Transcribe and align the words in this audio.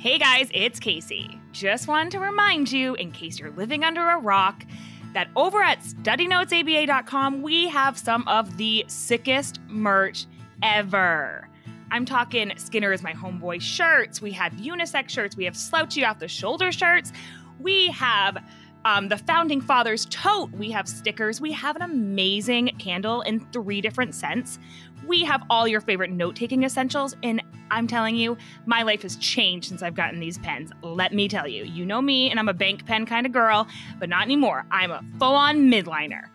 Hey 0.00 0.16
guys, 0.16 0.48
it's 0.54 0.80
Casey. 0.80 1.38
Just 1.52 1.86
wanted 1.86 2.12
to 2.12 2.20
remind 2.20 2.72
you, 2.72 2.94
in 2.94 3.12
case 3.12 3.38
you're 3.38 3.50
living 3.50 3.84
under 3.84 4.08
a 4.08 4.16
rock, 4.16 4.64
that 5.12 5.28
over 5.36 5.62
at 5.62 5.80
studynotesaba.com, 5.80 7.42
we 7.42 7.68
have 7.68 7.98
some 7.98 8.26
of 8.26 8.56
the 8.56 8.86
sickest 8.88 9.60
merch 9.68 10.24
ever. 10.62 11.46
I'm 11.90 12.06
talking 12.06 12.50
Skinner 12.56 12.94
is 12.94 13.02
my 13.02 13.12
homeboy 13.12 13.60
shirts. 13.60 14.22
We 14.22 14.32
have 14.32 14.54
unisex 14.54 15.10
shirts. 15.10 15.36
We 15.36 15.44
have 15.44 15.54
slouchy 15.54 16.02
off 16.02 16.18
the 16.18 16.28
shoulder 16.28 16.72
shirts. 16.72 17.12
We 17.58 17.88
have 17.88 18.42
um, 18.86 19.08
the 19.08 19.18
founding 19.18 19.60
fathers 19.60 20.06
tote. 20.06 20.50
We 20.52 20.70
have 20.70 20.88
stickers. 20.88 21.42
We 21.42 21.52
have 21.52 21.76
an 21.76 21.82
amazing 21.82 22.68
candle 22.78 23.20
in 23.20 23.40
three 23.52 23.82
different 23.82 24.14
scents. 24.14 24.58
We 25.06 25.24
have 25.24 25.42
all 25.50 25.68
your 25.68 25.82
favorite 25.82 26.10
note 26.10 26.36
taking 26.36 26.62
essentials. 26.62 27.16
And 27.22 27.39
I'm 27.70 27.86
telling 27.86 28.16
you, 28.16 28.36
my 28.66 28.82
life 28.82 29.02
has 29.02 29.14
changed 29.16 29.68
since 29.68 29.82
I've 29.82 29.94
gotten 29.94 30.20
these 30.20 30.38
pens. 30.38 30.70
Let 30.82 31.14
me 31.14 31.28
tell 31.28 31.46
you, 31.46 31.62
you 31.64 31.84
know 31.86 32.00
me, 32.02 32.28
and 32.30 32.38
I'm 32.40 32.48
a 32.48 32.54
bank 32.54 32.86
pen 32.86 33.06
kind 33.06 33.26
of 33.26 33.32
girl, 33.32 33.66
but 33.98 34.08
not 34.08 34.22
anymore. 34.22 34.64
I'm 34.70 34.90
a 34.90 35.04
full 35.18 35.34
on 35.34 35.70
Mildliner. 35.70 36.28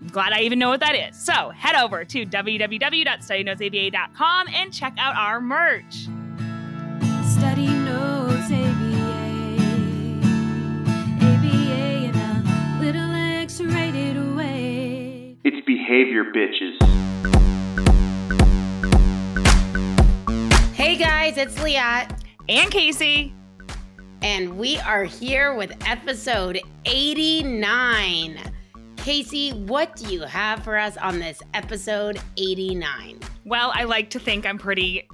I'm 0.00 0.08
glad 0.08 0.32
I 0.32 0.40
even 0.40 0.58
know 0.58 0.68
what 0.68 0.80
that 0.80 0.94
is. 0.94 1.16
So 1.16 1.50
head 1.50 1.76
over 1.76 2.04
to 2.04 2.26
www.studynotesaba.com 2.26 4.48
and 4.48 4.72
check 4.72 4.94
out 4.98 5.14
our 5.16 5.40
merch. 5.40 6.08
Study 7.24 7.66
notes 7.66 8.50
ABA. 8.50 9.56
ABA 11.22 12.04
in 12.04 12.14
a 12.14 12.78
little 12.80 13.14
X-rated 13.42 14.36
way. 14.36 15.36
It's 15.44 15.64
behavior, 15.66 16.24
bitches. 16.24 16.95
Hey 20.96 21.04
guys, 21.04 21.36
it's 21.36 21.54
Liat, 21.56 22.22
And 22.48 22.70
Casey. 22.70 23.34
and 24.22 24.56
we 24.56 24.78
are 24.78 25.04
here 25.04 25.54
with 25.54 25.76
episode 25.86 26.58
89. 26.86 28.40
Casey, 28.96 29.50
what 29.50 29.94
do 29.94 30.10
you 30.10 30.22
have 30.22 30.64
for 30.64 30.78
us 30.78 30.96
on 30.96 31.18
this 31.18 31.42
episode 31.52 32.18
89? 32.38 33.20
Well, 33.44 33.72
I 33.74 33.84
like 33.84 34.08
to 34.08 34.18
think 34.18 34.46
I'm 34.46 34.56
pretty 34.56 35.06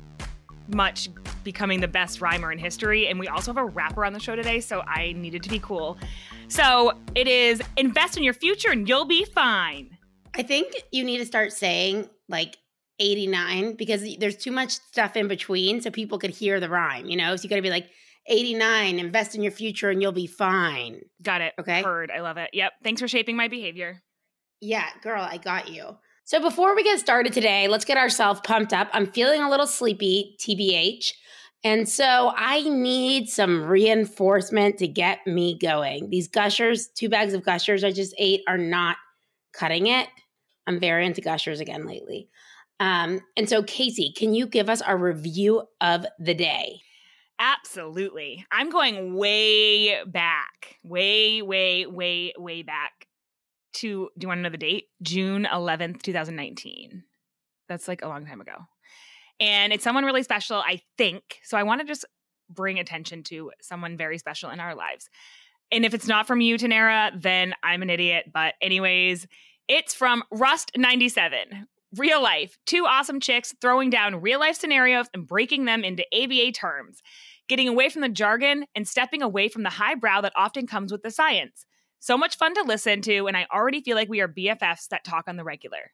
much 0.68 1.08
becoming 1.42 1.80
the 1.80 1.88
best 1.88 2.20
rhymer 2.20 2.52
in 2.52 2.58
history. 2.58 3.08
And 3.08 3.18
we 3.18 3.26
also 3.26 3.52
have 3.52 3.60
a 3.60 3.66
rapper 3.66 4.04
on 4.04 4.12
the 4.12 4.20
show 4.20 4.36
today, 4.36 4.60
so 4.60 4.84
I 4.86 5.14
needed 5.14 5.42
to 5.42 5.50
be 5.50 5.58
cool. 5.58 5.98
So 6.46 6.92
it 7.16 7.26
is 7.26 7.60
invest 7.76 8.16
in 8.16 8.22
your 8.22 8.34
future 8.34 8.70
and 8.70 8.88
you'll 8.88 9.04
be 9.04 9.24
fine. 9.24 9.98
I 10.36 10.44
think 10.44 10.74
you 10.92 11.02
need 11.02 11.18
to 11.18 11.26
start 11.26 11.52
saying 11.52 12.08
like 12.28 12.58
89 12.98 13.76
because 13.76 14.06
there's 14.18 14.36
too 14.36 14.52
much 14.52 14.72
stuff 14.72 15.16
in 15.16 15.28
between 15.28 15.80
so 15.80 15.90
people 15.90 16.18
could 16.18 16.30
hear 16.30 16.60
the 16.60 16.68
rhyme, 16.68 17.06
you 17.06 17.16
know? 17.16 17.36
So 17.36 17.44
you 17.44 17.48
got 17.48 17.56
to 17.56 17.62
be 17.62 17.70
like 17.70 17.88
89, 18.28 18.98
invest 18.98 19.34
in 19.34 19.42
your 19.42 19.52
future 19.52 19.90
and 19.90 20.00
you'll 20.00 20.12
be 20.12 20.26
fine. 20.26 21.00
Got 21.22 21.40
it. 21.40 21.54
Okay. 21.58 21.82
Heard. 21.82 22.10
I 22.10 22.20
love 22.20 22.36
it. 22.36 22.50
Yep. 22.52 22.72
Thanks 22.84 23.00
for 23.00 23.08
shaping 23.08 23.36
my 23.36 23.48
behavior. 23.48 24.02
Yeah, 24.60 24.88
girl, 25.02 25.22
I 25.22 25.38
got 25.38 25.68
you. 25.68 25.96
So 26.24 26.40
before 26.40 26.76
we 26.76 26.84
get 26.84 27.00
started 27.00 27.32
today, 27.32 27.66
let's 27.66 27.84
get 27.84 27.96
ourselves 27.96 28.40
pumped 28.44 28.72
up. 28.72 28.88
I'm 28.92 29.06
feeling 29.06 29.42
a 29.42 29.50
little 29.50 29.66
sleepy, 29.66 30.36
TBH. 30.40 31.12
And 31.64 31.88
so 31.88 32.32
I 32.36 32.62
need 32.62 33.28
some 33.28 33.64
reinforcement 33.64 34.78
to 34.78 34.88
get 34.88 35.26
me 35.26 35.58
going. 35.58 36.10
These 36.10 36.28
gushers, 36.28 36.88
two 36.88 37.08
bags 37.08 37.34
of 37.34 37.44
gushers 37.44 37.84
I 37.84 37.92
just 37.92 38.14
ate, 38.18 38.42
are 38.48 38.58
not 38.58 38.96
cutting 39.52 39.86
it. 39.88 40.08
I'm 40.66 40.80
very 40.80 41.06
into 41.06 41.20
gushers 41.20 41.60
again 41.60 41.86
lately. 41.86 42.28
Um, 42.82 43.20
and 43.36 43.48
so, 43.48 43.62
Casey, 43.62 44.12
can 44.12 44.34
you 44.34 44.44
give 44.44 44.68
us 44.68 44.82
our 44.82 44.96
review 44.96 45.62
of 45.80 46.04
the 46.18 46.34
day? 46.34 46.80
Absolutely. 47.38 48.44
I'm 48.50 48.70
going 48.70 49.14
way 49.14 50.02
back, 50.04 50.78
way, 50.82 51.42
way, 51.42 51.86
way, 51.86 52.32
way 52.36 52.62
back 52.62 53.06
to, 53.74 54.10
do 54.18 54.24
you 54.24 54.26
want 54.26 54.38
to 54.38 54.42
know 54.42 54.50
the 54.50 54.56
date? 54.56 54.86
June 55.00 55.46
11th, 55.48 56.02
2019. 56.02 57.04
That's 57.68 57.86
like 57.86 58.02
a 58.02 58.08
long 58.08 58.26
time 58.26 58.40
ago. 58.40 58.56
And 59.38 59.72
it's 59.72 59.84
someone 59.84 60.04
really 60.04 60.24
special, 60.24 60.56
I 60.56 60.80
think. 60.98 61.38
So 61.44 61.56
I 61.56 61.62
want 61.62 61.82
to 61.82 61.86
just 61.86 62.04
bring 62.50 62.80
attention 62.80 63.22
to 63.24 63.52
someone 63.60 63.96
very 63.96 64.18
special 64.18 64.50
in 64.50 64.58
our 64.58 64.74
lives. 64.74 65.08
And 65.70 65.84
if 65.84 65.94
it's 65.94 66.08
not 66.08 66.26
from 66.26 66.40
you, 66.40 66.58
Tanera, 66.58 67.12
then 67.14 67.54
I'm 67.62 67.82
an 67.82 67.90
idiot. 67.90 68.32
But, 68.34 68.54
anyways, 68.60 69.28
it's 69.68 69.94
from 69.94 70.24
Rust97. 70.34 71.66
Real 71.96 72.22
life. 72.22 72.56
Two 72.66 72.86
awesome 72.86 73.20
chicks 73.20 73.54
throwing 73.60 73.90
down 73.90 74.20
real 74.20 74.40
life 74.40 74.56
scenarios 74.56 75.06
and 75.12 75.26
breaking 75.26 75.66
them 75.66 75.84
into 75.84 76.04
ABA 76.14 76.52
terms 76.52 77.02
getting 77.48 77.68
away 77.68 77.90
from 77.90 78.02
the 78.02 78.08
jargon 78.08 78.64
and 78.74 78.88
stepping 78.88 79.22
away 79.22 79.48
from 79.48 79.62
the 79.62 79.70
highbrow 79.70 80.22
that 80.22 80.32
often 80.36 80.66
comes 80.66 80.90
with 80.92 81.02
the 81.02 81.10
science. 81.10 81.66
So 82.00 82.16
much 82.16 82.36
fun 82.36 82.54
to 82.54 82.62
listen 82.62 83.02
to, 83.02 83.26
and 83.26 83.36
I 83.36 83.46
already 83.52 83.82
feel 83.82 83.94
like 83.94 84.08
we 84.08 84.20
are 84.20 84.28
BFFs 84.28 84.88
that 84.88 85.04
talk 85.04 85.28
on 85.28 85.36
the 85.36 85.44
regular. 85.44 85.92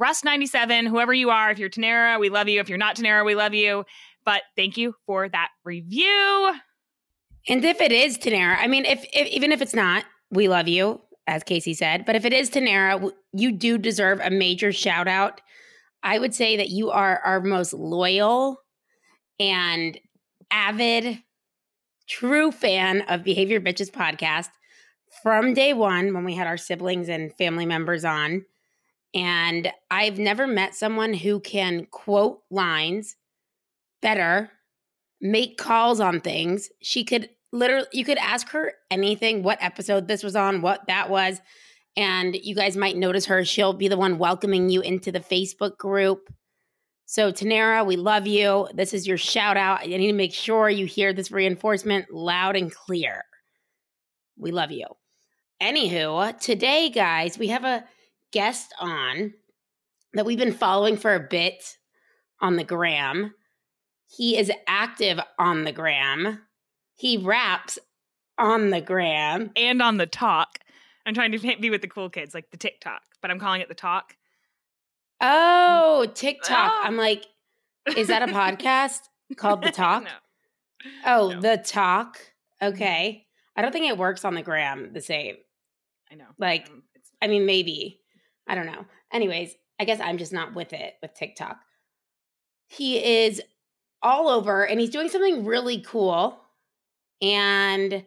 Rust97, 0.00 0.88
whoever 0.88 1.12
you 1.12 1.28
are, 1.28 1.50
if 1.50 1.58
you're 1.58 1.68
Tanera, 1.68 2.18
we 2.18 2.30
love 2.30 2.48
you. 2.48 2.58
If 2.58 2.68
you're 2.68 2.78
not 2.78 2.96
Tanera, 2.96 3.24
we 3.24 3.34
love 3.34 3.52
you. 3.52 3.84
But 4.24 4.42
thank 4.56 4.78
you 4.78 4.94
for 5.04 5.28
that 5.28 5.50
review. 5.64 6.54
And 7.48 7.62
if 7.64 7.80
it 7.80 7.92
is 7.92 8.16
Tanera, 8.16 8.56
I 8.58 8.66
mean, 8.66 8.86
if, 8.86 9.04
if 9.12 9.28
even 9.28 9.52
if 9.52 9.60
it's 9.60 9.74
not, 9.74 10.04
we 10.30 10.48
love 10.48 10.68
you, 10.68 11.02
as 11.26 11.42
Casey 11.42 11.74
said. 11.74 12.04
But 12.04 12.16
if 12.16 12.24
it 12.24 12.32
is 12.32 12.50
Tanera, 12.50 13.10
you 13.32 13.52
do 13.52 13.78
deserve 13.78 14.20
a 14.20 14.30
major 14.30 14.72
shout 14.72 15.08
out. 15.08 15.40
I 16.02 16.18
would 16.18 16.34
say 16.34 16.56
that 16.56 16.70
you 16.70 16.90
are 16.90 17.20
our 17.24 17.40
most 17.40 17.72
loyal 17.72 18.58
and 19.38 19.98
avid, 20.50 21.22
true 22.08 22.50
fan 22.50 23.02
of 23.02 23.24
Behavior 23.24 23.60
Bitches 23.60 23.90
podcast 23.90 24.48
from 25.22 25.54
day 25.54 25.72
one 25.72 26.12
when 26.14 26.24
we 26.24 26.34
had 26.34 26.46
our 26.46 26.56
siblings 26.56 27.08
and 27.08 27.34
family 27.36 27.66
members 27.66 28.04
on. 28.04 28.44
And 29.14 29.70
I've 29.90 30.18
never 30.18 30.46
met 30.46 30.74
someone 30.74 31.14
who 31.14 31.38
can 31.40 31.86
quote 31.90 32.40
lines 32.50 33.16
better, 34.00 34.50
make 35.20 35.58
calls 35.58 36.00
on 36.00 36.20
things. 36.20 36.70
She 36.80 37.04
could 37.04 37.28
literally, 37.52 37.86
you 37.92 38.04
could 38.04 38.18
ask 38.18 38.48
her 38.50 38.72
anything, 38.90 39.42
what 39.42 39.62
episode 39.62 40.08
this 40.08 40.22
was 40.22 40.34
on, 40.34 40.62
what 40.62 40.86
that 40.88 41.10
was. 41.10 41.40
And 41.96 42.34
you 42.34 42.54
guys 42.54 42.76
might 42.76 42.96
notice 42.96 43.26
her. 43.26 43.44
She'll 43.44 43.74
be 43.74 43.88
the 43.88 43.98
one 43.98 44.18
welcoming 44.18 44.70
you 44.70 44.80
into 44.80 45.12
the 45.12 45.20
Facebook 45.20 45.76
group. 45.76 46.32
So, 47.04 47.30
Tanera, 47.30 47.84
we 47.84 47.96
love 47.96 48.26
you. 48.26 48.68
This 48.72 48.94
is 48.94 49.06
your 49.06 49.18
shout 49.18 49.58
out. 49.58 49.80
I 49.80 49.86
need 49.86 50.06
to 50.06 50.12
make 50.14 50.32
sure 50.32 50.70
you 50.70 50.86
hear 50.86 51.12
this 51.12 51.30
reinforcement 51.30 52.10
loud 52.10 52.56
and 52.56 52.74
clear. 52.74 53.22
We 54.38 54.50
love 54.50 54.70
you. 54.70 54.86
Anywho, 55.62 56.38
today, 56.40 56.88
guys, 56.88 57.38
we 57.38 57.48
have 57.48 57.64
a 57.64 57.84
guest 58.32 58.74
on 58.80 59.34
that 60.14 60.24
we've 60.24 60.38
been 60.38 60.54
following 60.54 60.96
for 60.96 61.14
a 61.14 61.20
bit 61.20 61.76
on 62.40 62.56
the 62.56 62.64
gram. 62.64 63.34
He 64.06 64.38
is 64.38 64.50
active 64.66 65.20
on 65.38 65.64
the 65.64 65.72
gram. 65.72 66.40
He 66.96 67.16
raps 67.16 67.78
on 68.38 68.70
the 68.70 68.80
gram. 68.80 69.50
And 69.56 69.82
on 69.82 69.96
the 69.96 70.06
talk, 70.06 70.58
I'm 71.06 71.14
trying 71.14 71.32
to 71.32 71.38
be 71.38 71.70
with 71.70 71.82
the 71.82 71.88
cool 71.88 72.10
kids, 72.10 72.34
like 72.34 72.50
the 72.50 72.56
TikTok, 72.56 73.02
but 73.20 73.30
I'm 73.30 73.38
calling 73.38 73.60
it 73.60 73.68
the 73.68 73.74
talk. 73.74 74.16
Oh, 75.20 76.06
TikTok. 76.14 76.72
Oh. 76.74 76.80
I'm 76.84 76.96
like, 76.96 77.24
is 77.96 78.08
that 78.08 78.22
a 78.22 78.26
podcast 78.32 79.00
called 79.36 79.62
The 79.62 79.70
Talk? 79.70 80.04
no. 80.04 80.10
Oh, 81.06 81.28
No. 81.30 81.40
The 81.40 81.58
Talk. 81.58 82.18
Okay. 82.60 83.26
I 83.56 83.62
don't 83.62 83.72
think 83.72 83.86
it 83.88 83.98
works 83.98 84.24
on 84.24 84.34
the 84.34 84.42
gram 84.42 84.92
the 84.92 85.00
same. 85.00 85.36
I 86.10 86.16
know. 86.16 86.26
Like, 86.38 86.68
Um, 86.68 86.82
I 87.20 87.28
mean, 87.28 87.46
maybe. 87.46 88.00
I 88.48 88.54
don't 88.56 88.66
know. 88.66 88.84
Anyways, 89.12 89.54
I 89.78 89.84
guess 89.84 90.00
I'm 90.00 90.18
just 90.18 90.32
not 90.32 90.54
with 90.54 90.72
it 90.72 90.94
with 91.02 91.14
TikTok. 91.14 91.58
He 92.66 92.98
is 93.24 93.40
all 94.02 94.28
over 94.28 94.66
and 94.66 94.80
he's 94.80 94.90
doing 94.90 95.08
something 95.08 95.44
really 95.44 95.80
cool 95.82 96.40
and 97.22 98.04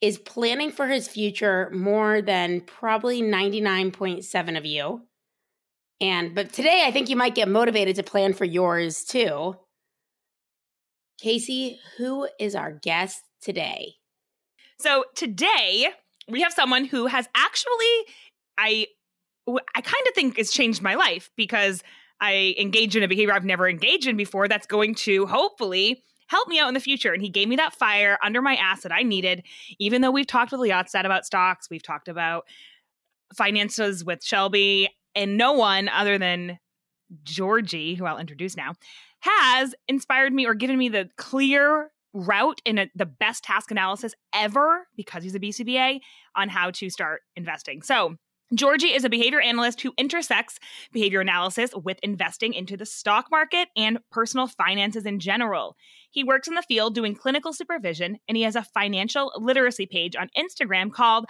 is 0.00 0.18
planning 0.18 0.70
for 0.70 0.86
his 0.86 1.08
future 1.08 1.70
more 1.74 2.22
than 2.22 2.60
probably 2.60 3.20
99.7 3.20 4.56
of 4.56 4.64
you. 4.64 5.02
And 6.00 6.34
but 6.34 6.52
today 6.52 6.84
I 6.86 6.90
think 6.90 7.08
you 7.08 7.16
might 7.16 7.34
get 7.34 7.48
motivated 7.48 7.96
to 7.96 8.02
plan 8.02 8.32
for 8.32 8.44
yours 8.44 9.04
too. 9.04 9.56
Casey, 11.20 11.80
who 11.96 12.28
is 12.38 12.54
our 12.54 12.72
guest 12.72 13.22
today? 13.40 13.94
So 14.78 15.04
today 15.14 15.88
we 16.28 16.42
have 16.42 16.52
someone 16.52 16.84
who 16.84 17.06
has 17.06 17.28
actually, 17.34 17.86
I, 18.58 18.86
I 19.48 19.80
kind 19.80 20.06
of 20.08 20.14
think 20.14 20.36
has 20.38 20.50
changed 20.50 20.82
my 20.82 20.94
life 20.94 21.30
because 21.36 21.82
I 22.20 22.54
engage 22.58 22.96
in 22.96 23.02
a 23.02 23.08
behavior 23.08 23.32
I've 23.32 23.44
never 23.44 23.68
engaged 23.68 24.06
in 24.06 24.16
before. 24.16 24.48
That's 24.48 24.66
going 24.66 24.94
to 24.96 25.26
hopefully 25.26 26.02
help 26.26 26.48
me 26.48 26.58
out 26.58 26.68
in 26.68 26.74
the 26.74 26.80
future. 26.80 27.12
And 27.12 27.22
he 27.22 27.28
gave 27.28 27.48
me 27.48 27.56
that 27.56 27.74
fire 27.74 28.18
under 28.22 28.42
my 28.42 28.56
ass 28.56 28.82
that 28.82 28.92
I 28.92 29.02
needed. 29.02 29.42
Even 29.78 30.00
though 30.00 30.10
we've 30.10 30.26
talked 30.26 30.52
with 30.52 30.60
Liatzad 30.60 31.04
about 31.04 31.26
stocks, 31.26 31.68
we've 31.70 31.82
talked 31.82 32.08
about 32.08 32.46
finances 33.34 34.04
with 34.04 34.22
Shelby, 34.22 34.88
and 35.14 35.36
no 35.36 35.52
one 35.52 35.88
other 35.88 36.18
than 36.18 36.58
Georgie, 37.22 37.94
who 37.94 38.04
I'll 38.04 38.18
introduce 38.18 38.56
now, 38.56 38.74
has 39.20 39.74
inspired 39.88 40.32
me 40.32 40.46
or 40.46 40.54
given 40.54 40.78
me 40.78 40.88
the 40.88 41.08
clear 41.16 41.90
route 42.12 42.60
in 42.64 42.78
a, 42.78 42.90
the 42.94 43.06
best 43.06 43.44
task 43.44 43.70
analysis 43.70 44.14
ever 44.34 44.86
because 44.96 45.22
he's 45.22 45.34
a 45.34 45.40
BCBA 45.40 46.00
on 46.36 46.48
how 46.48 46.70
to 46.70 46.88
start 46.90 47.22
investing. 47.36 47.82
So, 47.82 48.16
Georgie 48.54 48.92
is 48.92 49.04
a 49.04 49.08
behavior 49.08 49.40
analyst 49.40 49.80
who 49.80 49.92
intersects 49.96 50.60
behavior 50.92 51.20
analysis 51.20 51.70
with 51.82 51.98
investing 52.02 52.52
into 52.52 52.76
the 52.76 52.86
stock 52.86 53.26
market 53.30 53.68
and 53.74 53.98
personal 54.12 54.46
finances 54.46 55.06
in 55.06 55.18
general. 55.18 55.76
He 56.14 56.22
works 56.22 56.46
in 56.46 56.54
the 56.54 56.62
field 56.62 56.94
doing 56.94 57.16
clinical 57.16 57.52
supervision, 57.52 58.18
and 58.28 58.36
he 58.36 58.44
has 58.44 58.54
a 58.54 58.62
financial 58.62 59.32
literacy 59.36 59.86
page 59.86 60.14
on 60.14 60.30
Instagram 60.38 60.92
called 60.92 61.26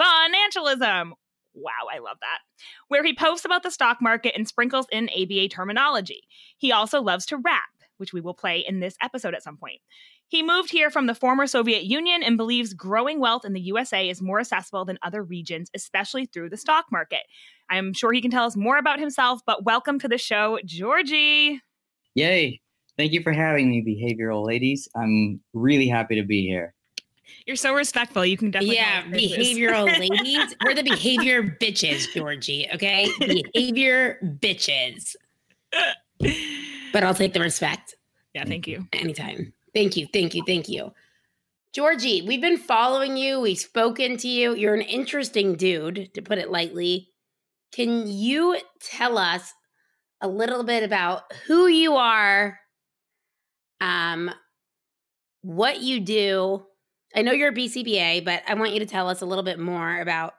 Financialism. 0.00 1.10
Wow, 1.54 1.88
I 1.92 1.98
love 1.98 2.18
that. 2.20 2.38
Where 2.86 3.02
he 3.02 3.16
posts 3.16 3.44
about 3.44 3.64
the 3.64 3.72
stock 3.72 3.98
market 4.00 4.36
and 4.36 4.46
sprinkles 4.46 4.86
in 4.92 5.08
ABA 5.08 5.48
terminology. 5.48 6.20
He 6.56 6.70
also 6.70 7.02
loves 7.02 7.26
to 7.26 7.36
rap, 7.36 7.64
which 7.96 8.12
we 8.12 8.20
will 8.20 8.32
play 8.32 8.64
in 8.66 8.78
this 8.78 8.94
episode 9.02 9.34
at 9.34 9.42
some 9.42 9.56
point. 9.56 9.80
He 10.28 10.44
moved 10.44 10.70
here 10.70 10.88
from 10.88 11.06
the 11.06 11.16
former 11.16 11.48
Soviet 11.48 11.82
Union 11.82 12.22
and 12.22 12.36
believes 12.36 12.74
growing 12.74 13.18
wealth 13.18 13.44
in 13.44 13.54
the 13.54 13.60
USA 13.62 14.08
is 14.08 14.22
more 14.22 14.38
accessible 14.38 14.84
than 14.84 15.00
other 15.02 15.24
regions, 15.24 15.68
especially 15.74 16.26
through 16.26 16.50
the 16.50 16.56
stock 16.56 16.84
market. 16.92 17.22
I'm 17.68 17.92
sure 17.92 18.12
he 18.12 18.22
can 18.22 18.30
tell 18.30 18.44
us 18.44 18.56
more 18.56 18.78
about 18.78 19.00
himself, 19.00 19.40
but 19.44 19.64
welcome 19.64 19.98
to 19.98 20.06
the 20.06 20.18
show, 20.18 20.60
Georgie. 20.64 21.60
Yay. 22.14 22.60
Thank 22.98 23.12
you 23.12 23.22
for 23.22 23.32
having 23.32 23.70
me, 23.70 23.80
behavioral 23.80 24.44
ladies. 24.44 24.88
I'm 24.96 25.40
really 25.54 25.86
happy 25.86 26.16
to 26.16 26.26
be 26.26 26.42
here. 26.42 26.74
You're 27.46 27.56
so 27.56 27.72
respectful. 27.72 28.26
You 28.26 28.36
can 28.36 28.50
definitely. 28.50 28.76
Yeah, 28.76 29.04
behavioral 29.04 29.86
ladies. 29.98 30.56
We're 30.64 30.74
the 30.74 30.82
behavior 30.82 31.42
bitches, 31.42 32.12
Georgie. 32.12 32.68
Okay, 32.74 33.08
behavior 33.54 34.18
bitches. 34.40 35.14
But 36.92 37.04
I'll 37.04 37.14
take 37.14 37.34
the 37.34 37.40
respect. 37.40 37.94
Yeah, 38.34 38.44
thank 38.44 38.66
you. 38.66 38.86
Anytime. 38.92 39.52
Thank 39.74 39.96
you. 39.96 40.08
Thank 40.12 40.34
you. 40.34 40.42
Thank 40.44 40.68
you. 40.68 40.92
Georgie, 41.72 42.22
we've 42.26 42.40
been 42.40 42.58
following 42.58 43.16
you. 43.16 43.40
We've 43.40 43.58
spoken 43.58 44.16
to 44.16 44.28
you. 44.28 44.54
You're 44.56 44.74
an 44.74 44.82
interesting 44.82 45.54
dude, 45.54 46.12
to 46.14 46.22
put 46.22 46.38
it 46.38 46.50
lightly. 46.50 47.10
Can 47.70 48.06
you 48.08 48.58
tell 48.80 49.18
us 49.18 49.54
a 50.20 50.26
little 50.26 50.64
bit 50.64 50.82
about 50.82 51.32
who 51.46 51.66
you 51.68 51.94
are, 51.94 52.58
um, 53.80 54.30
what 55.42 55.80
you 55.80 56.00
do? 56.00 56.64
I 57.14 57.22
know 57.22 57.32
you're 57.32 57.50
a 57.50 57.54
BCBA, 57.54 58.24
but 58.24 58.42
I 58.46 58.54
want 58.54 58.72
you 58.72 58.80
to 58.80 58.86
tell 58.86 59.08
us 59.08 59.22
a 59.22 59.26
little 59.26 59.44
bit 59.44 59.58
more 59.58 60.00
about 60.00 60.34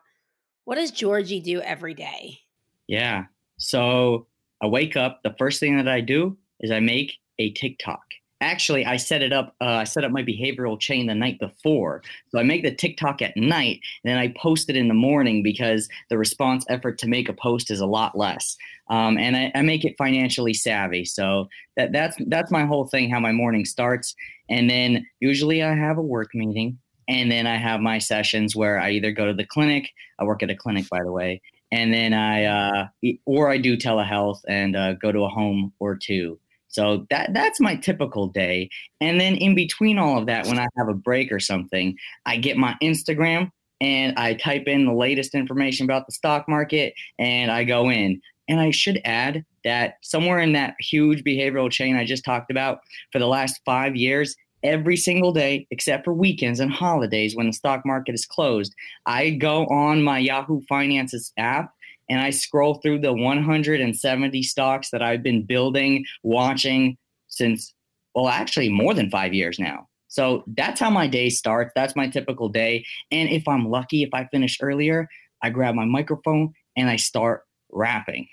what 0.65 0.75
does 0.75 0.91
Georgie 0.91 1.39
do 1.39 1.62
every 1.62 1.94
day? 1.94 2.39
Yeah. 2.88 3.25
So 3.57 4.27
I 4.62 4.68
wake 4.68 4.95
up. 4.95 5.21
The 5.24 5.36
first 5.38 5.59
thing 5.59 5.77
that 5.77 5.88
I 5.88 6.01
do 6.01 6.38
is 6.59 6.71
I 6.71 6.80
make 6.80 7.13
a 7.39 7.51
TikTok 7.51 8.03
actually 8.41 8.86
i 8.86 8.97
set 8.97 9.21
it 9.21 9.33
up 9.33 9.56
uh, 9.62 9.65
i 9.65 9.83
set 9.83 10.03
up 10.03 10.12
my 10.12 10.24
behavioral 10.24 10.80
chain 10.80 11.07
the 11.07 11.15
night 11.15 11.39
before. 11.39 12.01
So 12.30 12.39
i 12.39 12.44
make 12.44 12.63
the 12.63 12.74
tiktok 12.74 13.21
at 13.21 13.36
night 13.36 13.80
and 14.03 14.12
then 14.12 14.18
i 14.18 14.33
post 14.38 14.69
it 14.69 14.75
in 14.75 14.88
the 14.88 14.94
morning 14.94 15.44
because 15.44 15.89
the 16.09 16.18
response 16.18 16.65
effort 16.69 16.97
to 17.00 17.07
make 17.07 17.30
a 17.30 17.33
post 17.33 17.71
is 17.71 17.80
a 17.80 17.86
lot 17.86 18.18
less. 18.18 18.57
Um, 18.89 19.18
and 19.18 19.38
I, 19.38 19.51
I, 19.53 19.62
make 19.62 19.86
it 19.86 19.94
financially 20.00 20.56
savvy. 20.56 21.06
So 21.06 21.47
that, 21.77 21.91
that's 21.91 22.18
that's 22.25 22.50
my 22.50 22.65
whole 22.65 22.88
thing 22.88 23.07
how 23.07 23.19
my 23.19 23.31
morning 23.31 23.63
starts. 23.63 24.15
And 24.50 24.68
then 24.68 25.06
usually 25.19 25.62
i 25.62 25.75
have 25.75 25.97
a 25.97 26.01
work 26.01 26.30
meeting 26.33 26.80
and 27.09 27.31
then 27.31 27.47
i 27.47 27.57
have 27.57 27.81
my 27.81 27.97
sessions 27.97 28.56
where 28.56 28.80
i 28.80 28.91
either 28.91 29.12
go 29.12 29.25
to 29.25 29.33
the 29.33 29.45
clinic 29.45 29.89
i 30.19 30.24
work 30.24 30.41
at 30.44 30.50
a 30.50 30.56
clinic 30.56 30.88
by 30.89 31.03
the 31.03 31.12
way 31.12 31.41
and 31.71 31.91
then 31.94 32.13
i 32.13 32.45
uh, 32.45 32.88
or 33.25 33.50
i 33.50 33.57
do 33.57 33.75
telehealth 33.75 34.39
and 34.47 34.75
uh, 34.75 34.94
go 34.94 35.12
to 35.12 35.24
a 35.24 35.30
home 35.30 35.74
or 35.80 35.95
two 35.95 36.39
so 36.69 37.06
that 37.10 37.33
that's 37.33 37.60
my 37.60 37.75
typical 37.75 38.27
day. 38.27 38.69
And 39.01 39.19
then 39.19 39.36
in 39.36 39.56
between 39.56 40.00
all 40.00 40.18
of 40.18 40.27
that, 40.27 40.48
when 40.48 40.60
I 40.60 40.68
have 40.77 40.88
a 40.88 40.94
break 40.94 41.31
or 41.31 41.39
something, 41.39 41.98
I 42.25 42.38
get 42.38 42.57
my 42.57 42.75
Instagram 42.81 43.51
and 43.81 44.18
I 44.18 44.36
type 44.36 44.63
in 44.68 44.86
the 44.86 44.94
latest 44.94 45.36
information 45.36 45.86
about 45.86 46.06
the 46.06 46.13
stock 46.13 46.48
market 46.48 46.94
and 47.18 47.51
I 47.51 47.63
go 47.63 47.89
in. 47.89 48.21
And 48.48 48.60
I 48.60 48.71
should 48.71 49.00
add 49.06 49.45
that 49.63 49.95
somewhere 50.01 50.39
in 50.39 50.54
that 50.54 50.75
huge 50.80 51.24
behavioral 51.24 51.71
chain 51.71 51.95
I 51.95 52.06
just 52.06 52.25
talked 52.25 52.50
about, 52.50 52.80
for 53.12 53.19
the 53.19 53.27
last 53.27 53.62
five 53.63 53.95
years, 53.95 54.36
every 54.63 54.98
single 54.98 55.31
day, 55.31 55.68
except 55.72 56.04
for 56.04 56.13
weekends 56.13 56.60
and 56.60 56.72
holidays 56.72 57.36
when 57.36 57.48
the 57.48 57.54
stock 57.54 57.86
market 57.86 58.15
is 58.15 58.25
closed, 58.25 58.74
I 59.06 59.31
go 59.31 59.65
on 59.68 60.04
my 60.04 60.19
Yahoo 60.19 60.62
Finances 60.68 61.31
app 61.38 61.74
and 62.09 62.21
I 62.21 62.31
scroll 62.31 62.75
through 62.75 63.00
the 63.00 63.13
170 63.13 64.44
stocks 64.44 64.89
that 64.89 65.01
I've 65.01 65.23
been 65.23 65.44
building, 65.45 66.06
watching 66.23 66.97
since, 67.27 67.73
well, 68.15 68.27
actually 68.27 68.69
more 68.69 68.94
than 68.94 69.09
five 69.09 69.33
years 69.33 69.59
now. 69.59 69.88
So 70.07 70.44
that's 70.57 70.79
how 70.79 70.89
my 70.89 71.07
day 71.07 71.29
starts. 71.29 71.71
That's 71.75 71.95
my 71.95 72.07
typical 72.07 72.50
day. 72.50 72.83
And 73.11 73.29
if 73.29 73.47
I'm 73.47 73.69
lucky, 73.69 74.01
if 74.01 74.09
I 74.11 74.25
finish 74.25 74.57
earlier, 74.61 75.07
I 75.44 75.51
grab 75.51 75.75
my 75.75 75.85
microphone 75.85 76.53
and 76.75 76.89
I 76.89 76.95
start 76.95 77.44
rapping. 77.71 78.27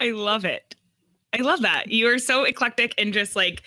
I 0.00 0.10
love 0.10 0.44
it. 0.44 0.74
I 1.32 1.42
love 1.42 1.62
that. 1.62 1.90
You 1.90 2.08
are 2.08 2.18
so 2.18 2.44
eclectic 2.44 2.94
and 2.98 3.12
just 3.12 3.36
like 3.36 3.62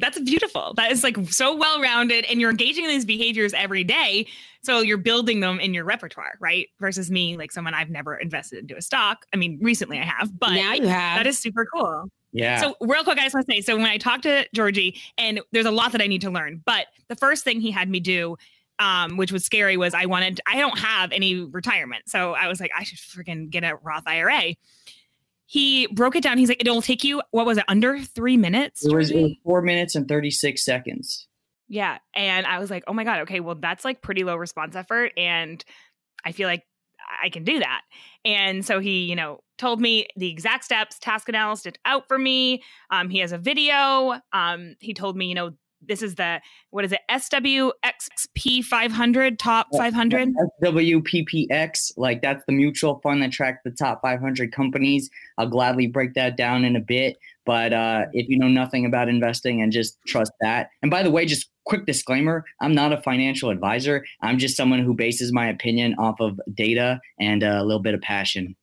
that's 0.00 0.18
beautiful. 0.20 0.74
That 0.76 0.90
is 0.92 1.02
like 1.04 1.16
so 1.28 1.54
well 1.56 1.80
rounded, 1.80 2.24
and 2.26 2.40
you're 2.40 2.50
engaging 2.50 2.84
in 2.84 2.90
these 2.90 3.04
behaviors 3.04 3.52
every 3.52 3.84
day. 3.84 4.26
So 4.62 4.80
you're 4.80 4.98
building 4.98 5.40
them 5.40 5.60
in 5.60 5.74
your 5.74 5.84
repertoire, 5.84 6.38
right? 6.40 6.68
Versus 6.80 7.10
me, 7.10 7.36
like 7.36 7.52
someone 7.52 7.74
I've 7.74 7.90
never 7.90 8.16
invested 8.16 8.60
into 8.60 8.76
a 8.76 8.82
stock. 8.82 9.26
I 9.32 9.36
mean, 9.36 9.58
recently 9.60 9.98
I 9.98 10.04
have, 10.04 10.38
but 10.38 10.52
now 10.52 10.72
you 10.72 10.86
have. 10.86 11.18
That 11.18 11.26
is 11.26 11.38
super 11.38 11.66
cool. 11.66 12.06
Yeah. 12.32 12.60
So 12.60 12.76
real 12.80 13.04
quick, 13.04 13.18
I 13.18 13.24
just 13.24 13.34
want 13.34 13.46
to 13.46 13.52
say, 13.52 13.60
so 13.60 13.76
when 13.76 13.86
I 13.86 13.98
talked 13.98 14.22
to 14.22 14.46
Georgie, 14.54 14.98
and 15.18 15.40
there's 15.52 15.66
a 15.66 15.70
lot 15.70 15.92
that 15.92 16.00
I 16.00 16.06
need 16.06 16.22
to 16.22 16.30
learn, 16.30 16.62
but 16.64 16.86
the 17.08 17.16
first 17.16 17.44
thing 17.44 17.60
he 17.60 17.70
had 17.70 17.90
me 17.90 18.00
do 18.00 18.36
um, 18.78 19.16
which 19.16 19.32
was 19.32 19.44
scary, 19.44 19.76
was 19.76 19.94
I 19.94 20.06
wanted, 20.06 20.40
I 20.46 20.58
don't 20.58 20.78
have 20.78 21.12
any 21.12 21.36
retirement. 21.36 22.08
So 22.08 22.32
I 22.32 22.48
was 22.48 22.60
like, 22.60 22.72
I 22.76 22.82
should 22.82 22.98
freaking 22.98 23.48
get 23.48 23.64
a 23.64 23.76
Roth 23.76 24.04
IRA 24.06 24.54
he 25.46 25.86
broke 25.88 26.16
it 26.16 26.22
down. 26.22 26.38
He's 26.38 26.48
like, 26.48 26.60
it'll 26.60 26.82
take 26.82 27.04
you, 27.04 27.22
what 27.30 27.46
was 27.46 27.58
it, 27.58 27.64
under 27.68 27.98
three 27.98 28.36
minutes? 28.36 28.84
It 28.84 28.94
was, 28.94 29.10
it 29.10 29.22
was 29.22 29.32
four 29.44 29.62
minutes 29.62 29.94
and 29.94 30.08
36 30.08 30.64
seconds. 30.64 31.28
Yeah. 31.68 31.98
And 32.14 32.46
I 32.46 32.58
was 32.58 32.70
like, 32.70 32.84
oh 32.86 32.92
my 32.92 33.04
God, 33.04 33.20
okay, 33.20 33.40
well, 33.40 33.54
that's 33.54 33.84
like 33.84 34.02
pretty 34.02 34.24
low 34.24 34.36
response 34.36 34.76
effort. 34.76 35.12
And 35.16 35.64
I 36.24 36.32
feel 36.32 36.48
like 36.48 36.64
I 37.22 37.28
can 37.28 37.44
do 37.44 37.58
that. 37.58 37.82
And 38.24 38.64
so 38.64 38.80
he, 38.80 39.04
you 39.04 39.16
know, 39.16 39.40
told 39.58 39.80
me 39.80 40.06
the 40.16 40.30
exact 40.30 40.64
steps, 40.64 40.98
task 40.98 41.28
analysis 41.28 41.66
it 41.66 41.78
out 41.84 42.08
for 42.08 42.18
me. 42.18 42.62
Um, 42.90 43.08
he 43.08 43.18
has 43.18 43.32
a 43.32 43.38
video. 43.38 44.20
Um, 44.32 44.74
he 44.80 44.94
told 44.94 45.16
me, 45.16 45.26
you 45.26 45.34
know, 45.34 45.52
this 45.86 46.02
is 46.02 46.14
the 46.14 46.40
what 46.70 46.84
is 46.84 46.92
it? 46.92 47.00
Swxp 47.10 48.64
500 48.64 49.38
top 49.38 49.68
500 49.76 50.28
swppx 50.62 51.92
like 51.96 52.22
that's 52.22 52.44
the 52.46 52.52
mutual 52.52 53.00
fund 53.02 53.22
that 53.22 53.32
tracks 53.32 53.58
the 53.64 53.70
top 53.70 54.00
500 54.02 54.52
companies. 54.52 55.10
I'll 55.38 55.48
gladly 55.48 55.86
break 55.86 56.14
that 56.14 56.36
down 56.36 56.64
in 56.64 56.76
a 56.76 56.80
bit 56.80 57.16
but 57.44 57.72
uh, 57.72 58.06
if 58.12 58.28
you 58.28 58.38
know 58.38 58.48
nothing 58.48 58.86
about 58.86 59.08
investing 59.08 59.62
and 59.62 59.72
just 59.72 59.98
trust 60.06 60.32
that. 60.40 60.68
And 60.82 60.90
by 60.90 61.02
the 61.02 61.10
way 61.10 61.26
just 61.26 61.48
quick 61.64 61.86
disclaimer 61.86 62.44
i'm 62.60 62.74
not 62.74 62.92
a 62.92 63.00
financial 63.02 63.50
advisor. 63.50 64.04
I'm 64.20 64.38
just 64.38 64.56
someone 64.56 64.80
who 64.80 64.94
bases 64.94 65.32
my 65.32 65.48
opinion 65.48 65.94
off 65.98 66.20
of 66.20 66.40
data 66.54 67.00
and 67.20 67.42
a 67.42 67.62
little 67.62 67.82
bit 67.82 67.94
of 67.94 68.00
passion 68.00 68.56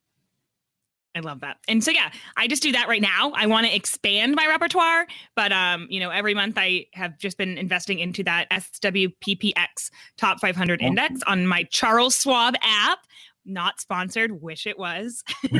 I 1.16 1.22
love 1.22 1.40
that. 1.42 1.58
And 1.68 1.84
so 1.84 1.92
yeah, 1.92 2.12
I 2.38 2.48
just 2.48 2.62
do 2.62 2.72
that 2.72 2.88
right 2.88 3.02
now. 3.02 3.32
I 3.36 3.48
want 3.48 3.66
to 3.66 3.76
expand 3.76 4.36
my 4.36 4.46
repertoire, 4.48 5.08
but 5.36 5.52
um, 5.52 5.88
you 5.90 6.00
know, 6.00 6.12
every 6.12 6.34
month 6.34 6.56
I 6.58 6.86
have 6.94 7.18
just 7.18 7.38
been 7.38 7.58
investing 7.58 8.00
into 8.00 8.24
that 8.24 8.50
SWPPX 8.52 9.90
top 10.18 10.40
500 10.40 10.82
index 10.82 11.22
on 11.26 11.48
my 11.48 11.64
Charles 11.64 12.22
Schwab 12.22 12.56
app. 12.62 13.00
Not 13.46 13.80
sponsored, 13.80 14.42
wish 14.42 14.68
it 14.68 14.78
was. 14.78 15.24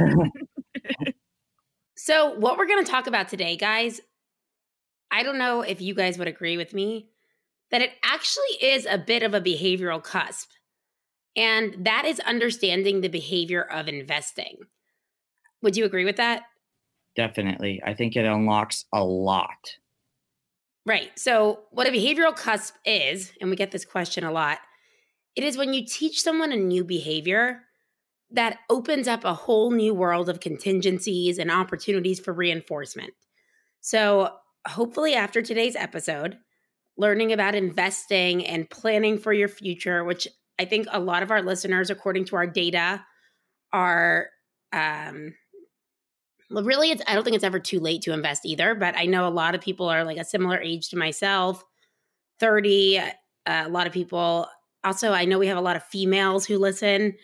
so, 1.98 2.36
what 2.36 2.58
we're 2.58 2.68
going 2.68 2.84
to 2.86 2.92
talk 2.92 3.08
about 3.08 3.30
today, 3.30 3.58
guys, 3.58 4.00
I 5.10 5.24
don't 5.24 5.40
know 5.40 5.62
if 5.62 5.82
you 5.82 5.96
guys 5.96 6.20
would 6.20 6.28
agree 6.28 6.58
with 6.58 6.74
me 6.74 7.10
that 7.72 7.82
it 7.82 7.92
actually 8.04 8.58
is 8.62 8.86
a 8.86 8.98
bit 8.98 9.24
of 9.24 9.34
a 9.34 9.42
behavioral 9.42 10.04
cusp. 10.04 10.50
And 11.36 11.86
that 11.86 12.06
is 12.06 12.20
understanding 12.22 13.02
the 13.02 13.08
behavior 13.08 13.62
of 13.62 13.88
investing. 13.88 14.58
Would 15.62 15.78
you 15.78 15.86
agree 15.86 16.06
with 16.06 16.18
that? 16.18 16.44
Definitely. 17.16 17.82
I 17.86 17.94
think 17.94 18.16
it 18.16 18.26
unlocks 18.26 18.86
a 18.94 19.04
lot. 19.04 19.76
Right. 20.86 21.12
So, 21.18 21.62
what 21.72 21.88
a 21.88 21.92
behavioral 21.92 22.36
cusp 22.36 22.76
is, 22.86 23.32
and 23.42 23.50
we 23.50 23.56
get 23.56 23.72
this 23.72 23.86
question 23.86 24.24
a 24.24 24.32
lot, 24.32 24.60
it 25.36 25.44
is 25.44 25.58
when 25.58 25.74
you 25.74 25.86
teach 25.86 26.22
someone 26.22 26.52
a 26.52 26.58
new 26.58 26.84
behavior 26.84 27.62
that 28.32 28.60
opens 28.70 29.08
up 29.08 29.26
a 29.26 29.34
whole 29.34 29.72
new 29.72 29.94
world 29.94 30.30
of 30.30 30.40
contingencies 30.40 31.38
and 31.38 31.52
opportunities 31.52 32.20
for 32.20 32.34
reinforcement. 32.34 33.14
So, 33.82 34.34
hopefully, 34.68 35.14
after 35.14 35.42
today's 35.42 35.76
episode, 35.76 36.38
learning 36.98 37.34
about 37.34 37.56
investing 37.56 38.46
and 38.46 38.70
planning 38.70 39.18
for 39.18 39.34
your 39.34 39.48
future, 39.48 40.04
which 40.04 40.28
I 40.60 40.66
think 40.66 40.88
a 40.92 41.00
lot 41.00 41.24
of 41.24 41.32
our 41.32 41.42
listeners, 41.42 41.90
according 41.90 42.26
to 42.26 42.36
our 42.36 42.48
data, 42.48 43.06
are 43.72 44.28
um, 44.74 45.34
really, 46.52 46.92
it's 46.92 47.04
I 47.08 47.14
don't 47.14 47.24
think 47.24 47.36
it's 47.36 47.44
ever 47.44 47.60
too 47.60 47.80
late 47.80 48.02
to 48.04 48.14
invest 48.14 48.46
either. 48.46 48.76
But 48.76 48.96
I 48.98 49.06
know 49.06 49.28
a 49.28 49.30
lot 49.30 49.56
of 49.56 49.62
people 49.62 49.88
are 49.88 50.04
like 50.04 50.18
a 50.18 50.26
similar 50.26 50.60
age 50.60 50.90
to 50.90 50.98
myself, 50.98 51.64
30. 52.40 53.00
Uh, 53.00 53.12
a 53.46 53.70
lot 53.70 53.88
of 53.88 53.94
people. 53.94 54.48
Also, 54.84 55.12
I 55.12 55.26
know 55.26 55.38
we 55.40 55.48
have 55.48 55.58
a 55.58 55.62
lot 55.62 55.76
of 55.76 55.84
females 55.84 56.46
who 56.46 56.58
listen, 56.58 57.16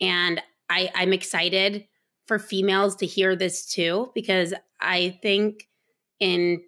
and 0.00 0.40
I, 0.70 0.90
I'm 0.94 1.12
excited 1.12 1.86
for 2.26 2.38
females 2.38 2.96
to 2.96 3.06
hear 3.06 3.36
this 3.36 3.66
too 3.66 4.10
because 4.14 4.54
I 4.80 5.18
think 5.22 5.68
in 6.20 6.62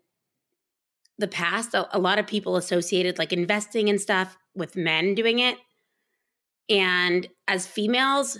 the 1.18 1.28
past 1.28 1.75
a, 1.75 1.97
a 1.97 1.99
lot 1.99 2.18
of 2.18 2.26
people 2.26 2.56
associated 2.56 3.18
like 3.18 3.33
investing 3.33 3.88
and 3.88 4.00
stuff 4.00 4.37
with 4.54 4.76
men 4.76 5.14
doing 5.14 5.38
it, 5.38 5.56
and 6.68 7.26
as 7.49 7.66
females, 7.66 8.38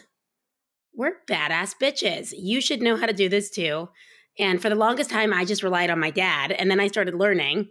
we're 0.94 1.16
badass 1.28 1.74
bitches. 1.80 2.32
You 2.36 2.60
should 2.60 2.82
know 2.82 2.96
how 2.96 3.06
to 3.06 3.12
do 3.12 3.28
this 3.28 3.50
too. 3.50 3.88
And 4.38 4.60
for 4.60 4.68
the 4.68 4.74
longest 4.74 5.10
time, 5.10 5.32
I 5.32 5.44
just 5.44 5.62
relied 5.62 5.90
on 5.90 6.00
my 6.00 6.10
dad. 6.10 6.52
And 6.52 6.70
then 6.70 6.80
I 6.80 6.88
started 6.88 7.14
learning. 7.14 7.68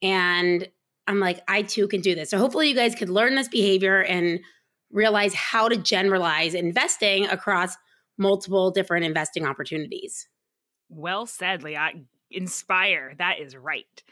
And 0.00 0.68
I'm 1.06 1.20
like, 1.20 1.40
I 1.48 1.62
too 1.62 1.88
can 1.88 2.00
do 2.00 2.14
this. 2.14 2.30
So 2.30 2.38
hopefully, 2.38 2.68
you 2.68 2.74
guys 2.74 2.94
could 2.94 3.08
learn 3.08 3.34
this 3.34 3.48
behavior 3.48 4.02
and 4.02 4.40
realize 4.90 5.34
how 5.34 5.68
to 5.68 5.76
generalize 5.76 6.54
investing 6.54 7.26
across 7.26 7.76
multiple 8.18 8.70
different 8.70 9.04
investing 9.04 9.46
opportunities. 9.46 10.28
Well 10.88 11.26
said, 11.26 11.62
Leah. 11.62 11.90
Inspire. 12.30 13.14
That 13.18 13.40
is 13.40 13.56
right. 13.56 14.02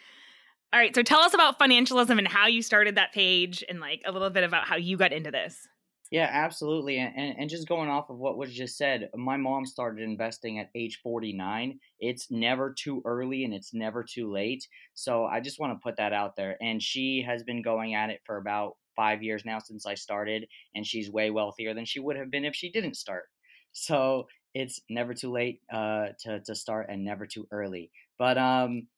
All 0.72 0.80
right. 0.80 0.94
So 0.94 1.02
tell 1.02 1.20
us 1.20 1.34
about 1.34 1.58
financialism 1.58 2.18
and 2.18 2.28
how 2.28 2.46
you 2.46 2.62
started 2.62 2.96
that 2.96 3.12
page 3.12 3.64
and 3.68 3.80
like 3.80 4.02
a 4.04 4.12
little 4.12 4.30
bit 4.30 4.44
about 4.44 4.66
how 4.66 4.76
you 4.76 4.96
got 4.96 5.12
into 5.12 5.30
this. 5.30 5.66
Yeah, 6.11 6.29
absolutely. 6.29 6.99
And, 6.99 7.38
and 7.38 7.49
just 7.49 7.69
going 7.69 7.88
off 7.88 8.11
of 8.11 8.19
what 8.19 8.37
was 8.37 8.52
just 8.52 8.76
said, 8.76 9.11
my 9.14 9.37
mom 9.37 9.64
started 9.64 10.02
investing 10.02 10.59
at 10.59 10.71
age 10.75 10.99
49. 11.02 11.79
It's 12.00 12.31
never 12.33 12.73
too 12.73 13.00
early 13.05 13.45
and 13.45 13.55
it's 13.55 13.73
never 13.73 14.02
too 14.02 14.31
late. 14.31 14.67
So 14.95 15.25
I 15.26 15.40
just 15.40 15.61
want 15.61 15.73
to 15.73 15.83
put 15.83 15.97
that 15.99 16.12
out 16.12 16.35
there. 16.35 16.57
And 16.61 16.83
she 16.83 17.23
has 17.23 17.45
been 17.45 17.62
going 17.62 17.95
at 17.95 18.11
it 18.11 18.23
for 18.25 18.38
about 18.38 18.76
five 18.97 19.23
years 19.23 19.45
now 19.45 19.61
since 19.61 19.87
I 19.87 19.95
started. 19.95 20.49
And 20.75 20.85
she's 20.85 21.11
way 21.12 21.31
wealthier 21.31 21.75
than 21.75 21.85
she 21.85 22.00
would 22.00 22.17
have 22.17 22.31
been 22.31 22.45
if 22.45 22.57
she 22.57 22.73
didn't 22.73 22.97
start. 22.97 23.26
So 23.73 24.26
it's 24.52 24.81
never 24.90 25.14
too 25.14 25.31
late 25.31 25.61
uh, 25.73 26.09
to, 26.25 26.40
to 26.40 26.55
start 26.57 26.88
and 26.90 27.05
never 27.05 27.25
too 27.25 27.47
early. 27.52 27.93
But 28.19 28.37
um, 28.37 28.88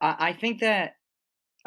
I, 0.00 0.16
I 0.30 0.32
think 0.32 0.60
that 0.60 0.94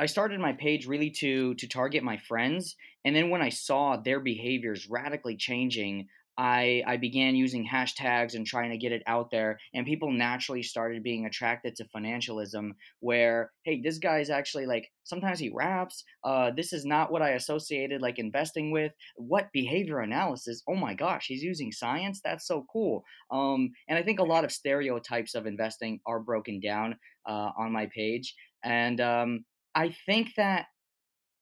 I 0.01 0.07
started 0.07 0.39
my 0.39 0.53
page 0.53 0.87
really 0.87 1.11
to 1.21 1.53
to 1.53 1.67
target 1.67 2.03
my 2.03 2.17
friends, 2.17 2.75
and 3.05 3.15
then 3.15 3.29
when 3.29 3.43
I 3.43 3.49
saw 3.49 3.97
their 3.97 4.19
behaviors 4.19 4.89
radically 4.89 5.37
changing, 5.37 6.07
I 6.39 6.81
I 6.87 6.97
began 6.97 7.35
using 7.35 7.67
hashtags 7.71 8.33
and 8.33 8.43
trying 8.43 8.71
to 8.71 8.79
get 8.79 8.93
it 8.93 9.03
out 9.05 9.29
there, 9.29 9.59
and 9.75 9.85
people 9.85 10.11
naturally 10.11 10.63
started 10.63 11.03
being 11.03 11.27
attracted 11.27 11.75
to 11.75 11.85
financialism. 11.95 12.71
Where 12.99 13.51
hey, 13.63 13.79
this 13.79 13.99
guy's 13.99 14.31
actually 14.31 14.65
like 14.65 14.91
sometimes 15.03 15.37
he 15.37 15.51
raps. 15.53 16.03
Uh, 16.23 16.49
this 16.49 16.73
is 16.73 16.83
not 16.83 17.11
what 17.11 17.21
I 17.21 17.31
associated 17.31 18.01
like 18.01 18.17
investing 18.17 18.71
with. 18.71 18.93
What 19.17 19.51
behavior 19.53 19.99
analysis? 19.99 20.63
Oh 20.67 20.75
my 20.75 20.95
gosh, 20.95 21.27
he's 21.27 21.43
using 21.43 21.71
science. 21.71 22.21
That's 22.23 22.47
so 22.47 22.65
cool. 22.73 23.03
Um, 23.29 23.69
and 23.87 23.99
I 23.99 24.01
think 24.01 24.19
a 24.19 24.23
lot 24.23 24.45
of 24.45 24.51
stereotypes 24.51 25.35
of 25.35 25.45
investing 25.45 25.99
are 26.07 26.19
broken 26.19 26.59
down 26.59 26.97
uh, 27.27 27.51
on 27.55 27.71
my 27.71 27.85
page, 27.93 28.33
and 28.63 28.99
um, 28.99 29.45
I 29.75 29.95
think 30.05 30.29
that 30.37 30.65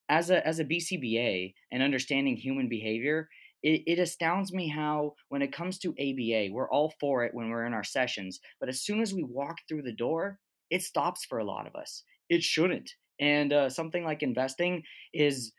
as 0.10 0.30
a 0.30 0.46
as 0.46 0.60
a 0.60 0.66
BCBA 0.66 1.54
and 1.72 1.84
understanding 1.84 2.36
human 2.36 2.68
behavior, 2.68 3.30
it, 3.64 3.84
it 3.86 4.00
astounds 4.00 4.54
me 4.54 4.68
how 4.70 5.14
when 5.30 5.42
it 5.42 5.52
comes 5.52 5.78
to 5.80 5.90
ABA, 5.92 6.54
we're 6.54 6.70
all 6.70 6.94
for 7.00 7.24
it 7.24 7.34
when 7.34 7.50
we're 7.50 7.66
in 7.66 7.74
our 7.74 7.84
sessions, 7.84 8.40
but 8.60 8.70
as 8.70 8.82
soon 8.82 9.02
as 9.02 9.14
we 9.14 9.24
walk 9.24 9.58
through 9.68 9.84
the 9.84 9.96
door, 9.96 10.40
it 10.70 10.82
stops 10.82 11.26
for 11.26 11.40
a 11.40 11.46
lot 11.46 11.68
of 11.68 11.76
us. 11.76 12.04
It 12.30 12.44
shouldn't. 12.44 12.92
And 13.20 13.52
uh, 13.52 13.70
something 13.70 14.04
like 14.04 14.24
investing 14.24 14.84
is 15.14 15.52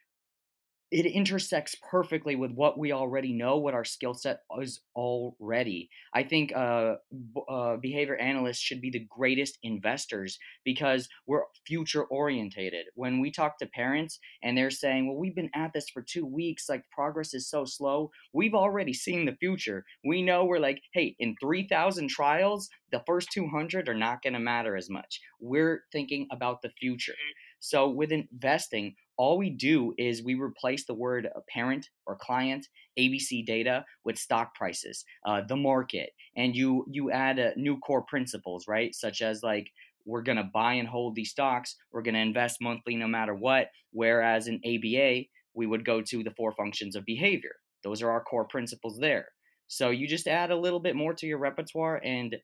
it 0.90 1.06
intersects 1.06 1.76
perfectly 1.88 2.34
with 2.34 2.50
what 2.50 2.76
we 2.76 2.92
already 2.92 3.32
know, 3.32 3.58
what 3.58 3.74
our 3.74 3.84
skill 3.84 4.12
set 4.12 4.40
is 4.60 4.80
already. 4.96 5.88
I 6.14 6.24
think 6.24 6.54
uh, 6.54 6.96
b- 7.12 7.42
uh, 7.48 7.76
behavior 7.76 8.16
analysts 8.16 8.58
should 8.58 8.80
be 8.80 8.90
the 8.90 9.06
greatest 9.08 9.58
investors 9.62 10.38
because 10.64 11.08
we're 11.26 11.44
future 11.64 12.04
orientated. 12.04 12.86
When 12.96 13.20
we 13.20 13.30
talk 13.30 13.58
to 13.58 13.66
parents 13.66 14.18
and 14.42 14.58
they're 14.58 14.70
saying, 14.70 15.06
Well, 15.06 15.16
we've 15.16 15.34
been 15.34 15.50
at 15.54 15.72
this 15.72 15.88
for 15.88 16.02
two 16.02 16.26
weeks, 16.26 16.68
like 16.68 16.84
progress 16.90 17.34
is 17.34 17.48
so 17.48 17.64
slow, 17.64 18.10
we've 18.32 18.54
already 18.54 18.92
seen 18.92 19.26
the 19.26 19.36
future. 19.36 19.84
We 20.04 20.22
know 20.22 20.44
we're 20.44 20.58
like, 20.58 20.82
Hey, 20.92 21.14
in 21.20 21.36
3,000 21.40 22.08
trials, 22.08 22.68
the 22.90 23.02
first 23.06 23.30
200 23.32 23.88
are 23.88 23.94
not 23.94 24.22
going 24.22 24.32
to 24.32 24.40
matter 24.40 24.76
as 24.76 24.90
much. 24.90 25.20
We're 25.40 25.84
thinking 25.92 26.26
about 26.32 26.62
the 26.62 26.70
future. 26.70 27.14
So 27.60 27.88
with 27.88 28.10
investing, 28.10 28.96
all 29.20 29.36
we 29.36 29.50
do 29.50 29.92
is 29.98 30.22
we 30.22 30.34
replace 30.34 30.86
the 30.86 30.94
word 30.94 31.28
parent 31.46 31.90
or 32.06 32.16
client 32.16 32.66
abc 32.98 33.44
data 33.44 33.84
with 34.02 34.16
stock 34.16 34.54
prices 34.54 35.04
uh, 35.26 35.42
the 35.46 35.56
market. 35.56 36.08
And 36.36 36.56
you 36.56 36.86
you 36.90 37.10
add 37.10 37.38
uh, 37.38 37.50
new 37.54 37.76
core 37.80 38.04
principles 38.08 38.64
right? 38.66 38.94
Such 38.94 39.20
as 39.20 39.42
like 39.42 39.68
we're 40.06 40.22
going 40.22 40.38
to 40.38 40.50
buy 40.54 40.72
and 40.72 40.88
hold 40.88 41.14
these 41.14 41.32
stocks 41.32 41.76
we're 41.92 42.00
going 42.00 42.14
to 42.14 42.20
invest 42.20 42.62
monthly 42.62 42.96
no 42.96 43.06
matter 43.06 43.34
what 43.34 43.66
whereas 43.92 44.48
in 44.48 44.58
aba 44.64 45.24
we 45.52 45.66
would 45.66 45.84
go 45.84 46.00
to 46.00 46.22
the 46.22 46.30
four 46.30 46.52
functions 46.52 46.96
of 46.96 47.04
behavior. 47.04 47.56
Those 47.84 48.00
are 48.00 48.10
our 48.10 48.24
core 48.24 48.46
principles 48.46 48.98
there. 48.98 49.26
So 49.68 49.90
you 49.90 50.08
just 50.08 50.28
add 50.28 50.50
a 50.50 50.56
little 50.64 50.80
bit 50.80 50.96
more 50.96 51.12
to 51.12 51.26
your 51.26 51.38
repertoire 51.38 52.00
and 52.02 52.36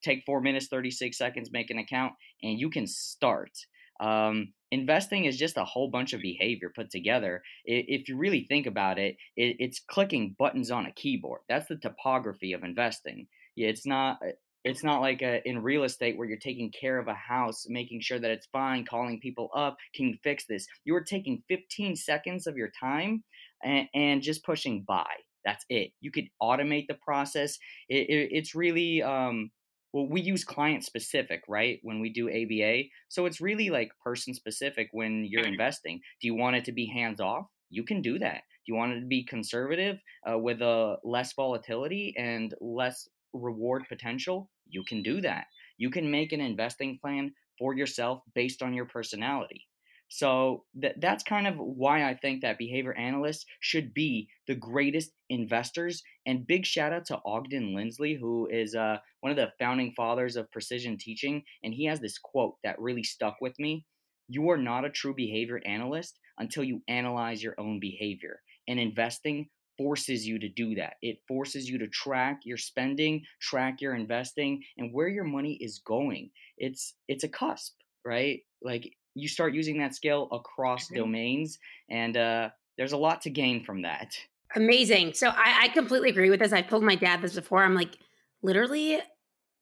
take 0.00 0.22
four 0.24 0.40
minutes 0.40 0.68
36 0.68 1.18
seconds 1.18 1.50
make 1.50 1.70
an 1.70 1.78
account 1.78 2.12
and 2.40 2.60
you 2.60 2.70
can 2.70 2.86
start. 2.86 3.50
Um, 3.98 4.52
investing 4.70 5.24
is 5.24 5.36
just 5.36 5.56
a 5.56 5.64
whole 5.64 5.88
bunch 5.88 6.12
of 6.12 6.20
behavior 6.20 6.72
put 6.74 6.90
together. 6.90 7.42
If 7.64 8.08
you 8.08 8.16
really 8.16 8.46
think 8.48 8.66
about 8.66 8.98
it, 8.98 9.16
it's 9.36 9.80
clicking 9.80 10.36
buttons 10.38 10.70
on 10.70 10.86
a 10.86 10.92
keyboard. 10.92 11.40
That's 11.48 11.68
the 11.68 11.76
topography 11.76 12.52
of 12.52 12.64
investing. 12.64 13.26
It's 13.56 13.86
not. 13.86 14.18
Uh, 14.24 14.32
it's 14.62 14.84
not 14.84 15.00
like 15.00 15.22
a, 15.22 15.40
in 15.48 15.62
real 15.62 15.84
estate 15.84 16.18
where 16.18 16.28
you're 16.28 16.36
taking 16.36 16.70
care 16.70 16.98
of 16.98 17.08
a 17.08 17.14
house, 17.14 17.64
making 17.70 18.02
sure 18.02 18.18
that 18.18 18.30
it's 18.30 18.46
fine, 18.52 18.84
calling 18.84 19.18
people 19.18 19.48
up. 19.56 19.78
Can 19.94 20.08
you 20.08 20.16
fix 20.22 20.44
this? 20.44 20.66
You 20.84 20.94
are 20.96 21.02
taking 21.02 21.42
15 21.48 21.96
seconds 21.96 22.46
of 22.46 22.58
your 22.58 22.70
time 22.78 23.24
and, 23.64 23.88
and 23.94 24.20
just 24.20 24.44
pushing 24.44 24.84
buy. 24.86 25.08
That's 25.46 25.64
it. 25.70 25.92
You 26.02 26.10
could 26.10 26.28
automate 26.42 26.88
the 26.88 26.98
process. 27.02 27.58
It, 27.88 28.10
it, 28.10 28.28
it's 28.32 28.54
really 28.54 29.02
um, 29.02 29.50
well 29.92 30.08
we 30.08 30.20
use 30.20 30.44
client 30.44 30.84
specific 30.84 31.42
right 31.48 31.78
when 31.82 32.00
we 32.00 32.10
do 32.10 32.28
aba 32.28 32.84
so 33.08 33.26
it's 33.26 33.40
really 33.40 33.70
like 33.70 33.90
person 34.02 34.34
specific 34.34 34.88
when 34.92 35.24
you're 35.24 35.42
mm-hmm. 35.42 35.52
investing. 35.52 36.00
Do 36.20 36.26
you 36.26 36.34
want 36.34 36.56
it 36.56 36.64
to 36.66 36.72
be 36.72 36.86
hands 36.86 37.20
off? 37.20 37.46
You 37.68 37.84
can 37.84 38.02
do 38.02 38.18
that. 38.18 38.42
Do 38.66 38.72
you 38.72 38.74
want 38.74 38.92
it 38.92 39.00
to 39.00 39.06
be 39.06 39.24
conservative 39.24 39.98
uh, 40.28 40.38
with 40.38 40.60
a 40.62 40.96
less 41.04 41.32
volatility 41.34 42.14
and 42.16 42.54
less 42.60 43.08
reward 43.32 43.84
potential? 43.88 44.50
You 44.68 44.84
can 44.84 45.02
do 45.02 45.20
that. 45.22 45.46
You 45.78 45.90
can 45.90 46.10
make 46.10 46.32
an 46.32 46.40
investing 46.40 46.98
plan 47.00 47.32
for 47.58 47.74
yourself 47.74 48.22
based 48.34 48.62
on 48.62 48.74
your 48.74 48.86
personality 48.86 49.66
so 50.12 50.64
th- 50.80 50.96
that's 50.98 51.22
kind 51.22 51.46
of 51.46 51.54
why 51.56 52.04
I 52.08 52.14
think 52.14 52.42
that 52.42 52.58
behavior 52.58 52.92
analysts 52.94 53.46
should 53.60 53.94
be 53.94 54.28
the 54.48 54.56
greatest 54.56 55.12
investors. 55.28 56.02
And 56.26 56.46
big 56.46 56.66
shout 56.66 56.92
out 56.92 57.06
to 57.06 57.20
Ogden 57.24 57.74
Lindsley, 57.76 58.14
who 58.14 58.48
is 58.50 58.74
uh, 58.74 58.98
one 59.20 59.30
of 59.30 59.36
the 59.36 59.52
founding 59.60 59.92
fathers 59.92 60.34
of 60.34 60.50
precision 60.50 60.98
teaching. 60.98 61.44
And 61.62 61.72
he 61.72 61.84
has 61.86 62.00
this 62.00 62.18
quote 62.18 62.56
that 62.64 62.80
really 62.80 63.04
stuck 63.04 63.36
with 63.40 63.56
me 63.60 63.86
You 64.28 64.50
are 64.50 64.58
not 64.58 64.84
a 64.84 64.90
true 64.90 65.14
behavior 65.14 65.60
analyst 65.64 66.18
until 66.38 66.64
you 66.64 66.82
analyze 66.88 67.42
your 67.42 67.54
own 67.58 67.78
behavior. 67.78 68.42
And 68.66 68.80
investing 68.80 69.48
forces 69.78 70.26
you 70.26 70.40
to 70.40 70.48
do 70.48 70.74
that. 70.74 70.94
It 71.02 71.18
forces 71.28 71.68
you 71.68 71.78
to 71.78 71.88
track 71.88 72.40
your 72.44 72.58
spending, 72.58 73.22
track 73.40 73.80
your 73.80 73.94
investing, 73.94 74.62
and 74.76 74.92
where 74.92 75.08
your 75.08 75.24
money 75.24 75.56
is 75.60 75.78
going. 75.78 76.30
It's 76.58 76.94
it's 77.06 77.24
a 77.24 77.28
cusp, 77.28 77.74
right? 78.04 78.40
Like 78.60 78.92
you 79.14 79.28
start 79.28 79.54
using 79.54 79.78
that 79.78 79.94
skill 79.94 80.28
across 80.32 80.86
mm-hmm. 80.86 80.96
domains, 80.96 81.58
and 81.88 82.16
uh, 82.16 82.50
there's 82.76 82.92
a 82.92 82.96
lot 82.96 83.22
to 83.22 83.30
gain 83.30 83.64
from 83.64 83.82
that. 83.82 84.16
Amazing. 84.56 85.12
So 85.14 85.28
I, 85.28 85.62
I 85.62 85.68
completely 85.68 86.10
agree 86.10 86.30
with 86.30 86.40
this. 86.40 86.52
I've 86.52 86.68
told 86.68 86.82
my 86.82 86.96
dad 86.96 87.22
this 87.22 87.34
before. 87.34 87.62
I'm 87.62 87.74
like, 87.74 87.96
literally, 88.42 88.98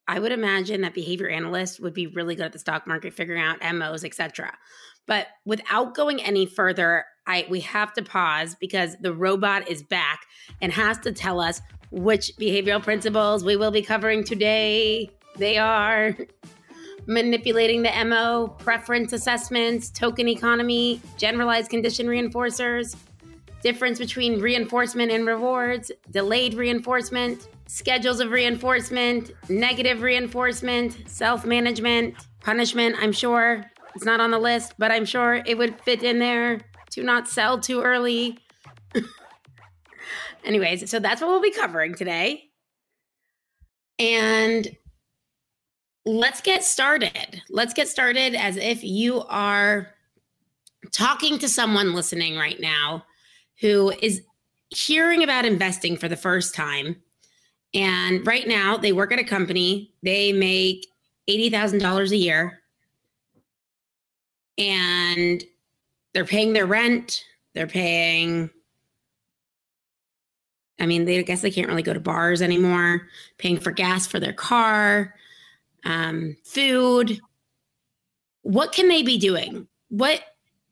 I 0.07 0.19
would 0.19 0.33
imagine 0.33 0.81
that 0.81 0.95
behavior 0.95 1.29
analysts 1.29 1.79
would 1.79 1.93
be 1.93 2.07
really 2.07 2.35
good 2.35 2.47
at 2.47 2.53
the 2.53 2.59
stock 2.59 2.87
market, 2.87 3.13
figuring 3.13 3.43
out 3.43 3.59
MOs, 3.75 4.05
etc. 4.05 4.57
But 5.07 5.27
without 5.45 5.95
going 5.95 6.23
any 6.23 6.47
further, 6.47 7.05
I 7.27 7.47
we 7.51 7.61
have 7.61 7.93
to 7.95 8.03
pause 8.03 8.57
because 8.59 8.97
the 9.01 9.13
robot 9.13 9.69
is 9.69 9.83
back 9.83 10.21
and 10.63 10.73
has 10.73 10.99
to 11.01 11.13
tell 11.13 11.41
us 11.41 11.61
which 11.91 12.33
behavioral 12.41 12.83
principles 12.83 13.45
we 13.45 13.57
will 13.57 13.71
be 13.71 13.83
covering 13.83 14.25
today. 14.25 15.11
They 15.37 15.59
are 15.59 16.17
manipulating 17.09 17.83
the 17.83 18.05
MO, 18.05 18.55
preference 18.59 19.15
assessments, 19.15 19.91
token 19.91 20.29
economy, 20.29 21.01
generalized 21.17 21.71
condition 21.71 22.07
reinforcers, 22.07 22.95
difference 23.63 23.99
between 23.99 24.41
reinforcement 24.41 25.11
and 25.11 25.27
rewards, 25.27 25.91
delayed 26.11 26.55
reinforcement, 26.55 27.49
schedules 27.67 28.21
of 28.21 28.31
reinforcement, 28.31 29.33
negative 29.49 30.03
reinforcement, 30.03 31.09
self 31.09 31.47
management, 31.47 32.15
punishment, 32.41 32.95
I'm 33.01 33.13
sure, 33.13 33.65
It's 33.95 34.05
not 34.05 34.21
on 34.21 34.31
the 34.31 34.39
list, 34.39 34.75
but 34.79 34.93
I'm 34.93 35.07
sure 35.07 35.43
it 35.47 35.57
would 35.57 35.81
fit 35.81 36.03
in 36.03 36.19
there 36.19 36.61
to 36.91 37.03
not 37.03 37.27
sell 37.27 37.59
too 37.59 37.81
early. 37.81 38.39
Anyways, 40.45 40.91
so 40.91 40.99
that's 41.01 41.21
what 41.23 41.29
we'll 41.29 41.41
be 41.41 41.51
covering 41.51 41.95
today. 41.95 42.45
And 43.99 44.69
let's 46.09 46.41
get 46.41 46.65
started. 46.65 47.43
Let's 47.51 47.75
get 47.75 47.87
started 47.87 48.35
as 48.35 48.57
if 48.57 48.83
you 48.83 49.25
are 49.29 49.95
talking 50.91 51.39
to 51.39 51.49
someone 51.49 51.95
listening 51.95 52.37
right 52.37 52.59
now 52.59 53.05
who 53.61 53.93
is 54.01 54.23
hearing 54.71 55.23
about 55.23 55.45
investing 55.45 55.99
for 55.99 56.09
the 56.09 56.17
first 56.17 56.55
time. 56.55 56.97
And 57.75 58.27
right 58.27 58.49
now, 58.49 58.79
they 58.79 58.93
work 58.93 59.13
at 59.13 59.19
a 59.19 59.25
company, 59.25 59.93
they 60.03 60.33
make 60.33 60.87
$80,000 61.29 62.11
a 62.11 62.17
year, 62.17 62.61
and 64.57 65.45
they're 66.15 66.25
paying 66.25 66.55
their 66.55 66.67
rent, 66.67 67.25
they're 67.55 67.67
paying 67.67 68.49
I 70.81 70.87
mean, 70.87 71.07
they 71.07 71.19
I 71.19 71.23
guess 71.23 71.43
they 71.43 71.51
can't 71.51 71.69
really 71.69 71.83
go 71.83 71.93
to 71.93 72.01
bars 72.01 72.41
anymore, 72.41 73.09
paying 73.37 73.59
for 73.59 73.73
gas 73.73 74.07
for 74.07 74.21
their 74.21 74.33
car, 74.33 75.13
um, 75.85 76.37
food. 76.45 77.21
What 78.43 78.73
can 78.73 78.89
they 78.89 79.03
be 79.03 79.19
doing? 79.19 79.69
What 79.89 80.23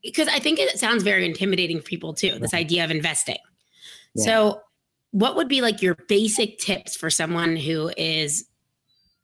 because 0.03 0.29
I 0.29 0.39
think 0.39 0.59
it 0.59 0.79
sounds 0.79 1.03
very 1.03 1.27
intimidating 1.27 1.79
for 1.79 1.85
people 1.85 2.15
too, 2.15 2.39
this 2.39 2.55
idea 2.55 2.85
of 2.85 2.91
investing. 2.91 3.39
Yeah. 4.15 4.25
So 4.25 4.61
what 5.11 5.37
would 5.37 5.49
be 5.49 5.61
like 5.61 5.83
your 5.83 5.97
basic 6.09 6.59
tips 6.59 6.97
for 6.97 7.11
someone 7.11 7.57
who 7.57 7.91
is 7.97 8.47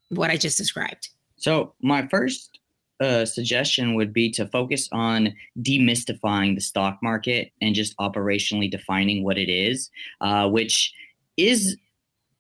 what 0.09 0.31
I 0.31 0.37
just 0.37 0.59
described? 0.59 1.11
So 1.37 1.75
my 1.83 2.07
first 2.09 2.59
uh, 3.01 3.25
suggestion 3.25 3.95
would 3.95 4.13
be 4.13 4.31
to 4.31 4.47
focus 4.47 4.89
on 4.93 5.35
demystifying 5.61 6.55
the 6.55 6.61
stock 6.61 6.99
market 7.03 7.53
and 7.61 7.75
just 7.75 7.97
operationally 7.99 8.71
defining 8.71 9.25
what 9.25 9.39
it 9.39 9.51
is, 9.51 9.91
uh, 10.21 10.49
which 10.49 10.93
is 11.37 11.77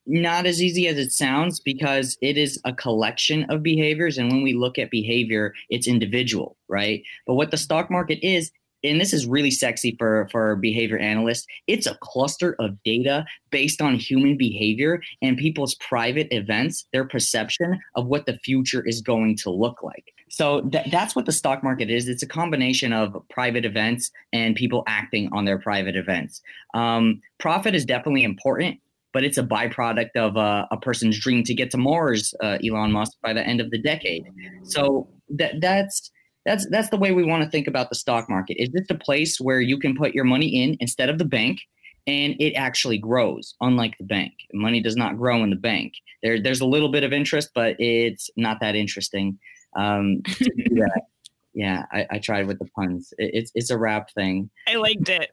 not 0.07 0.47
as 0.47 0.63
easy 0.63 0.89
as 0.89 0.99
it 0.99 1.13
sounds 1.13 1.61
because 1.61 2.17
it 2.21 2.37
is 2.37 2.61
a 2.65 2.73
collection 2.73 3.45
of 3.45 3.63
behaviors. 3.63 4.19
And 4.19 4.31
when 4.31 4.43
we 4.43 4.55
look 4.55 4.79
at 4.79 4.91
behavior, 4.91 5.55
it's 5.71 5.87
individual, 5.87 6.57
right? 6.69 7.03
But 7.27 7.35
what 7.35 7.51
the 7.51 7.57
stock 7.57 7.91
market 7.91 8.19
is, 8.27 8.51
and 8.85 9.01
this 9.01 9.13
is 9.13 9.27
really 9.27 9.53
sexy 9.53 9.95
for 9.97 10.27
for 10.33 10.57
behavior 10.57 10.99
analysts 10.99 11.47
it's 11.69 11.87
a 11.87 11.97
cluster 12.01 12.57
of 12.59 12.83
data 12.83 13.25
based 13.51 13.81
on 13.81 13.95
human 13.95 14.37
behavior 14.37 15.01
and 15.21 15.37
people's 15.37 15.77
private 15.77 16.27
events 16.33 16.85
their 16.93 17.05
perception 17.05 17.79
of 17.95 18.07
what 18.09 18.27
the 18.27 18.37
future 18.39 18.85
is 18.85 19.01
going 19.01 19.37
to 19.37 19.51
look 19.51 19.85
like 19.85 20.13
so 20.33 20.63
th- 20.63 20.91
that's 20.91 21.15
what 21.15 21.27
the 21.27 21.33
stock 21.33 21.63
market 21.63 21.91
is. 21.91 22.09
It's 22.09 22.23
a 22.23 22.27
combination 22.27 22.95
of 22.95 23.23
private 23.29 23.67
events 23.67 24.11
and 24.33 24.57
people 24.57 24.83
acting 24.87 25.29
on 25.31 25.45
their 25.45 25.59
private 25.59 25.95
events. 25.95 26.41
Um, 26.73 27.21
profit 27.39 27.75
is 27.75 27.85
definitely 27.85 28.25
important, 28.25 28.81
but 29.13 29.25
it's 29.25 29.39
a 29.39 29.43
byproduct 29.43 30.17
of 30.17 30.37
uh, 30.37 30.67
a 30.71 30.77
person's 30.77 31.19
dream 31.19 31.45
to 31.45 31.55
get 31.55 31.71
to 31.73 31.79
Mars, 31.79 32.35
uh, 32.43 32.59
Elon 32.65 32.93
Musk, 32.93 33.13
by 33.23 33.33
the 33.33 33.47
end 33.47 33.61
of 33.61 33.71
the 33.71 33.79
decade. 33.79 34.25
So 34.65 35.09
that 35.31 35.61
that's 35.61 36.11
that's 36.45 36.67
that's 36.71 36.91
the 36.91 36.97
way 36.97 37.13
we 37.13 37.25
want 37.25 37.45
to 37.45 37.51
think 37.51 37.67
about 37.67 37.89
the 37.89 37.95
stock 37.95 38.29
market. 38.29 38.63
Is 38.63 38.71
this 38.73 38.87
a 38.91 38.95
place 38.95 39.41
where 39.41 39.61
you 39.61 39.79
can 39.79 39.95
put 39.95 40.15
your 40.15 40.25
money 40.25 40.63
in 40.63 40.77
instead 40.81 41.09
of 41.09 41.19
the 41.19 41.27
bank? 41.27 41.61
and 42.09 42.35
it 42.41 42.53
actually 42.55 42.99
grows 42.99 43.55
unlike 43.61 43.97
the 43.97 44.03
bank 44.03 44.33
money 44.53 44.83
does 44.83 44.97
not 44.97 45.17
grow 45.17 45.45
in 45.45 45.51
the 45.51 45.55
bank 45.55 45.93
there, 46.25 46.43
there's 46.43 46.61
a 46.61 46.67
little 46.67 46.89
bit 46.89 47.05
of 47.05 47.13
interest 47.13 47.51
but 47.55 47.77
it's 47.79 48.29
not 48.37 48.59
that 48.61 48.75
interesting 48.75 49.39
um, 49.77 50.23
yeah, 51.55 51.85
I, 51.93 52.07
I, 52.11 52.19
tried 52.19 52.47
with 52.47 52.59
the 52.59 52.67
puns. 52.77 53.13
It, 53.19 53.31
it's 53.35 53.53
it's 53.55 53.71
a 53.71 53.79
rap 53.79 54.11
thing. 54.13 54.51
I 54.67 54.77
liked 54.77 55.09
it. 55.09 55.31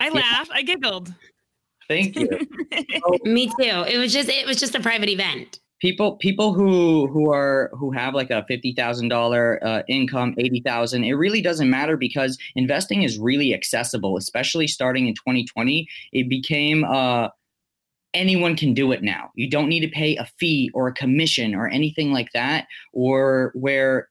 I 0.00 0.08
laughed. 0.10 0.50
I 0.52 0.62
giggled. 0.62 1.12
Thank 1.88 2.16
you. 2.16 2.28
so, 2.72 3.18
Me 3.24 3.46
too. 3.46 3.84
It 3.88 3.98
was 3.98 4.12
just 4.12 4.28
it 4.28 4.46
was 4.46 4.58
just 4.58 4.74
a 4.74 4.80
private 4.80 5.08
event. 5.08 5.60
People 5.80 6.16
people 6.16 6.54
who 6.54 7.06
who 7.08 7.32
are 7.32 7.70
who 7.74 7.90
have 7.90 8.14
like 8.14 8.30
a 8.30 8.44
fifty 8.46 8.72
thousand 8.72 9.12
uh, 9.12 9.16
dollar 9.16 9.84
income, 9.88 10.34
eighty 10.38 10.60
thousand. 10.60 11.04
It 11.04 11.12
really 11.12 11.42
doesn't 11.42 11.68
matter 11.68 11.96
because 11.96 12.38
investing 12.54 13.02
is 13.02 13.18
really 13.18 13.52
accessible, 13.52 14.16
especially 14.16 14.66
starting 14.66 15.08
in 15.08 15.14
2020. 15.14 15.86
It 16.12 16.28
became 16.28 16.84
uh 16.84 17.28
anyone 18.14 18.56
can 18.56 18.72
do 18.72 18.92
it 18.92 19.02
now. 19.02 19.30
You 19.34 19.50
don't 19.50 19.68
need 19.68 19.80
to 19.80 19.88
pay 19.88 20.16
a 20.16 20.24
fee 20.38 20.70
or 20.72 20.88
a 20.88 20.94
commission 20.94 21.54
or 21.54 21.68
anything 21.68 22.12
like 22.12 22.30
that. 22.32 22.66
Or 22.92 23.50
where 23.54 24.08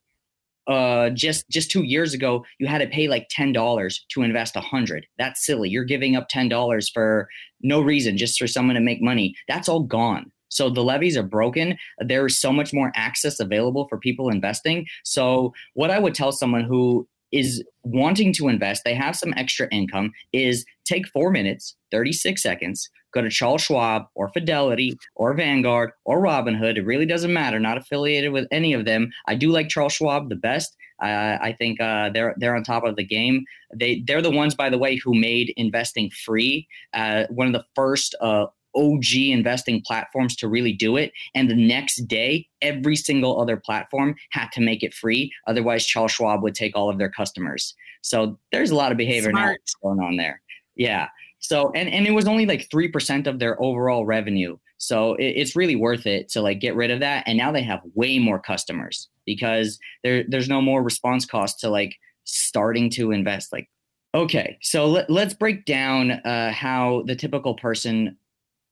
uh, 0.67 1.09
just 1.09 1.47
just 1.49 1.71
two 1.71 1.83
years 1.83 2.13
ago 2.13 2.45
you 2.59 2.67
had 2.67 2.79
to 2.79 2.87
pay 2.87 3.07
like 3.07 3.27
ten 3.29 3.51
dollars 3.51 4.05
to 4.09 4.23
invest 4.23 4.55
a 4.55 4.61
hundred. 4.61 5.05
That's 5.17 5.45
silly. 5.45 5.69
You're 5.69 5.83
giving 5.83 6.15
up 6.15 6.27
ten 6.29 6.49
dollars 6.49 6.89
for 6.89 7.27
no 7.61 7.81
reason, 7.81 8.17
just 8.17 8.39
for 8.39 8.47
someone 8.47 8.75
to 8.75 8.81
make 8.81 9.01
money. 9.01 9.35
That's 9.47 9.69
all 9.69 9.81
gone. 9.81 10.31
So 10.49 10.69
the 10.69 10.83
levies 10.83 11.17
are 11.17 11.23
broken. 11.23 11.77
There 11.99 12.25
is 12.27 12.39
so 12.39 12.51
much 12.53 12.73
more 12.73 12.91
access 12.95 13.39
available 13.39 13.87
for 13.87 13.97
people 13.97 14.29
investing. 14.29 14.85
So 15.03 15.51
what 15.73 15.89
I 15.89 15.99
would 15.99 16.13
tell 16.13 16.31
someone 16.31 16.63
who 16.63 17.07
is 17.31 17.63
wanting 17.83 18.31
to 18.33 18.47
invest, 18.47 18.83
they 18.85 18.93
have 18.93 19.15
some 19.15 19.33
extra 19.35 19.67
income, 19.71 20.11
is 20.31 20.63
take 20.85 21.07
four 21.07 21.31
minutes, 21.31 21.75
36 21.91 22.41
seconds, 22.41 22.87
go 23.13 23.21
to 23.21 23.29
Charles 23.29 23.61
Schwab 23.61 24.03
or 24.15 24.29
Fidelity 24.29 24.97
or 25.15 25.33
Vanguard 25.33 25.91
or 26.05 26.21
Robinhood. 26.21 26.77
It 26.77 26.85
really 26.85 27.05
doesn't 27.05 27.33
matter. 27.33 27.59
Not 27.59 27.77
affiliated 27.77 28.31
with 28.31 28.47
any 28.51 28.73
of 28.73 28.85
them. 28.85 29.11
I 29.27 29.35
do 29.35 29.51
like 29.51 29.69
Charles 29.69 29.93
Schwab 29.93 30.29
the 30.29 30.35
best. 30.35 30.75
Uh, 31.01 31.37
I 31.41 31.55
think 31.57 31.81
uh, 31.81 32.09
they're 32.09 32.35
they're 32.37 32.55
on 32.55 32.63
top 32.63 32.83
of 32.83 32.95
the 32.95 33.03
game. 33.03 33.45
They 33.75 34.03
they're 34.05 34.21
the 34.21 34.31
ones, 34.31 34.55
by 34.55 34.69
the 34.69 34.77
way, 34.77 34.95
who 34.95 35.13
made 35.13 35.53
investing 35.57 36.09
free. 36.25 36.67
Uh, 36.93 37.25
one 37.29 37.47
of 37.47 37.53
the 37.53 37.65
first 37.75 38.15
uh, 38.21 38.45
OG 38.75 39.13
investing 39.15 39.81
platforms 39.85 40.35
to 40.37 40.47
really 40.47 40.73
do 40.73 40.97
it. 40.97 41.11
And 41.35 41.49
the 41.49 41.55
next 41.55 42.07
day, 42.07 42.47
every 42.61 42.95
single 42.95 43.39
other 43.39 43.57
platform 43.57 44.15
had 44.31 44.49
to 44.53 44.61
make 44.61 44.83
it 44.83 44.93
free. 44.93 45.31
Otherwise, 45.47 45.85
Charles 45.85 46.11
Schwab 46.11 46.41
would 46.43 46.55
take 46.55 46.75
all 46.75 46.89
of 46.89 46.97
their 46.97 47.09
customers. 47.09 47.75
So 48.01 48.39
there's 48.51 48.71
a 48.71 48.75
lot 48.75 48.91
of 48.91 48.97
behavior 48.97 49.31
going 49.31 49.99
on 49.99 50.17
there. 50.17 50.41
Yeah. 50.75 51.07
So 51.43 51.71
and 51.75 51.89
and 51.89 52.07
it 52.07 52.11
was 52.11 52.27
only 52.27 52.45
like 52.45 52.69
three 52.71 52.87
percent 52.87 53.27
of 53.27 53.39
their 53.39 53.61
overall 53.61 54.05
revenue. 54.05 54.57
So 54.77 55.15
it, 55.15 55.33
it's 55.35 55.55
really 55.55 55.75
worth 55.75 56.07
it 56.07 56.29
to 56.29 56.41
like 56.41 56.59
get 56.59 56.75
rid 56.75 56.89
of 56.89 57.01
that. 57.01 57.25
And 57.27 57.37
now 57.37 57.51
they 57.51 57.63
have 57.63 57.81
way 57.95 58.17
more 58.17 58.39
customers 58.39 59.09
because 59.25 59.77
there 60.03 60.23
there's 60.27 60.47
no 60.47 60.61
more 60.61 60.81
response 60.81 61.25
cost 61.25 61.59
to 61.59 61.69
like 61.69 61.95
starting 62.23 62.89
to 62.91 63.11
invest. 63.11 63.51
Like, 63.51 63.69
okay, 64.15 64.57
so 64.61 64.87
let, 64.87 65.09
let's 65.09 65.33
break 65.33 65.65
down 65.65 66.11
uh, 66.11 66.51
how 66.51 67.03
the 67.05 67.15
typical 67.15 67.55
person. 67.55 68.17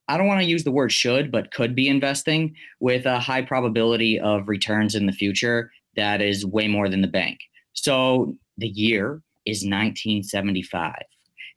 I 0.07 0.17
don't 0.17 0.27
want 0.27 0.41
to 0.41 0.49
use 0.49 0.63
the 0.63 0.71
word 0.71 0.91
should, 0.91 1.31
but 1.31 1.51
could 1.51 1.75
be 1.75 1.88
investing 1.88 2.55
with 2.81 3.05
a 3.05 3.19
high 3.19 3.41
probability 3.43 4.19
of 4.19 4.49
returns 4.49 4.95
in 4.95 5.05
the 5.05 5.13
future 5.13 5.71
that 5.95 6.21
is 6.21 6.45
way 6.45 6.67
more 6.67 6.89
than 6.89 7.01
the 7.01 7.07
bank. 7.07 7.39
So 7.73 8.36
the 8.57 8.67
year 8.67 9.21
is 9.45 9.60
1975. 9.60 10.93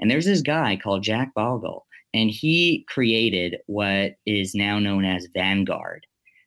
And 0.00 0.10
there's 0.10 0.26
this 0.26 0.42
guy 0.42 0.76
called 0.76 1.02
Jack 1.02 1.32
Bogle, 1.34 1.86
and 2.12 2.30
he 2.30 2.84
created 2.88 3.56
what 3.66 4.12
is 4.26 4.54
now 4.54 4.78
known 4.78 5.04
as 5.04 5.28
Vanguard. 5.34 6.06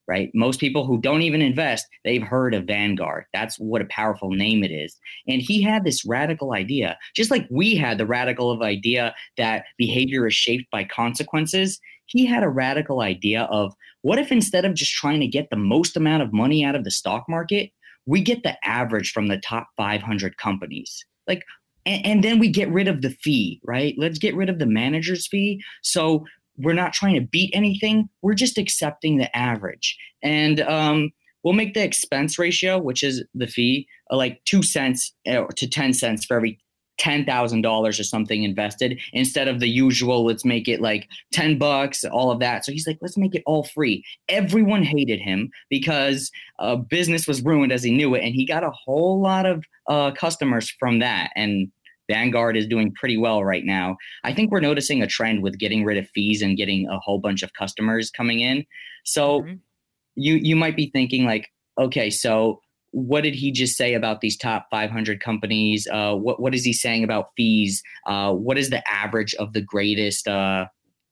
Right? 0.09 0.31
Most 0.33 0.61
people 0.61 0.85
who 0.85 1.01
don't 1.01 1.21
even 1.21 1.41
invest, 1.41 1.85
they've 2.05 2.23
heard 2.23 2.55
of 2.55 2.63
Vanguard. 2.63 3.25
That's 3.33 3.57
what 3.59 3.81
a 3.81 3.87
powerful 3.89 4.31
name 4.31 4.63
it 4.63 4.71
is. 4.71 4.95
And 5.27 5.41
he 5.41 5.61
had 5.61 5.83
this 5.83 6.05
radical 6.05 6.53
idea, 6.53 6.97
just 7.13 7.29
like 7.29 7.45
we 7.51 7.75
had 7.75 7.97
the 7.97 8.05
radical 8.05 8.49
of 8.49 8.61
idea 8.61 9.13
that 9.35 9.65
behavior 9.77 10.25
is 10.25 10.33
shaped 10.33 10.71
by 10.71 10.85
consequences. 10.85 11.77
He 12.05 12.25
had 12.25 12.41
a 12.41 12.49
radical 12.49 13.01
idea 13.01 13.49
of 13.51 13.73
what 14.01 14.17
if 14.17 14.31
instead 14.31 14.63
of 14.63 14.75
just 14.75 14.93
trying 14.93 15.19
to 15.19 15.27
get 15.27 15.49
the 15.49 15.57
most 15.57 15.97
amount 15.97 16.23
of 16.23 16.31
money 16.31 16.63
out 16.63 16.75
of 16.75 16.85
the 16.85 16.91
stock 16.91 17.25
market, 17.27 17.71
we 18.05 18.21
get 18.21 18.43
the 18.43 18.55
average 18.65 19.11
from 19.11 19.27
the 19.27 19.39
top 19.39 19.67
500 19.75 20.37
companies. 20.37 21.05
Like, 21.27 21.43
and, 21.87 22.05
and 22.05 22.23
then 22.23 22.37
we 22.37 22.49
get 22.49 22.69
rid 22.69 22.87
of 22.87 23.01
the 23.01 23.11
fee, 23.11 23.61
right? 23.63 23.95
Let's 23.97 24.19
get 24.19 24.35
rid 24.35 24.49
of 24.49 24.59
the 24.59 24.65
manager's 24.65 25.25
fee. 25.25 25.63
So 25.81 26.25
we're 26.57 26.73
not 26.73 26.93
trying 26.93 27.15
to 27.15 27.21
beat 27.21 27.51
anything. 27.53 28.09
We're 28.21 28.33
just 28.33 28.57
accepting 28.57 29.17
the 29.17 29.35
average. 29.35 29.97
And 30.21 30.59
um, 30.61 31.11
we'll 31.43 31.53
make 31.53 31.73
the 31.73 31.83
expense 31.83 32.37
ratio, 32.37 32.77
which 32.77 33.03
is 33.03 33.23
the 33.33 33.47
fee, 33.47 33.87
like 34.11 34.43
two 34.45 34.63
cents 34.63 35.13
uh, 35.27 35.45
to 35.55 35.67
10 35.67 35.93
cents 35.93 36.25
for 36.25 36.35
every 36.35 36.59
$10,000 36.99 37.87
or 37.87 37.91
something 38.03 38.43
invested 38.43 38.99
instead 39.13 39.47
of 39.47 39.59
the 39.59 39.69
usual, 39.69 40.25
let's 40.25 40.43
make 40.43 40.67
it 40.67 40.81
like 40.81 41.07
10 41.31 41.57
bucks, 41.57 42.03
all 42.03 42.31
of 42.31 42.39
that. 42.39 42.65
So 42.65 42.71
he's 42.71 42.87
like, 42.87 42.97
let's 43.01 43.17
make 43.17 43.35
it 43.35 43.43
all 43.45 43.63
free. 43.63 44.03
Everyone 44.29 44.83
hated 44.83 45.19
him 45.19 45.51
because 45.69 46.31
uh, 46.59 46.75
business 46.75 47.27
was 47.27 47.43
ruined 47.43 47.71
as 47.71 47.83
he 47.83 47.91
knew 47.91 48.15
it. 48.15 48.23
And 48.23 48.33
he 48.33 48.45
got 48.45 48.63
a 48.63 48.71
whole 48.71 49.21
lot 49.21 49.45
of 49.45 49.63
uh, 49.87 50.11
customers 50.11 50.69
from 50.79 50.99
that. 50.99 51.31
And 51.35 51.71
Vanguard 52.07 52.57
is 52.57 52.67
doing 52.67 52.93
pretty 52.93 53.17
well 53.17 53.43
right 53.43 53.65
now. 53.65 53.97
I 54.23 54.33
think 54.33 54.51
we're 54.51 54.59
noticing 54.59 55.01
a 55.01 55.07
trend 55.07 55.43
with 55.43 55.59
getting 55.59 55.83
rid 55.83 55.97
of 55.97 56.09
fees 56.09 56.41
and 56.41 56.57
getting 56.57 56.87
a 56.87 56.99
whole 56.99 57.19
bunch 57.19 57.43
of 57.43 57.53
customers 57.53 58.09
coming 58.11 58.39
in. 58.39 58.65
So 59.05 59.41
mm-hmm. 59.41 59.55
you 60.15 60.35
you 60.35 60.55
might 60.55 60.75
be 60.75 60.89
thinking 60.89 61.25
like, 61.25 61.47
okay, 61.77 62.09
so 62.09 62.61
what 62.91 63.21
did 63.21 63.35
he 63.35 63.51
just 63.51 63.77
say 63.77 63.93
about 63.93 64.21
these 64.21 64.37
top 64.37 64.67
500 64.71 65.19
companies? 65.19 65.87
Uh, 65.91 66.15
what 66.15 66.41
what 66.41 66.55
is 66.55 66.63
he 66.63 66.73
saying 66.73 67.03
about 67.03 67.29
fees? 67.35 67.83
Uh, 68.05 68.33
what 68.33 68.57
is 68.57 68.69
the 68.69 68.83
average 68.89 69.35
of 69.35 69.53
the 69.53 69.61
greatest 69.61 70.27
uh, 70.27 70.65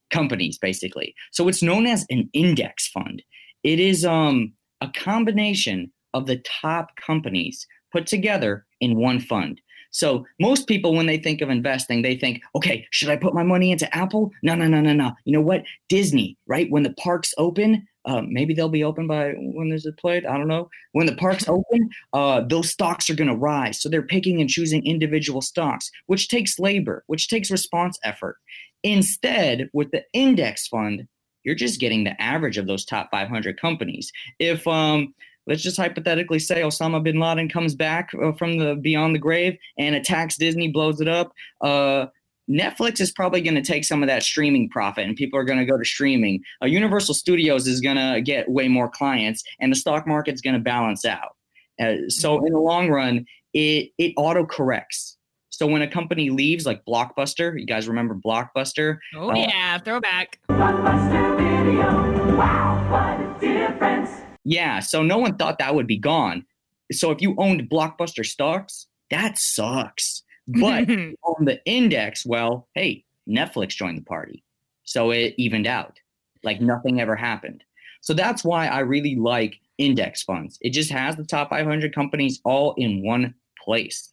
companies, 0.10 0.58
basically? 0.58 1.14
So 1.32 1.48
it's 1.48 1.62
known 1.62 1.86
as 1.86 2.06
an 2.10 2.30
index 2.34 2.88
fund. 2.88 3.22
It 3.64 3.80
is 3.80 4.06
um, 4.06 4.54
a 4.82 4.90
combination 4.90 5.92
of 6.14 6.28
the 6.28 6.38
top 6.38 6.96
companies 6.96 7.68
put 7.92 8.08
together 8.08 8.66
in 8.80 8.96
one 8.96 9.20
fund. 9.20 9.62
So 9.96 10.26
most 10.42 10.68
people, 10.68 10.94
when 10.94 11.06
they 11.06 11.18
think 11.18 11.40
of 11.40 11.50
investing, 11.50 12.02
they 12.02 12.18
think, 12.18 12.42
okay, 12.54 12.86
should 12.92 13.08
I 13.08 13.16
put 13.16 13.34
my 13.34 13.44
money 13.44 13.72
into 13.72 13.96
Apple? 13.96 14.30
No, 14.44 14.54
no, 14.54 14.68
no, 14.68 14.82
no, 14.82 14.92
no. 14.92 15.14
You 15.24 15.32
know 15.32 15.42
what? 15.42 15.64
Disney, 15.88 16.38
right? 16.48 16.70
When 16.70 16.84
the 16.84 16.94
parks 16.96 17.34
open, 17.38 17.88
uh, 18.04 18.22
maybe 18.28 18.54
they'll 18.54 18.68
be 18.68 18.84
open 18.84 19.08
by 19.08 19.32
when 19.38 19.70
there's 19.70 19.86
a 19.86 19.94
played. 19.94 20.26
I 20.26 20.38
don't 20.38 20.50
know. 20.50 20.70
When 20.92 21.06
the 21.06 21.16
parks 21.16 21.46
open, 21.48 21.90
uh, 22.12 22.42
those 22.42 22.70
stocks 22.70 23.10
are 23.10 23.16
going 23.16 23.30
to 23.30 23.38
rise. 23.38 23.82
So 23.82 23.88
they're 23.88 24.02
picking 24.02 24.42
and 24.42 24.50
choosing 24.50 24.86
individual 24.86 25.42
stocks, 25.42 25.90
which 26.08 26.28
takes 26.28 26.60
labor, 26.60 27.06
which 27.08 27.30
takes 27.30 27.50
response 27.50 27.98
effort. 28.04 28.36
Instead, 28.84 29.70
with 29.72 29.92
the 29.92 30.04
index 30.12 30.68
fund, 30.68 31.08
you're 31.46 31.56
just 31.56 31.80
getting 31.80 32.04
the 32.04 32.22
average 32.22 32.58
of 32.58 32.68
those 32.68 32.84
top 32.84 33.10
500 33.12 33.58
companies. 33.62 34.12
If 34.40 34.68
um, 34.68 35.14
let's 35.48 35.62
just 35.62 35.78
hypothetically 35.78 36.40
say 36.40 36.62
Osama 36.62 37.04
bin 37.04 37.20
Laden 37.20 37.50
comes 37.50 37.76
back 37.76 38.10
uh, 38.22 38.32
from 38.34 38.58
the 38.58 38.76
beyond 38.76 39.16
the 39.16 39.20
grave 39.20 39.58
and 39.78 39.96
attacks 39.96 40.38
Disney, 40.38 40.70
blows 40.70 41.02
it 41.02 41.08
up. 41.08 41.32
Uh, 41.62 42.08
Netflix 42.50 43.02
is 43.02 43.12
probably 43.12 43.42
going 43.42 43.56
to 43.56 43.64
take 43.64 43.84
some 43.84 44.04
of 44.04 44.08
that 44.08 44.22
streaming 44.22 44.70
profit, 44.70 45.06
and 45.06 45.16
people 45.16 45.40
are 45.40 45.44
going 45.44 45.58
to 45.58 45.66
go 45.66 45.78
to 45.78 45.86
streaming. 45.86 46.42
Uh, 46.62 46.68
Universal 46.68 47.16
Studios 47.16 47.68
is 47.68 47.82
going 47.82 47.98
to 47.98 48.22
get 48.22 48.50
way 48.50 48.68
more 48.68 48.90
clients, 48.90 49.44
and 49.60 49.72
the 49.72 49.76
stock 49.76 50.06
market's 50.06 50.42
going 50.42 50.54
to 50.54 50.60
balance 50.60 51.06
out. 51.06 51.36
Uh, 51.82 51.96
so 52.08 52.46
in 52.46 52.54
the 52.54 52.60
long 52.60 52.90
run, 52.90 53.26
it 53.54 53.92
it 53.98 54.14
auto 54.18 54.46
corrects. 54.46 55.18
So 55.50 55.66
when 55.66 55.82
a 55.82 55.88
company 55.88 56.30
leaves, 56.30 56.66
like 56.66 56.84
Blockbuster, 56.86 57.58
you 57.58 57.66
guys 57.66 57.88
remember 57.88 58.14
Blockbuster? 58.14 58.98
Oh 59.16 59.32
uh, 59.32 59.36
yeah, 59.36 59.78
throwback. 59.80 60.40
Blockbuster 60.50 61.38
video. 61.38 62.36
Wow, 62.36 62.86
what 62.92 63.20
a 63.22 63.40
difference. 63.40 64.25
Yeah, 64.46 64.80
so 64.80 65.04
no 65.04 65.18
one 65.18 65.36
thought 65.36 65.60
that 65.60 65.76
would 65.76 65.88
be 65.88 65.98
gone. 65.98 66.46
So 66.92 67.12
if 67.12 67.22
you 67.22 67.36
owned 67.38 67.70
blockbuster 67.70 68.26
stocks, 68.26 68.88
that 69.10 69.38
sucks. 69.38 70.24
But 70.48 70.90
on 71.24 71.46
the 71.46 71.60
index, 71.66 72.26
well, 72.26 72.68
hey, 72.76 73.04
Netflix 73.28 73.70
joined 73.70 73.98
the 73.98 74.04
party. 74.04 74.44
So 74.84 75.12
it 75.12 75.34
evened 75.38 75.68
out. 75.68 76.00
Like 76.44 76.62
nothing 76.62 77.02
ever 77.02 77.16
happened. 77.16 77.64
So 78.02 78.14
that's 78.14 78.44
why 78.44 78.68
I 78.68 78.80
really 78.80 79.16
like 79.16 79.60
index 79.80 80.22
funds. 80.22 80.60
It 80.62 80.70
just 80.70 80.92
has 80.92 81.16
the 81.16 81.26
top 81.26 81.50
500 81.50 81.94
companies 81.94 82.40
all 82.44 82.76
in 82.78 83.04
one 83.04 83.34
place. 83.60 84.12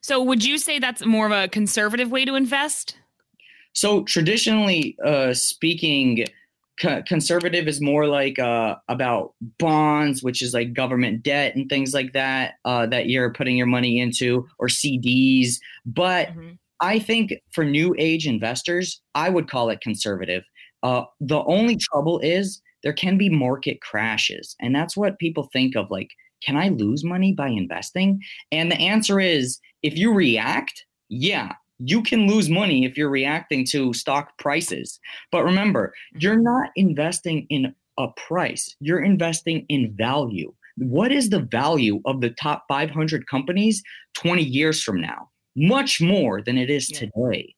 So 0.00 0.20
would 0.20 0.44
you 0.44 0.58
say 0.58 0.80
that's 0.80 1.06
more 1.06 1.26
of 1.26 1.32
a 1.32 1.46
conservative 1.46 2.10
way 2.10 2.24
to 2.24 2.34
invest? 2.34 2.96
So 3.72 4.02
traditionally 4.02 4.96
uh, 5.04 5.32
speaking, 5.32 6.26
conservative 7.06 7.68
is 7.68 7.80
more 7.80 8.06
like 8.06 8.38
uh, 8.38 8.76
about 8.88 9.34
bonds, 9.58 10.22
which 10.22 10.42
is 10.42 10.54
like 10.54 10.74
government 10.74 11.22
debt 11.22 11.54
and 11.54 11.68
things 11.68 11.94
like 11.94 12.12
that 12.12 12.54
uh, 12.64 12.86
that 12.86 13.08
you're 13.08 13.32
putting 13.32 13.56
your 13.56 13.66
money 13.66 14.00
into, 14.00 14.46
or 14.58 14.68
CDs. 14.68 15.54
But 15.86 16.28
mm-hmm. 16.28 16.52
I 16.80 16.98
think 16.98 17.34
for 17.52 17.64
new 17.64 17.94
age 17.98 18.26
investors, 18.26 19.00
I 19.14 19.28
would 19.28 19.48
call 19.48 19.70
it 19.70 19.80
conservative. 19.80 20.44
Uh, 20.82 21.04
the 21.20 21.42
only 21.44 21.76
trouble 21.76 22.18
is 22.18 22.60
there 22.82 22.92
can 22.92 23.16
be 23.16 23.28
market 23.28 23.80
crashes, 23.80 24.56
and 24.60 24.74
that's 24.74 24.96
what 24.96 25.18
people 25.18 25.48
think 25.52 25.76
of. 25.76 25.90
Like, 25.90 26.08
can 26.44 26.56
I 26.56 26.68
lose 26.68 27.04
money 27.04 27.32
by 27.32 27.48
investing? 27.48 28.20
And 28.50 28.70
the 28.70 28.80
answer 28.80 29.20
is, 29.20 29.60
if 29.82 29.96
you 29.96 30.12
react, 30.12 30.84
yeah, 31.08 31.52
you 31.84 32.02
can 32.02 32.28
lose 32.28 32.48
money 32.48 32.84
if 32.84 32.96
you're 32.96 33.10
reacting 33.10 33.66
to 33.70 33.92
stock 33.92 34.38
prices. 34.38 34.98
But 35.30 35.44
remember, 35.44 35.92
you're 36.18 36.34
mm-hmm. 36.34 36.44
not 36.44 36.70
investing 36.76 37.46
in 37.50 37.74
a 37.98 38.08
price, 38.16 38.74
you're 38.80 39.02
investing 39.02 39.66
in 39.68 39.94
value. 39.96 40.52
What 40.76 41.12
is 41.12 41.28
the 41.28 41.40
value 41.40 42.00
of 42.06 42.22
the 42.22 42.30
top 42.30 42.64
500 42.68 43.26
companies 43.26 43.82
20 44.14 44.42
years 44.42 44.82
from 44.82 45.00
now? 45.00 45.28
Much 45.54 46.00
more 46.00 46.40
than 46.40 46.56
it 46.56 46.70
is 46.70 46.86
today. 46.86 47.54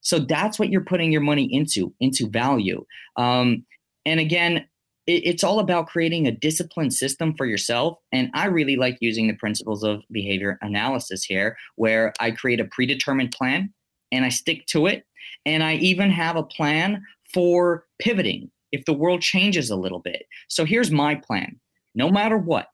So 0.00 0.18
that's 0.20 0.58
what 0.58 0.70
you're 0.70 0.84
putting 0.84 1.12
your 1.12 1.20
money 1.20 1.52
into, 1.52 1.92
into 2.00 2.30
value. 2.30 2.84
Um, 3.16 3.66
and 4.06 4.20
again, 4.20 4.64
it's 5.06 5.44
all 5.44 5.60
about 5.60 5.86
creating 5.86 6.26
a 6.26 6.32
disciplined 6.32 6.92
system 6.92 7.34
for 7.36 7.46
yourself. 7.46 7.98
And 8.12 8.30
I 8.34 8.46
really 8.46 8.76
like 8.76 8.98
using 9.00 9.28
the 9.28 9.34
principles 9.34 9.84
of 9.84 10.02
behavior 10.10 10.58
analysis 10.62 11.24
here, 11.24 11.56
where 11.76 12.12
I 12.18 12.32
create 12.32 12.60
a 12.60 12.64
predetermined 12.64 13.30
plan 13.30 13.72
and 14.10 14.24
I 14.24 14.30
stick 14.30 14.66
to 14.66 14.86
it. 14.86 15.04
And 15.44 15.62
I 15.62 15.74
even 15.76 16.10
have 16.10 16.36
a 16.36 16.42
plan 16.42 17.02
for 17.32 17.84
pivoting 18.00 18.50
if 18.72 18.84
the 18.84 18.92
world 18.92 19.22
changes 19.22 19.70
a 19.70 19.76
little 19.76 20.00
bit. 20.00 20.26
So 20.48 20.64
here's 20.64 20.90
my 20.90 21.14
plan 21.14 21.58
no 21.94 22.10
matter 22.10 22.36
what, 22.36 22.68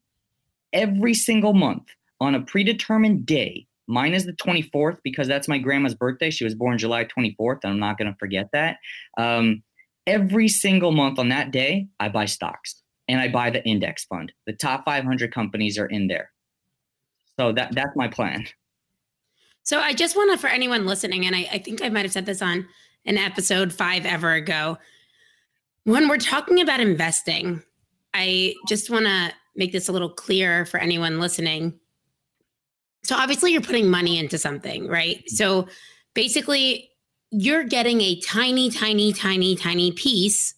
every 0.72 1.14
single 1.14 1.54
month 1.54 1.88
on 2.20 2.34
a 2.34 2.40
predetermined 2.40 3.24
day, 3.26 3.66
mine 3.86 4.14
is 4.14 4.24
the 4.24 4.32
24th 4.32 4.98
because 5.04 5.28
that's 5.28 5.48
my 5.48 5.58
grandma's 5.58 5.94
birthday. 5.94 6.30
She 6.30 6.44
was 6.44 6.54
born 6.54 6.78
July 6.78 7.04
24th, 7.04 7.60
and 7.62 7.72
I'm 7.72 7.78
not 7.78 7.98
going 7.98 8.10
to 8.10 8.18
forget 8.18 8.48
that. 8.52 8.78
Um, 9.18 9.62
every 10.06 10.48
single 10.48 10.92
month 10.92 11.18
on 11.18 11.28
that 11.30 11.50
day, 11.50 11.88
I 12.00 12.08
buy 12.08 12.26
stocks 12.26 12.82
and 13.08 13.20
I 13.20 13.28
buy 13.28 13.50
the 13.50 13.64
index 13.64 14.04
fund. 14.04 14.32
The 14.46 14.52
top 14.52 14.84
500 14.84 15.32
companies 15.32 15.78
are 15.78 15.86
in 15.86 16.06
there. 16.06 16.30
So 17.38 17.52
that 17.52 17.74
that's 17.74 17.96
my 17.96 18.08
plan. 18.08 18.46
So 19.64 19.78
I 19.78 19.94
just 19.94 20.16
want 20.16 20.32
to, 20.32 20.38
for 20.38 20.48
anyone 20.48 20.86
listening, 20.86 21.24
and 21.26 21.36
I, 21.36 21.48
I 21.52 21.58
think 21.58 21.82
I 21.82 21.88
might 21.88 22.04
have 22.04 22.12
said 22.12 22.26
this 22.26 22.42
on 22.42 22.66
an 23.04 23.16
episode 23.16 23.72
five 23.72 24.04
ever 24.04 24.32
ago. 24.32 24.78
When 25.84 26.08
we're 26.08 26.18
talking 26.18 26.60
about 26.60 26.80
investing, 26.80 27.62
I 28.12 28.54
just 28.68 28.90
want 28.90 29.06
to 29.06 29.32
make 29.56 29.72
this 29.72 29.88
a 29.88 29.92
little 29.92 30.10
clearer 30.10 30.64
for 30.64 30.78
anyone 30.78 31.20
listening. 31.20 31.78
So 33.04 33.16
obviously, 33.16 33.52
you're 33.52 33.62
putting 33.62 33.88
money 33.88 34.18
into 34.18 34.38
something, 34.38 34.88
right? 34.88 35.22
So 35.28 35.68
basically, 36.14 36.90
you're 37.32 37.64
getting 37.64 38.00
a 38.02 38.20
tiny, 38.20 38.70
tiny, 38.70 39.12
tiny, 39.12 39.56
tiny 39.56 39.90
piece 39.90 40.54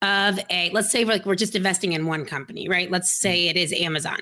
of 0.00 0.40
a, 0.50 0.70
let's 0.70 0.90
say 0.90 1.04
like 1.04 1.26
we're 1.26 1.34
just 1.34 1.54
investing 1.54 1.92
in 1.92 2.06
one 2.06 2.24
company, 2.24 2.68
right? 2.68 2.90
Let's 2.90 3.20
say 3.20 3.48
it 3.48 3.56
is 3.56 3.72
Amazon. 3.72 4.18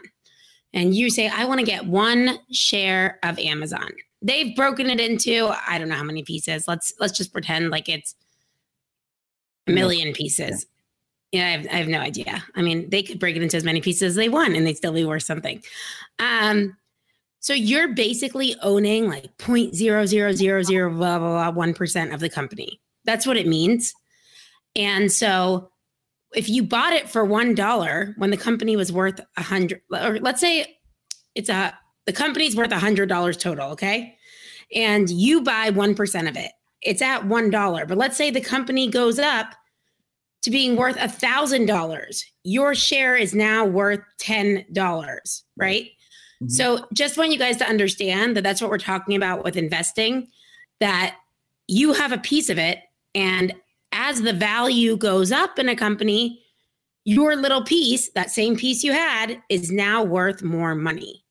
And 0.74 0.94
you 0.94 1.08
say, 1.08 1.28
I 1.28 1.44
want 1.44 1.60
to 1.60 1.66
get 1.66 1.86
one 1.86 2.38
share 2.50 3.18
of 3.22 3.38
Amazon. 3.38 3.88
They've 4.20 4.54
broken 4.56 4.90
it 4.90 5.00
into, 5.00 5.52
I 5.68 5.78
don't 5.78 5.88
know 5.88 5.94
how 5.94 6.02
many 6.02 6.24
pieces. 6.24 6.66
Let's 6.66 6.92
let's 6.98 7.16
just 7.16 7.32
pretend 7.32 7.70
like 7.70 7.88
it's 7.88 8.14
a 9.68 9.72
million 9.72 10.12
pieces. 10.12 10.66
Yeah, 11.32 11.46
I 11.46 11.50
have, 11.50 11.66
I 11.66 11.76
have 11.76 11.88
no 11.88 12.00
idea. 12.00 12.44
I 12.54 12.62
mean, 12.62 12.90
they 12.90 13.02
could 13.02 13.20
break 13.20 13.36
it 13.36 13.42
into 13.42 13.56
as 13.56 13.64
many 13.64 13.80
pieces 13.80 14.02
as 14.02 14.14
they 14.14 14.28
want 14.28 14.56
and 14.56 14.66
they'd 14.66 14.76
still 14.76 14.92
be 14.92 15.04
worth 15.04 15.22
something. 15.22 15.62
Um, 16.18 16.76
so 17.46 17.52
you're 17.52 17.94
basically 17.94 18.56
owning 18.60 19.08
like 19.08 19.38
0.0000 19.38 20.96
blah, 20.96 21.18
blah, 21.20 21.52
blah, 21.52 21.64
1% 21.64 22.12
of 22.12 22.18
the 22.18 22.28
company. 22.28 22.80
That's 23.04 23.24
what 23.24 23.36
it 23.36 23.46
means. 23.46 23.94
And 24.74 25.12
so 25.12 25.70
if 26.34 26.48
you 26.48 26.64
bought 26.64 26.92
it 26.92 27.08
for 27.08 27.24
$1 27.24 28.18
when 28.18 28.30
the 28.30 28.36
company 28.36 28.74
was 28.74 28.90
worth 28.90 29.20
a 29.36 29.42
hundred, 29.44 29.80
or 29.92 30.18
let's 30.18 30.40
say 30.40 30.76
it's 31.36 31.48
a, 31.48 31.72
the 32.06 32.12
company's 32.12 32.56
worth 32.56 32.72
a 32.72 32.80
hundred 32.80 33.08
dollars 33.08 33.36
total. 33.36 33.70
Okay. 33.70 34.16
And 34.74 35.08
you 35.08 35.40
buy 35.40 35.70
1% 35.70 36.28
of 36.28 36.36
it, 36.36 36.50
it's 36.82 37.00
at 37.00 37.22
$1. 37.22 37.88
But 37.88 37.96
let's 37.96 38.16
say 38.16 38.32
the 38.32 38.40
company 38.40 38.90
goes 38.90 39.20
up 39.20 39.54
to 40.42 40.50
being 40.50 40.74
worth 40.74 40.96
a 40.98 41.08
thousand 41.08 41.66
dollars. 41.66 42.24
Your 42.42 42.74
share 42.74 43.14
is 43.14 43.36
now 43.36 43.64
worth 43.64 44.00
$10, 44.20 45.42
right? 45.56 45.90
Mm-hmm. 46.42 46.48
So 46.48 46.86
just 46.92 47.16
want 47.16 47.32
you 47.32 47.38
guys 47.38 47.56
to 47.58 47.68
understand 47.68 48.36
that 48.36 48.42
that's 48.42 48.60
what 48.60 48.70
we're 48.70 48.78
talking 48.78 49.16
about 49.16 49.44
with 49.44 49.56
investing, 49.56 50.28
that 50.80 51.16
you 51.68 51.92
have 51.92 52.12
a 52.12 52.18
piece 52.18 52.48
of 52.48 52.58
it. 52.58 52.80
And 53.14 53.54
as 53.92 54.22
the 54.22 54.32
value 54.32 54.96
goes 54.96 55.32
up 55.32 55.58
in 55.58 55.68
a 55.68 55.76
company, 55.76 56.42
your 57.04 57.36
little 57.36 57.64
piece, 57.64 58.10
that 58.10 58.30
same 58.30 58.56
piece 58.56 58.82
you 58.84 58.92
had, 58.92 59.40
is 59.48 59.70
now 59.70 60.02
worth 60.02 60.42
more 60.42 60.74
money. 60.74 61.24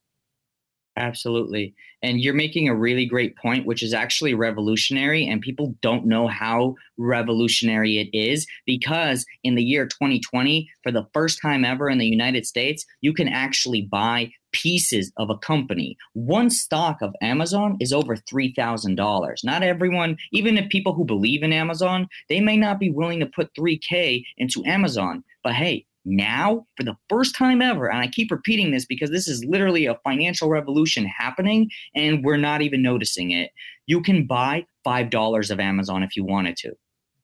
Absolutely. 0.98 1.76
And 2.02 2.22
you're 2.22 2.34
making 2.34 2.70
a 2.70 2.76
really 2.76 3.06
great 3.06 3.36
point, 3.36 3.66
which 3.66 3.84
is 3.84 3.94
actually 3.94 4.34
revolutionary. 4.34 5.28
And 5.28 5.42
people 5.42 5.76
don't 5.82 6.06
know 6.06 6.28
how 6.28 6.76
revolutionary 6.98 7.98
it 7.98 8.10
is 8.18 8.48
because 8.66 9.26
in 9.44 9.56
the 9.56 9.64
year 9.64 9.86
2020, 9.86 10.70
for 10.84 10.92
the 10.94 11.06
first 11.14 11.42
time 11.42 11.66
ever 11.66 11.90
in 11.90 11.98
the 11.98 12.08
United 12.08 12.46
States, 12.46 12.86
you 13.02 13.14
can 13.14 13.28
actually 13.28 13.82
buy 13.82 14.32
pieces 14.56 15.12
of 15.18 15.30
a 15.30 15.38
company. 15.38 15.98
One 16.14 16.50
stock 16.50 17.02
of 17.02 17.14
Amazon 17.22 17.76
is 17.82 17.92
over 17.92 18.16
$3,000. 18.16 19.44
Not 19.44 19.64
everyone, 19.64 20.18
even 20.32 20.56
the 20.56 20.68
people 20.68 20.94
who 20.94 21.04
believe 21.04 21.44
in 21.44 21.52
Amazon, 21.52 22.08
they 22.30 22.40
may 22.40 22.56
not 22.56 22.80
be 22.80 22.90
willing 22.90 23.20
to 23.20 23.26
put 23.26 23.54
3K 23.54 24.24
into 24.38 24.64
Amazon. 24.66 25.24
But 25.44 25.54
hey, 25.54 25.86
now 26.06 26.66
for 26.78 26.84
the 26.84 26.96
first 27.10 27.36
time 27.36 27.62
ever. 27.62 27.88
And 27.92 28.00
I 28.00 28.08
keep 28.08 28.32
repeating 28.32 28.72
this 28.72 28.86
because 28.86 29.10
this 29.10 29.28
is 29.28 29.44
literally 29.44 29.88
a 29.88 30.00
financial 30.04 30.50
revolution 30.50 31.06
happening 31.06 31.70
and 31.94 32.24
we're 32.24 32.38
not 32.38 32.62
even 32.62 32.82
noticing 32.82 33.32
it. 33.32 33.52
You 33.88 34.02
can 34.02 34.26
buy 34.26 34.66
$5 34.88 35.52
of 35.52 35.60
Amazon 35.60 36.04
if 36.04 36.16
you 36.16 36.24
wanted 36.24 36.56
to. 36.58 36.72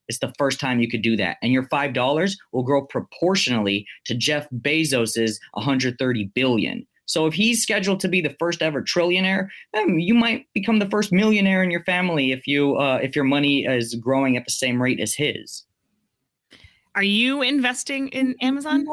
It's 0.08 0.20
the 0.20 0.34
first 0.38 0.60
time 0.60 0.82
you 0.82 0.89
could 0.89 1.04
do 1.04 1.15
that. 1.15 1.38
And 1.41 1.54
your 1.54 1.70
$5 1.70 2.34
will 2.52 2.63
grow 2.63 2.86
proportionally 2.86 3.88
to 4.06 4.13
Jeff 4.13 4.50
Bezos's 4.50 5.39
130 5.54 6.26
billion. 6.36 6.86
So 7.12 7.26
if 7.26 7.34
he's 7.34 7.62
scheduled 7.62 8.00
to 8.00 8.08
be 8.08 8.21
the 8.21 8.34
first 8.39 8.62
ever 8.62 8.82
trillionaire, 8.82 9.50
then 9.74 10.00
you 10.00 10.13
might 10.13 10.47
become 10.54 10.80
the 10.80 10.89
first 10.89 11.12
millionaire 11.12 11.62
in 11.62 11.69
your 11.69 11.84
family 11.84 12.32
if 12.32 12.47
you 12.47 12.78
uh, 12.78 13.00
if 13.04 13.17
your 13.17 13.26
money 13.26 13.65
is 13.65 13.95
growing 13.95 14.38
at 14.38 14.45
the 14.45 14.52
same 14.52 14.82
rate 14.82 15.02
as 15.02 15.13
his. 15.13 15.65
Are 16.95 17.04
you 17.04 17.41
investing 17.41 18.08
in 18.10 18.36
Amazon? 18.41 18.86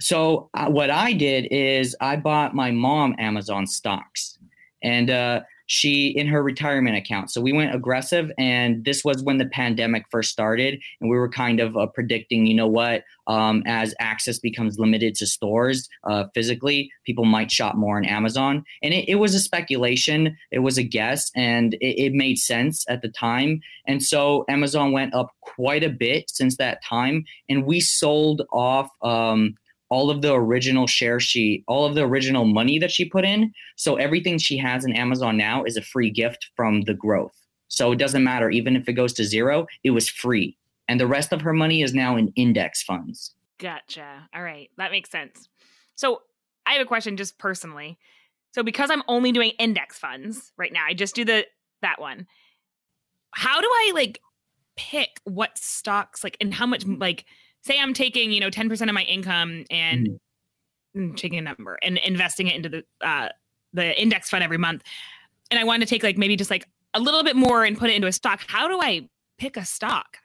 So 0.00 0.48
uh, 0.54 0.70
what 0.70 0.88
I 0.88 1.12
did 1.12 1.48
is 1.50 1.94
I 2.00 2.16
bought 2.16 2.54
my 2.54 2.70
mom 2.70 3.14
Amazon 3.18 3.66
stocks, 3.66 4.38
and 4.82 5.10
uh, 5.10 5.40
she 5.68 6.08
in 6.08 6.26
her 6.26 6.42
retirement 6.42 6.96
account. 6.96 7.30
So 7.30 7.42
we 7.42 7.52
went 7.52 7.74
aggressive, 7.74 8.32
and 8.38 8.84
this 8.84 9.04
was 9.04 9.22
when 9.22 9.36
the 9.36 9.46
pandemic 9.46 10.06
first 10.10 10.32
started, 10.32 10.80
and 11.00 11.10
we 11.10 11.16
were 11.16 11.28
kind 11.28 11.60
of 11.60 11.76
uh, 11.76 11.86
predicting, 11.86 12.46
you 12.46 12.54
know 12.54 12.66
what, 12.66 13.04
um, 13.26 13.62
as 13.66 13.94
access 14.00 14.38
becomes 14.38 14.78
limited 14.78 15.14
to 15.16 15.26
stores 15.26 15.88
uh, 16.04 16.24
physically, 16.34 16.90
people 17.04 17.26
might 17.26 17.50
shop 17.50 17.74
more 17.76 17.98
on 17.98 18.06
Amazon, 18.06 18.64
and 18.82 18.94
it, 18.94 19.08
it 19.10 19.16
was 19.16 19.34
a 19.34 19.40
speculation, 19.40 20.36
it 20.50 20.60
was 20.60 20.78
a 20.78 20.82
guess, 20.82 21.30
and 21.36 21.74
it, 21.74 22.06
it 22.06 22.12
made 22.14 22.38
sense 22.38 22.86
at 22.88 23.02
the 23.02 23.08
time, 23.08 23.60
and 23.86 24.02
so 24.02 24.46
Amazon 24.48 24.92
went 24.92 25.14
up 25.14 25.34
quite 25.42 25.84
a 25.84 25.90
bit 25.90 26.30
since 26.30 26.56
that 26.56 26.82
time, 26.82 27.24
and 27.48 27.66
we 27.66 27.78
sold 27.78 28.42
off. 28.52 28.88
Um, 29.02 29.54
all 29.90 30.10
of 30.10 30.22
the 30.22 30.32
original 30.32 30.86
share 30.86 31.20
she 31.20 31.64
all 31.66 31.84
of 31.84 31.94
the 31.94 32.02
original 32.02 32.44
money 32.44 32.78
that 32.78 32.90
she 32.90 33.04
put 33.04 33.24
in 33.24 33.52
so 33.76 33.96
everything 33.96 34.38
she 34.38 34.56
has 34.58 34.84
in 34.84 34.92
amazon 34.94 35.36
now 35.36 35.64
is 35.64 35.76
a 35.76 35.82
free 35.82 36.10
gift 36.10 36.48
from 36.56 36.82
the 36.82 36.94
growth 36.94 37.34
so 37.68 37.92
it 37.92 37.98
doesn't 37.98 38.24
matter 38.24 38.50
even 38.50 38.76
if 38.76 38.88
it 38.88 38.94
goes 38.94 39.12
to 39.12 39.24
zero 39.24 39.66
it 39.84 39.90
was 39.90 40.08
free 40.08 40.56
and 40.88 40.98
the 40.98 41.06
rest 41.06 41.32
of 41.32 41.40
her 41.40 41.52
money 41.52 41.82
is 41.82 41.94
now 41.94 42.16
in 42.16 42.32
index 42.36 42.82
funds 42.82 43.34
Gotcha. 43.58 44.28
All 44.34 44.42
right. 44.42 44.70
That 44.78 44.92
makes 44.92 45.10
sense. 45.10 45.48
So 45.96 46.22
I 46.64 46.74
have 46.74 46.82
a 46.82 46.86
question 46.86 47.16
just 47.16 47.38
personally. 47.38 47.98
So 48.54 48.62
because 48.62 48.90
I'm 48.90 49.02
only 49.08 49.32
doing 49.32 49.52
index 49.58 49.98
funds 49.98 50.52
right 50.56 50.72
now, 50.72 50.84
I 50.86 50.94
just 50.94 51.14
do 51.14 51.24
the 51.24 51.46
that 51.82 52.00
one. 52.00 52.26
How 53.34 53.60
do 53.60 53.68
I 53.68 53.92
like 53.94 54.20
pick 54.76 55.20
what 55.24 55.58
stocks 55.58 56.22
like 56.22 56.36
and 56.40 56.54
how 56.54 56.66
much 56.66 56.86
like 56.86 57.24
say 57.62 57.78
I'm 57.80 57.94
taking, 57.94 58.32
you 58.32 58.40
know, 58.40 58.50
10% 58.50 58.88
of 58.88 58.94
my 58.94 59.02
income 59.02 59.64
and 59.70 60.20
mm, 60.96 61.16
taking 61.16 61.38
a 61.38 61.42
number 61.42 61.78
and 61.82 61.98
investing 61.98 62.46
it 62.46 62.56
into 62.56 62.68
the 62.68 62.84
uh 63.06 63.28
the 63.72 64.00
index 64.00 64.30
fund 64.30 64.42
every 64.42 64.58
month. 64.58 64.82
And 65.50 65.60
I 65.60 65.64
want 65.64 65.82
to 65.82 65.86
take 65.86 66.02
like 66.02 66.16
maybe 66.16 66.36
just 66.36 66.50
like 66.50 66.66
a 66.94 67.00
little 67.00 67.22
bit 67.22 67.36
more 67.36 67.64
and 67.64 67.76
put 67.76 67.90
it 67.90 67.94
into 67.94 68.08
a 68.08 68.12
stock. 68.12 68.40
How 68.46 68.68
do 68.68 68.80
I 68.80 69.08
pick 69.38 69.56
a 69.56 69.64
stock? 69.64 70.18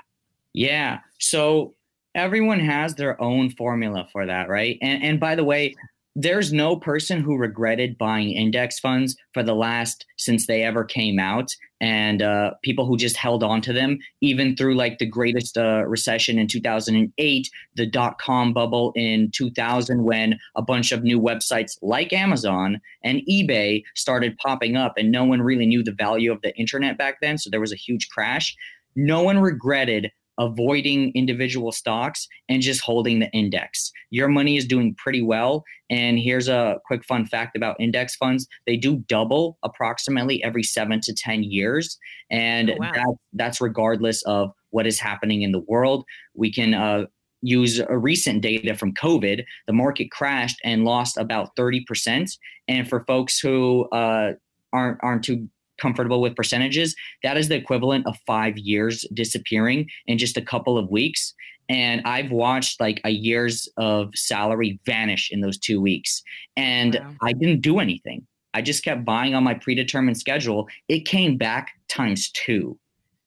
Yeah. 0.53 0.99
So 1.19 1.75
everyone 2.15 2.59
has 2.59 2.95
their 2.95 3.21
own 3.21 3.49
formula 3.51 4.07
for 4.11 4.25
that, 4.25 4.49
right? 4.49 4.77
And 4.81 5.03
and 5.03 5.19
by 5.19 5.35
the 5.35 5.43
way, 5.43 5.75
there's 6.15 6.53
no 6.53 6.75
person 6.75 7.21
who 7.21 7.37
regretted 7.37 7.97
buying 7.97 8.31
index 8.31 8.79
funds 8.79 9.15
for 9.33 9.43
the 9.43 9.55
last 9.55 10.05
since 10.17 10.47
they 10.47 10.63
ever 10.63 10.83
came 10.83 11.19
out 11.19 11.51
and 11.81 12.21
uh, 12.21 12.51
people 12.63 12.85
who 12.85 12.95
just 12.95 13.17
held 13.17 13.43
on 13.43 13.61
to 13.61 13.73
them 13.73 13.97
even 14.21 14.55
through 14.55 14.75
like 14.75 14.99
the 14.99 15.05
greatest 15.05 15.57
uh, 15.57 15.83
recession 15.87 16.37
in 16.37 16.47
2008 16.47 17.49
the 17.75 17.85
dot-com 17.85 18.53
bubble 18.53 18.93
in 18.95 19.31
2000 19.31 20.03
when 20.03 20.39
a 20.55 20.61
bunch 20.61 20.91
of 20.91 21.03
new 21.03 21.19
websites 21.19 21.77
like 21.81 22.13
amazon 22.13 22.79
and 23.03 23.21
ebay 23.29 23.83
started 23.95 24.37
popping 24.37 24.77
up 24.77 24.93
and 24.97 25.11
no 25.11 25.23
one 25.23 25.41
really 25.41 25.65
knew 25.65 25.83
the 25.83 25.91
value 25.91 26.31
of 26.31 26.41
the 26.41 26.55
internet 26.55 26.97
back 26.97 27.15
then 27.21 27.37
so 27.37 27.49
there 27.49 27.59
was 27.59 27.73
a 27.73 27.77
huge 27.77 28.09
crash. 28.09 28.55
No 28.95 29.21
one 29.23 29.39
regretted 29.39 30.11
avoiding 30.39 31.11
individual 31.15 31.71
stocks 31.71 32.27
and 32.49 32.61
just 32.61 32.81
holding 32.81 33.19
the 33.19 33.29
index. 33.31 33.91
Your 34.09 34.27
money 34.27 34.57
is 34.57 34.65
doing 34.65 34.95
pretty 34.95 35.21
well. 35.21 35.63
And 35.89 36.17
here's 36.17 36.47
a 36.47 36.79
quick 36.85 37.05
fun 37.05 37.25
fact 37.25 37.55
about 37.55 37.79
index 37.79 38.15
funds 38.15 38.47
they 38.65 38.77
do 38.77 38.97
double 39.07 39.57
approximately 39.63 40.43
every 40.43 40.63
seven 40.63 41.01
to 41.01 41.13
10 41.13 41.43
years. 41.43 41.97
And 42.31 42.71
Oh, 42.71 42.75
wow. 42.79 42.91
that, 42.93 43.15
that's 43.33 43.61
regardless 43.61 44.23
of 44.23 44.51
what 44.71 44.87
is 44.87 44.99
happening 44.99 45.43
in 45.43 45.51
the 45.51 45.63
world. 45.67 46.05
We 46.33 46.51
can 46.51 46.73
uh, 46.73 47.05
use 47.41 47.81
recent 47.89 48.41
data 48.41 48.75
from 48.75 48.93
COVID. 48.93 49.43
The 49.67 49.73
market 49.73 50.09
crashed 50.11 50.59
and 50.63 50.83
lost 50.83 51.17
about 51.17 51.55
30%. 51.55 52.31
And 52.67 52.89
for 52.89 53.01
folks 53.05 53.37
who 53.39 53.87
uh, 53.89 54.33
aren't, 54.71 54.97
aren't 55.03 55.23
too 55.23 55.47
comfortable 55.83 56.21
with 56.21 56.35
percentages, 56.35 56.95
that 57.23 57.35
is 57.37 57.47
the 57.49 57.55
equivalent 57.63 58.07
of 58.07 58.15
five 58.25 58.57
years 58.57 58.95
disappearing 59.13 59.79
in 60.07 60.17
just 60.17 60.37
a 60.37 60.41
couple 60.53 60.77
of 60.77 60.89
weeks. 60.89 61.33
And 61.69 62.01
I've 62.05 62.31
watched 62.31 62.79
like 62.85 62.99
a 63.03 63.09
year's 63.09 63.69
of 63.77 64.15
salary 64.15 64.79
vanish 64.85 65.29
in 65.33 65.41
those 65.41 65.57
two 65.57 65.79
weeks. 65.89 66.21
And 66.57 66.95
Wow. 66.95 67.15
I 67.21 67.33
didn't 67.33 67.61
do 67.61 67.79
anything. 67.79 68.19
I 68.53 68.61
just 68.61 68.83
kept 68.83 69.03
buying 69.03 69.33
on 69.35 69.43
my 69.43 69.55
predetermined 69.55 70.17
schedule. 70.17 70.67
It 70.87 71.05
came 71.05 71.37
back 71.37 71.71
times 71.89 72.31
two. 72.31 72.77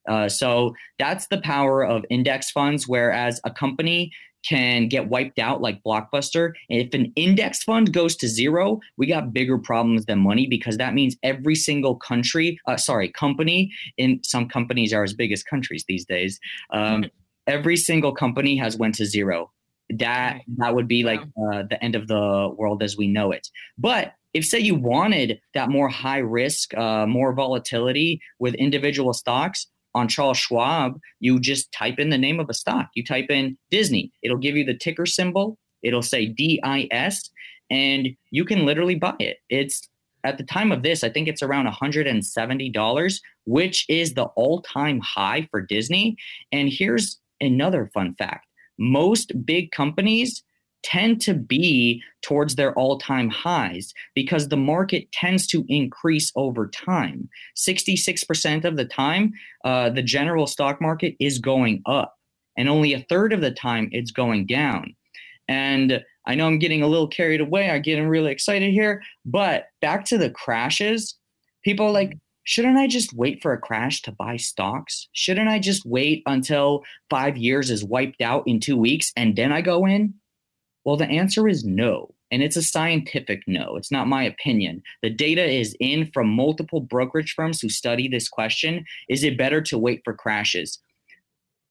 Uh, 0.08 0.28
so 0.28 0.74
that's 0.98 1.26
the 1.28 1.40
power 1.54 1.84
of 1.84 2.04
index 2.10 2.50
funds. 2.50 2.86
Whereas 2.86 3.40
a 3.44 3.50
company 3.50 4.12
can 4.46 4.88
get 4.88 5.08
wiped 5.08 5.38
out 5.38 5.60
like 5.60 5.82
Blockbuster. 5.82 6.52
And 6.70 6.80
if 6.80 6.94
an 6.94 7.12
index 7.16 7.62
fund 7.62 7.92
goes 7.92 8.16
to 8.16 8.28
zero, 8.28 8.80
we 8.96 9.06
got 9.06 9.32
bigger 9.32 9.58
problems 9.58 10.06
than 10.06 10.20
money 10.20 10.46
because 10.46 10.76
that 10.78 10.94
means 10.94 11.16
every 11.22 11.54
single 11.54 11.96
country, 11.96 12.58
uh, 12.66 12.76
sorry, 12.76 13.10
company, 13.10 13.72
in 13.96 14.20
some 14.22 14.48
companies 14.48 14.92
are 14.92 15.04
as 15.04 15.14
big 15.14 15.32
as 15.32 15.42
countries 15.42 15.84
these 15.88 16.04
days. 16.04 16.38
Um, 16.70 17.06
every 17.46 17.76
single 17.76 18.12
company 18.12 18.56
has 18.56 18.76
went 18.76 18.94
to 18.96 19.06
zero. 19.06 19.52
That 19.88 20.40
that 20.56 20.74
would 20.74 20.88
be 20.88 21.04
like 21.04 21.20
uh, 21.20 21.62
the 21.70 21.78
end 21.80 21.94
of 21.94 22.08
the 22.08 22.52
world 22.56 22.82
as 22.82 22.96
we 22.96 23.06
know 23.06 23.30
it. 23.30 23.48
But 23.78 24.14
if 24.34 24.44
say 24.44 24.58
you 24.58 24.74
wanted 24.74 25.40
that 25.54 25.70
more 25.70 25.88
high 25.88 26.18
risk, 26.18 26.76
uh, 26.76 27.06
more 27.06 27.32
volatility 27.32 28.20
with 28.40 28.54
individual 28.54 29.14
stocks, 29.14 29.68
on 29.96 30.08
Charles 30.08 30.38
Schwab, 30.38 31.00
you 31.20 31.40
just 31.40 31.72
type 31.72 31.98
in 31.98 32.10
the 32.10 32.18
name 32.18 32.38
of 32.38 32.48
a 32.50 32.54
stock. 32.54 32.90
You 32.94 33.02
type 33.02 33.30
in 33.30 33.56
Disney, 33.70 34.12
it'll 34.22 34.36
give 34.36 34.54
you 34.54 34.64
the 34.64 34.76
ticker 34.76 35.06
symbol, 35.06 35.58
it'll 35.82 36.02
say 36.02 36.26
DIS, 36.26 37.30
and 37.70 38.08
you 38.30 38.44
can 38.44 38.66
literally 38.66 38.94
buy 38.94 39.14
it. 39.18 39.38
It's 39.48 39.88
at 40.22 40.38
the 40.38 40.44
time 40.44 40.70
of 40.70 40.82
this, 40.82 41.02
I 41.02 41.08
think 41.08 41.28
it's 41.28 41.42
around 41.42 41.66
$170, 41.66 43.20
which 43.46 43.86
is 43.88 44.14
the 44.14 44.24
all 44.24 44.60
time 44.62 45.00
high 45.00 45.48
for 45.50 45.62
Disney. 45.62 46.16
And 46.52 46.68
here's 46.68 47.18
another 47.40 47.90
fun 47.94 48.14
fact 48.14 48.46
most 48.78 49.32
big 49.46 49.70
companies 49.70 50.42
tend 50.86 51.20
to 51.20 51.34
be 51.34 52.00
towards 52.22 52.54
their 52.54 52.72
all 52.74 52.96
time 52.96 53.28
highs 53.28 53.92
because 54.14 54.48
the 54.48 54.56
market 54.56 55.10
tends 55.10 55.44
to 55.48 55.64
increase 55.68 56.30
over 56.36 56.68
time. 56.68 57.28
66% 57.56 58.64
of 58.64 58.76
the 58.76 58.84
time, 58.84 59.32
uh, 59.64 59.90
the 59.90 60.02
general 60.02 60.46
stock 60.46 60.80
market 60.80 61.16
is 61.18 61.40
going 61.40 61.82
up, 61.86 62.14
and 62.56 62.68
only 62.68 62.92
a 62.92 63.04
third 63.08 63.32
of 63.32 63.40
the 63.40 63.50
time 63.50 63.88
it's 63.90 64.12
going 64.12 64.46
down. 64.46 64.94
And 65.48 66.04
I 66.24 66.36
know 66.36 66.46
I'm 66.46 66.60
getting 66.60 66.82
a 66.82 66.88
little 66.88 67.08
carried 67.08 67.40
away. 67.40 67.68
I'm 67.68 67.82
getting 67.82 68.06
really 68.06 68.30
excited 68.30 68.72
here. 68.72 69.02
But 69.24 69.66
back 69.80 70.04
to 70.06 70.18
the 70.18 70.30
crashes, 70.30 71.16
people 71.64 71.90
like, 71.92 72.16
shouldn't 72.44 72.78
I 72.78 72.86
just 72.86 73.12
wait 73.12 73.42
for 73.42 73.52
a 73.52 73.60
crash 73.60 74.02
to 74.02 74.12
buy 74.12 74.36
stocks? 74.36 75.08
Shouldn't 75.12 75.48
I 75.48 75.58
just 75.58 75.84
wait 75.84 76.22
until 76.26 76.82
five 77.10 77.36
years 77.36 77.70
is 77.70 77.84
wiped 77.84 78.22
out 78.22 78.44
in 78.46 78.60
two 78.60 78.76
weeks 78.76 79.12
and 79.16 79.34
then 79.34 79.52
I 79.52 79.62
go 79.62 79.84
in? 79.84 80.14
Well, 80.86 80.96
the 80.96 81.08
answer 81.08 81.48
is 81.48 81.64
no. 81.64 82.14
And 82.30 82.42
it's 82.42 82.56
a 82.56 82.62
scientific 82.62 83.42
no. 83.48 83.76
It's 83.76 83.90
not 83.90 84.06
my 84.06 84.22
opinion. 84.22 84.82
The 85.02 85.10
data 85.10 85.44
is 85.44 85.76
in 85.80 86.10
from 86.12 86.28
multiple 86.28 86.80
brokerage 86.80 87.34
firms 87.34 87.60
who 87.60 87.68
study 87.68 88.08
this 88.08 88.28
question. 88.28 88.84
Is 89.08 89.24
it 89.24 89.36
better 89.36 89.60
to 89.62 89.78
wait 89.78 90.02
for 90.04 90.14
crashes? 90.14 90.78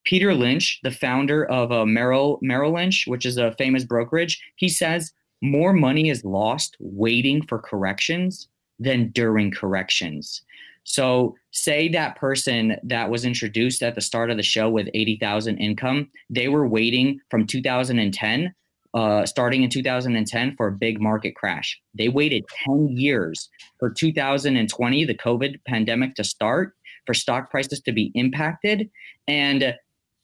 Peter 0.04 0.36
Lynch, 0.36 0.80
the 0.84 0.92
founder 0.92 1.46
of 1.46 1.72
uh, 1.72 1.86
Merrill, 1.86 2.40
Merrill 2.42 2.74
Lynch, 2.74 3.06
which 3.08 3.26
is 3.26 3.38
a 3.38 3.54
famous 3.54 3.86
brokerage, 3.86 4.42
he 4.58 4.68
says 4.68 5.14
more 5.42 5.72
money 5.72 6.10
is 6.10 6.26
lost 6.26 6.76
waiting 6.80 7.42
for 7.42 7.58
corrections 7.58 8.50
than 8.80 9.12
during 9.12 9.50
corrections. 9.50 10.42
So, 10.84 11.36
say 11.52 11.88
that 11.90 12.18
person 12.18 12.76
that 12.84 13.10
was 13.10 13.26
introduced 13.26 13.82
at 13.82 13.96
the 13.96 14.02
start 14.02 14.30
of 14.30 14.38
the 14.38 14.44
show 14.44 14.70
with 14.70 14.90
80,000 14.94 15.58
income, 15.58 16.10
they 16.30 16.48
were 16.50 16.68
waiting 16.68 17.20
from 17.32 17.48
2010 17.48 18.54
uh, 18.96 19.26
starting 19.26 19.62
in 19.62 19.70
2010 19.70 20.56
for 20.56 20.68
a 20.68 20.72
big 20.72 21.02
market 21.02 21.36
crash. 21.36 21.80
They 21.94 22.08
waited 22.10 22.46
10 22.66 22.88
years 22.90 23.50
for 23.78 23.90
2020, 23.90 25.06
the 25.06 25.14
COVID 25.14 25.60
pandemic, 25.68 26.16
to 26.16 26.24
start, 26.24 26.74
for 27.06 27.14
stock 27.14 27.52
prices 27.52 27.82
to 27.82 27.92
be 27.92 28.12
impacted, 28.16 28.90
and 29.28 29.76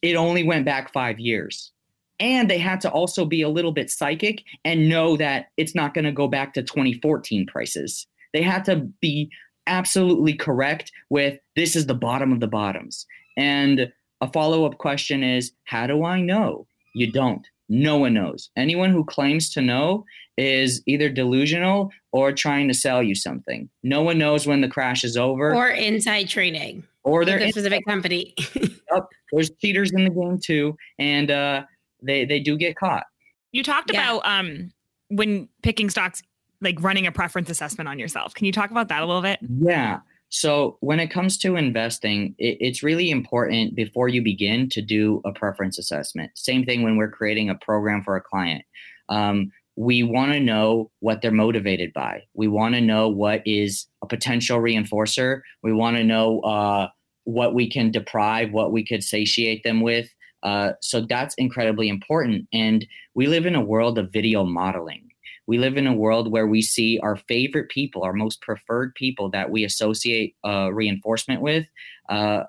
it 0.01 0.15
only 0.15 0.43
went 0.43 0.65
back 0.65 0.91
five 0.91 1.19
years. 1.19 1.71
and 2.19 2.49
they 2.49 2.60
had 2.60 2.79
to 2.79 2.89
also 2.91 3.25
be 3.25 3.41
a 3.41 3.49
little 3.49 3.71
bit 3.71 3.89
psychic 3.89 4.43
and 4.63 4.88
know 4.88 5.17
that 5.17 5.47
it's 5.57 5.73
not 5.73 5.95
going 5.95 6.05
to 6.05 6.12
go 6.12 6.27
back 6.27 6.53
to 6.53 6.62
2014 6.62 7.47
prices. 7.47 8.05
They 8.31 8.43
had 8.43 8.63
to 8.65 8.88
be 9.01 9.31
absolutely 9.65 10.34
correct 10.34 10.91
with 11.10 11.39
this 11.55 11.75
is 11.75 11.88
the 11.88 11.95
bottom 11.95 12.31
of 12.31 12.39
the 12.39 12.47
bottoms. 12.47 13.07
And 13.38 13.91
a 14.21 14.31
follow 14.31 14.65
up 14.65 14.77
question 14.77 15.23
is 15.23 15.51
how 15.63 15.88
do 15.88 16.05
I 16.05 16.21
know? 16.21 16.67
You 16.93 17.12
don't. 17.12 17.45
No 17.73 17.97
one 17.97 18.13
knows. 18.13 18.49
Anyone 18.57 18.89
who 18.91 19.05
claims 19.05 19.49
to 19.51 19.62
know 19.62 20.03
is 20.38 20.84
either 20.88 21.07
delusional 21.10 21.89
or 22.12 22.34
trying 22.34 22.67
to 22.67 22.73
sell 22.73 23.01
you 23.01 23.15
something. 23.15 23.69
No 23.81 24.01
one 24.01 24.17
knows 24.17 24.45
when 24.45 24.60
the 24.60 24.67
crash 24.67 25.05
is 25.05 25.15
over 25.15 25.55
Or 25.55 25.69
inside 25.69 26.27
trading. 26.27 26.84
or 27.03 27.19
With 27.19 27.29
they're 27.29 27.39
a 27.39 27.49
specific 27.49 27.86
company. 27.88 28.36
Yep, 28.93 29.05
there's 29.31 29.49
cheaters 29.62 29.93
in 29.93 30.03
the 30.03 30.10
game 30.10 30.38
too, 30.43 30.75
and 30.99 31.31
uh, 31.31 31.63
they 32.03 32.25
they 32.25 32.41
do 32.41 32.57
get 32.57 32.75
caught. 32.75 33.05
You 33.53 33.63
talked 33.63 33.89
Yeah. 33.93 34.01
about 34.17 34.25
um 34.25 34.71
when 35.07 35.47
picking 35.63 35.89
stocks, 35.89 36.21
like 36.60 36.75
running 36.84 37.07
a 37.07 37.12
preference 37.13 37.49
assessment 37.49 37.88
on 37.88 37.99
yourself. 37.99 38.34
Can 38.34 38.45
you 38.47 38.51
talk 38.51 38.69
about 38.69 38.89
that 38.89 39.01
a 39.01 39.05
little 39.05 39.21
bit? 39.21 39.39
Yeah. 39.62 40.01
So 40.32 40.78
when 40.80 41.02
it 41.02 41.12
comes 41.12 41.38
to 41.39 41.58
investing, 41.58 42.36
it, 42.38 42.58
it's 42.60 42.82
really 42.82 43.12
important 43.12 43.76
before 43.76 44.08
you 44.08 44.24
begin 44.24 44.70
to 44.70 44.82
do 44.82 45.22
a 45.26 45.34
preference 45.34 45.78
assessment. 45.78 46.32
Same 46.36 46.63
thing 46.63 46.84
when 46.84 46.96
we're 46.96 47.12
creating 47.12 47.50
a 47.50 47.56
program 47.56 48.02
for 48.02 48.15
a 48.15 48.22
client. 48.22 48.63
Um, 49.10 49.52
we 49.76 50.04
want 50.04 50.32
to 50.32 50.39
know 50.39 50.89
what 51.00 51.22
they're 51.22 51.32
motivated 51.32 51.91
by. 51.94 52.22
We 52.34 52.48
want 52.48 52.76
to 52.76 52.82
know 52.82 53.10
what 53.10 53.41
is 53.46 53.88
a 54.02 54.08
potential 54.08 54.60
reinforcer. 54.60 55.41
We 55.63 55.74
want 55.74 55.98
to 55.98 56.04
know 56.04 56.39
uh, 56.41 56.88
what 57.26 57.54
we 57.54 57.70
can 57.70 57.91
deprive, 57.91 58.52
what 58.52 58.72
we 58.72 58.86
could 58.86 59.04
satiate 59.04 59.63
them 59.63 59.82
with. 59.82 60.10
Uh, 60.44 60.74
so 60.82 61.02
that's 61.02 61.36
incredibly 61.36 61.89
important. 61.89 62.48
And 62.54 62.86
we 63.15 63.28
live 63.28 63.46
in 63.46 63.56
a 63.56 63.62
world 63.62 63.98
of 63.98 64.12
video 64.12 64.46
modeling. 64.46 65.11
We 65.52 65.58
live 65.58 65.76
in 65.76 65.86
a 65.86 65.94
world 65.94 66.32
where 66.32 66.48
we 66.48 66.62
see 66.62 66.98
our 67.00 67.18
favorite 67.18 67.68
people, 67.68 68.04
our 68.04 68.14
most 68.14 68.40
preferred 68.40 68.96
people 68.96 69.30
that 69.32 69.50
we 69.50 69.66
associate 69.66 70.34
uh, 70.46 70.72
reinforcement 70.72 71.42
with, 71.42 71.66
uh, 72.08 72.44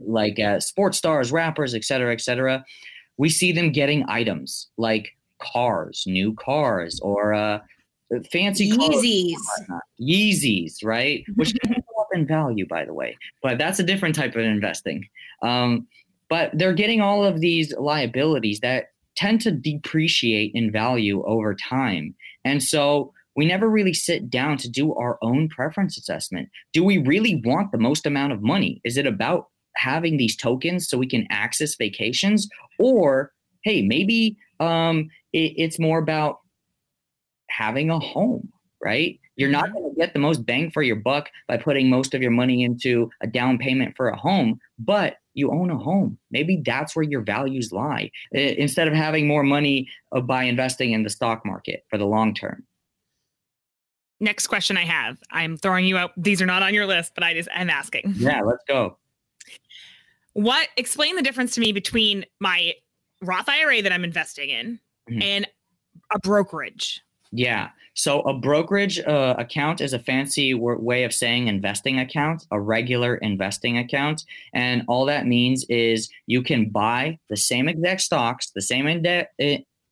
like 0.00 0.40
uh, 0.40 0.58
sports 0.58 0.98
stars, 0.98 1.30
rappers, 1.30 1.72
et 1.72 1.84
cetera, 1.84 2.12
et 2.12 2.20
cetera. 2.20 2.64
We 3.16 3.28
see 3.28 3.52
them 3.52 3.70
getting 3.70 4.04
items 4.08 4.66
like 4.76 5.16
cars, 5.38 6.02
new 6.04 6.34
cars, 6.34 6.98
or 6.98 7.32
uh, 7.32 7.60
fancy. 8.32 8.72
Yeezys. 8.72 9.34
Yeezys, 10.00 10.84
right? 10.84 11.24
Which 11.36 11.54
can 11.62 11.74
go 11.74 12.02
up 12.02 12.08
in 12.12 12.26
value, 12.26 12.66
by 12.66 12.84
the 12.84 12.92
way, 12.92 13.16
but 13.40 13.56
that's 13.56 13.78
a 13.78 13.84
different 13.84 14.16
type 14.16 14.34
of 14.34 14.42
investing. 14.42 15.06
Um, 15.44 15.86
but 16.28 16.50
they're 16.54 16.74
getting 16.74 17.02
all 17.02 17.24
of 17.24 17.38
these 17.38 17.72
liabilities 17.76 18.58
that 18.62 18.86
tend 19.14 19.40
to 19.42 19.52
depreciate 19.52 20.50
in 20.54 20.72
value 20.72 21.22
over 21.24 21.54
time. 21.54 22.16
And 22.44 22.62
so 22.62 23.12
we 23.34 23.46
never 23.46 23.68
really 23.68 23.94
sit 23.94 24.28
down 24.28 24.58
to 24.58 24.68
do 24.68 24.94
our 24.94 25.18
own 25.22 25.48
preference 25.48 25.96
assessment. 25.96 26.48
Do 26.72 26.84
we 26.84 26.98
really 26.98 27.40
want 27.44 27.72
the 27.72 27.78
most 27.78 28.06
amount 28.06 28.32
of 28.32 28.42
money? 28.42 28.80
Is 28.84 28.96
it 28.96 29.06
about 29.06 29.46
having 29.76 30.16
these 30.16 30.36
tokens 30.36 30.88
so 30.88 30.98
we 30.98 31.06
can 31.06 31.26
access 31.30 31.74
vacations? 31.76 32.46
Or, 32.78 33.32
hey, 33.64 33.82
maybe 33.82 34.36
um, 34.60 35.08
it, 35.32 35.54
it's 35.56 35.78
more 35.78 35.98
about 35.98 36.38
having 37.50 37.90
a 37.90 37.98
home, 37.98 38.50
right? 38.82 39.18
You're 39.36 39.50
not 39.50 39.72
going 39.72 39.90
to 39.90 39.98
get 39.98 40.12
the 40.12 40.20
most 40.20 40.44
bang 40.44 40.70
for 40.70 40.82
your 40.82 40.96
buck 40.96 41.30
by 41.48 41.56
putting 41.56 41.88
most 41.88 42.12
of 42.12 42.20
your 42.20 42.30
money 42.30 42.62
into 42.62 43.10
a 43.22 43.26
down 43.26 43.56
payment 43.56 43.96
for 43.96 44.08
a 44.08 44.16
home, 44.16 44.58
but 44.78 45.16
you 45.34 45.50
own 45.50 45.70
a 45.70 45.78
home. 45.78 46.18
Maybe 46.30 46.62
that's 46.64 46.94
where 46.94 47.02
your 47.04 47.22
values 47.22 47.72
lie 47.72 48.10
instead 48.32 48.88
of 48.88 48.94
having 48.94 49.26
more 49.26 49.42
money 49.42 49.88
uh, 50.12 50.20
by 50.20 50.44
investing 50.44 50.92
in 50.92 51.02
the 51.02 51.10
stock 51.10 51.44
market 51.44 51.84
for 51.88 51.98
the 51.98 52.06
long 52.06 52.34
term. 52.34 52.64
Next 54.20 54.46
question 54.46 54.76
I 54.76 54.84
have. 54.84 55.18
I'm 55.30 55.56
throwing 55.56 55.84
you 55.84 55.96
out. 55.96 56.12
These 56.16 56.40
are 56.40 56.46
not 56.46 56.62
on 56.62 56.74
your 56.74 56.86
list, 56.86 57.12
but 57.14 57.24
I 57.24 57.34
just 57.34 57.48
I'm 57.54 57.70
asking. 57.70 58.14
Yeah, 58.16 58.42
let's 58.42 58.62
go. 58.68 58.98
What 60.34 60.68
explain 60.76 61.16
the 61.16 61.22
difference 61.22 61.54
to 61.54 61.60
me 61.60 61.72
between 61.72 62.24
my 62.40 62.74
Roth 63.20 63.48
IRA 63.48 63.82
that 63.82 63.92
I'm 63.92 64.04
investing 64.04 64.48
in 64.50 64.80
Mhm. 65.10 65.22
and 65.22 65.48
a 66.14 66.18
brokerage? 66.20 67.00
Yeah. 67.32 67.70
So 67.94 68.20
a 68.22 68.32
brokerage 68.32 69.00
uh, 69.00 69.34
account 69.38 69.80
is 69.80 69.92
a 69.92 69.98
fancy 69.98 70.52
w- 70.52 70.80
way 70.80 71.04
of 71.04 71.12
saying 71.12 71.48
investing 71.48 71.98
account, 71.98 72.46
a 72.50 72.60
regular 72.60 73.16
investing 73.16 73.76
account. 73.76 74.24
And 74.54 74.82
all 74.88 75.04
that 75.06 75.26
means 75.26 75.66
is 75.68 76.08
you 76.26 76.42
can 76.42 76.70
buy 76.70 77.18
the 77.28 77.36
same 77.36 77.68
exact 77.68 78.00
stocks, 78.00 78.50
the 78.54 78.62
same 78.62 78.86
index. 78.86 79.30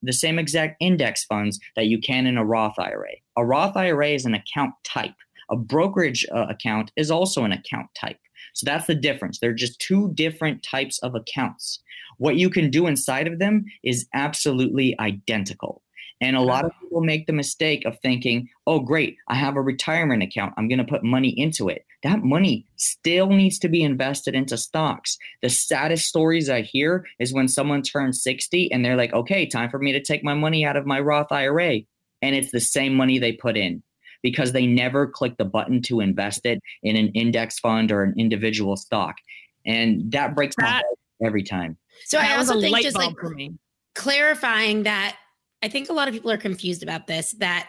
The 0.03 0.15
same 0.15 0.39
exact 0.39 0.77
index 0.81 1.27
funds 1.27 1.61
that 1.77 1.89
you 1.89 2.01
can 2.01 2.27
in 2.27 2.39
a 2.39 2.45
Roth 2.45 2.79
IRA. 2.79 3.17
A 3.37 3.45
Roth 3.45 3.77
IRA 3.77 4.09
is 4.09 4.25
an 4.25 4.33
account 4.33 4.73
type. 4.83 5.13
A 5.51 5.57
brokerage 5.57 6.25
uh, 6.35 6.47
account 6.49 6.91
is 6.97 7.11
also 7.11 7.45
an 7.45 7.53
account 7.53 7.89
type. 7.95 8.17
So 8.55 8.65
that's 8.65 8.87
the 8.87 8.95
difference. 8.95 9.39
They're 9.39 9.53
just 9.53 9.79
two 9.79 10.11
different 10.15 10.63
types 10.63 10.99
of 11.01 11.15
accounts. 11.15 11.83
What 12.17 12.37
you 12.37 12.49
can 12.49 12.71
do 12.71 12.87
inside 12.87 13.27
of 13.27 13.39
them 13.39 13.65
is 13.85 14.07
absolutely 14.15 14.99
identical. 14.99 15.83
And 16.21 16.37
a 16.37 16.41
lot 16.41 16.65
uh-huh. 16.65 16.75
of 16.75 16.81
people 16.81 17.01
make 17.01 17.27
the 17.27 17.33
mistake 17.33 17.85
of 17.87 17.99
thinking, 18.01 18.49
oh, 18.67 18.81
great, 18.81 19.17
I 19.29 19.35
have 19.37 19.57
a 19.57 19.63
retirement 19.63 20.23
account. 20.23 20.55
I'm 20.57 20.69
going 20.69 20.79
to 20.79 20.85
put 20.85 21.03
money 21.03 21.31
into 21.31 21.69
it. 21.69 21.87
That 22.03 22.23
money 22.23 22.67
still 22.77 23.29
needs 23.29 23.59
to 23.61 23.69
be 23.69 23.83
invested 23.83 24.35
into 24.35 24.57
stocks. 24.57 25.17
The 25.43 25.49
saddest 25.49 26.07
stories 26.07 26.51
I 26.51 26.63
hear 26.63 27.07
is 27.19 27.33
when 27.33 27.49
someone 27.49 27.83
turns 27.83 28.23
60 28.23 28.71
and 28.71 28.85
they're 28.85 28.97
like, 28.97 29.13
okay, 29.13 29.47
time 29.47 29.71
for 29.71 29.79
me 29.79 29.93
to 29.93 30.03
take 30.03 30.23
my 30.23 30.35
money 30.35 30.65
out 30.65 30.77
of 30.77 30.87
my 30.87 31.01
Roth 31.01 31.33
IRA. 31.33 31.81
And 32.23 32.37
it's 32.37 32.53
the 32.53 32.61
same 32.61 32.95
money 32.95 33.19
they 33.19 33.33
put 33.33 33.57
in 33.57 33.83
because 34.23 34.53
they 34.53 34.67
never 34.67 35.07
click 35.07 35.39
the 35.39 35.45
button 35.47 35.81
to 35.83 36.01
invest 36.01 36.45
it 36.45 36.61
in 36.83 36.97
an 36.97 37.09
index 37.09 37.59
fund 37.59 37.91
or 37.91 38.03
an 38.03 38.15
individual 38.19 38.77
stock. 38.77 39.17
And 39.65 40.13
that 40.13 40.35
breaks 40.35 40.55
my 40.59 40.67
That- 40.67 40.73
heart 40.73 40.85
every 41.23 41.43
time. 41.43 41.77
So 42.05 42.19
I 42.19 42.29
that 42.29 42.39
was 42.39 42.49
also 42.49 42.59
a 42.59 42.63
think 42.63 42.73
light 42.73 42.83
just 42.83 42.97
bulb 42.97 43.09
like 43.09 43.19
for 43.19 43.31
me. 43.31 43.55
clarifying 43.95 44.85
that 44.85 45.17
I 45.63 45.69
think 45.69 45.89
a 45.89 45.93
lot 45.93 46.09
of 46.09 46.15
people 46.15 46.31
are 46.31 46.39
confused 46.39 46.83
about 46.83 47.07
this 47.07 47.33
that 47.35 47.69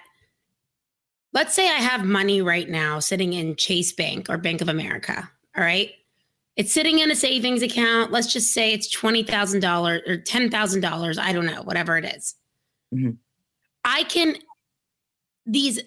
let's 1.34 1.54
say 1.54 1.67
I 1.67 1.80
have 1.80 2.04
money 2.04 2.41
right 2.41 2.69
now 2.69 2.99
sitting 2.99 3.34
in 3.34 3.56
Chase 3.56 3.93
Bank 3.93 4.27
or 4.30 4.38
Bank 4.38 4.62
of 4.62 4.69
America, 4.69 5.30
all 5.56 5.63
right? 5.63 5.91
It's 6.58 6.73
sitting 6.73 6.99
in 6.99 7.10
a 7.12 7.15
savings 7.15 7.62
account. 7.62 8.12
Let's 8.12 8.32
just 8.32 8.54
say 8.54 8.73
it's 8.73 8.93
$20,000 8.93 10.08
or 10.08 10.17
$10,000, 10.17 11.17
I 11.17 11.34
don't 11.34 11.45
know, 11.45 11.63
whatever 11.63 11.97
it 11.97 12.06
is. 12.06 12.36
Mhm. 12.93 13.17
I 13.84 14.04
can 14.04 14.36
these 15.45 15.80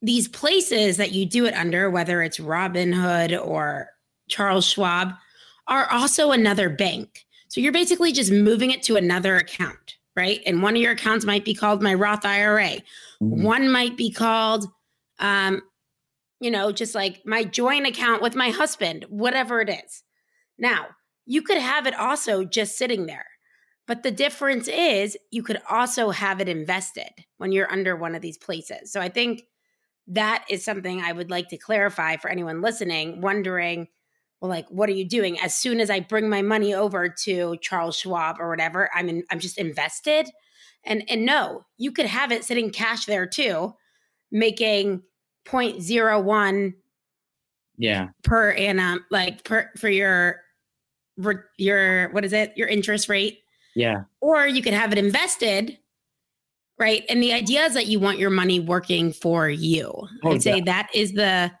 these 0.00 0.26
places 0.26 0.96
that 0.96 1.12
you 1.12 1.26
do 1.26 1.44
it 1.44 1.54
under 1.54 1.88
whether 1.90 2.22
it's 2.22 2.38
Robinhood 2.38 3.38
or 3.44 3.88
Charles 4.28 4.64
Schwab 4.64 5.12
are 5.68 5.88
also 5.90 6.32
another 6.32 6.68
bank. 6.68 7.24
So 7.48 7.60
you're 7.60 7.72
basically 7.72 8.12
just 8.12 8.32
moving 8.32 8.70
it 8.72 8.82
to 8.84 8.96
another 8.96 9.36
account, 9.36 9.96
right? 10.16 10.40
And 10.46 10.62
one 10.62 10.76
of 10.76 10.82
your 10.82 10.92
accounts 10.92 11.24
might 11.24 11.44
be 11.44 11.54
called 11.54 11.82
my 11.82 11.94
Roth 11.94 12.24
IRA. 12.24 12.82
Mhm. 13.22 13.42
One 13.42 13.70
might 13.70 13.96
be 13.96 14.10
called, 14.10 14.66
um, 15.18 15.62
you 16.40 16.50
know, 16.50 16.72
just 16.72 16.94
like 16.94 17.22
my 17.24 17.44
joint 17.44 17.86
account 17.86 18.22
with 18.22 18.34
my 18.34 18.50
husband, 18.50 19.06
whatever 19.08 19.60
it 19.60 19.70
is. 19.70 20.02
Now, 20.58 20.88
you 21.24 21.42
could 21.42 21.58
have 21.58 21.86
it 21.86 21.94
also 21.94 22.44
just 22.44 22.76
sitting 22.76 23.06
there. 23.06 23.26
But 23.86 24.02
the 24.02 24.10
difference 24.10 24.68
is 24.68 25.16
you 25.30 25.42
could 25.42 25.60
also 25.68 26.10
have 26.10 26.40
it 26.40 26.48
invested 26.48 27.10
when 27.38 27.52
you're 27.52 27.70
under 27.70 27.96
one 27.96 28.14
of 28.14 28.22
these 28.22 28.38
places. 28.38 28.92
So 28.92 29.00
I 29.00 29.08
think 29.08 29.42
that 30.06 30.44
is 30.48 30.64
something 30.64 31.00
I 31.00 31.12
would 31.12 31.30
like 31.30 31.48
to 31.48 31.58
clarify 31.58 32.16
for 32.16 32.30
anyone 32.30 32.60
listening, 32.60 33.20
wondering, 33.20 33.88
well, 34.42 34.50
like, 34.50 34.66
what 34.70 34.88
are 34.88 34.92
you 34.92 35.04
doing? 35.04 35.38
As 35.38 35.54
soon 35.54 35.78
as 35.78 35.88
I 35.88 36.00
bring 36.00 36.28
my 36.28 36.42
money 36.42 36.74
over 36.74 37.08
to 37.08 37.56
Charles 37.62 37.96
Schwab 37.96 38.40
or 38.40 38.50
whatever, 38.50 38.90
I'm 38.92 39.08
in, 39.08 39.22
I'm 39.30 39.38
just 39.38 39.56
invested. 39.56 40.28
And 40.84 41.04
and 41.08 41.24
no, 41.24 41.64
you 41.78 41.92
could 41.92 42.06
have 42.06 42.32
it 42.32 42.42
sitting 42.44 42.70
cash 42.70 43.06
there 43.06 43.24
too, 43.24 43.72
making 44.32 45.02
0.01 45.46 46.74
Yeah. 47.78 48.08
per 48.24 48.50
annum, 48.50 49.04
like 49.12 49.44
per 49.44 49.70
for 49.76 49.88
your 49.88 50.40
your 51.56 52.10
what 52.10 52.24
is 52.24 52.32
it? 52.32 52.52
Your 52.56 52.66
interest 52.66 53.08
rate. 53.08 53.38
Yeah. 53.76 54.02
Or 54.20 54.44
you 54.44 54.60
could 54.60 54.74
have 54.74 54.90
it 54.90 54.98
invested, 54.98 55.78
right? 56.80 57.04
And 57.08 57.22
the 57.22 57.32
idea 57.32 57.64
is 57.64 57.74
that 57.74 57.86
you 57.86 58.00
want 58.00 58.18
your 58.18 58.30
money 58.30 58.58
working 58.58 59.12
for 59.12 59.48
you. 59.48 59.92
Oh, 60.24 60.32
I'd 60.32 60.42
say 60.42 60.60
that 60.62 60.88
is 60.92 61.12
the 61.12 61.52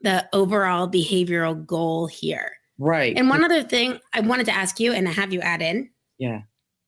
the 0.00 0.28
overall 0.32 0.88
behavioral 0.88 1.66
goal 1.66 2.06
here. 2.06 2.52
Right. 2.78 3.16
And 3.16 3.28
one 3.28 3.44
other 3.44 3.62
thing 3.62 3.98
I 4.12 4.20
wanted 4.20 4.46
to 4.46 4.52
ask 4.52 4.78
you 4.78 4.92
and 4.92 5.08
have 5.08 5.32
you 5.32 5.40
add 5.40 5.62
in 5.62 5.90
yeah. 6.18 6.42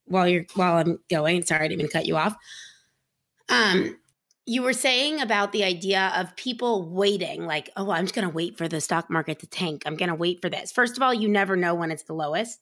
while 0.07 0.29
you're 0.29 0.47
while 0.55 0.79
I'm 0.79 0.99
going. 1.09 1.45
Sorry, 1.45 1.65
I 1.65 1.69
didn't 1.69 1.87
to 1.87 1.93
cut 1.93 2.07
you 2.07 2.17
off. 2.17 2.37
Um, 3.49 3.99
you 4.47 4.63
were 4.63 4.73
saying 4.73 5.21
about 5.21 5.51
the 5.53 5.65
idea 5.65 6.13
of 6.17 6.35
people 6.37 6.89
waiting, 6.89 7.47
like, 7.47 7.71
oh, 7.77 7.91
I'm 7.91 8.05
just 8.05 8.15
gonna 8.15 8.29
wait 8.29 8.57
for 8.57 8.69
the 8.69 8.81
stock 8.81 9.11
market 9.11 9.41
to 9.41 9.49
tank. 9.49 9.83
I'm 9.85 9.97
gonna 9.97 10.15
wait 10.15 10.41
for 10.41 10.49
this. 10.49 10.71
First 10.71 10.97
of 10.97 11.03
all, 11.03 11.13
you 11.13 11.29
never 11.29 11.57
know 11.57 11.75
when 11.75 11.91
it's 11.91 12.05
the 12.05 12.15
lowest. 12.15 12.61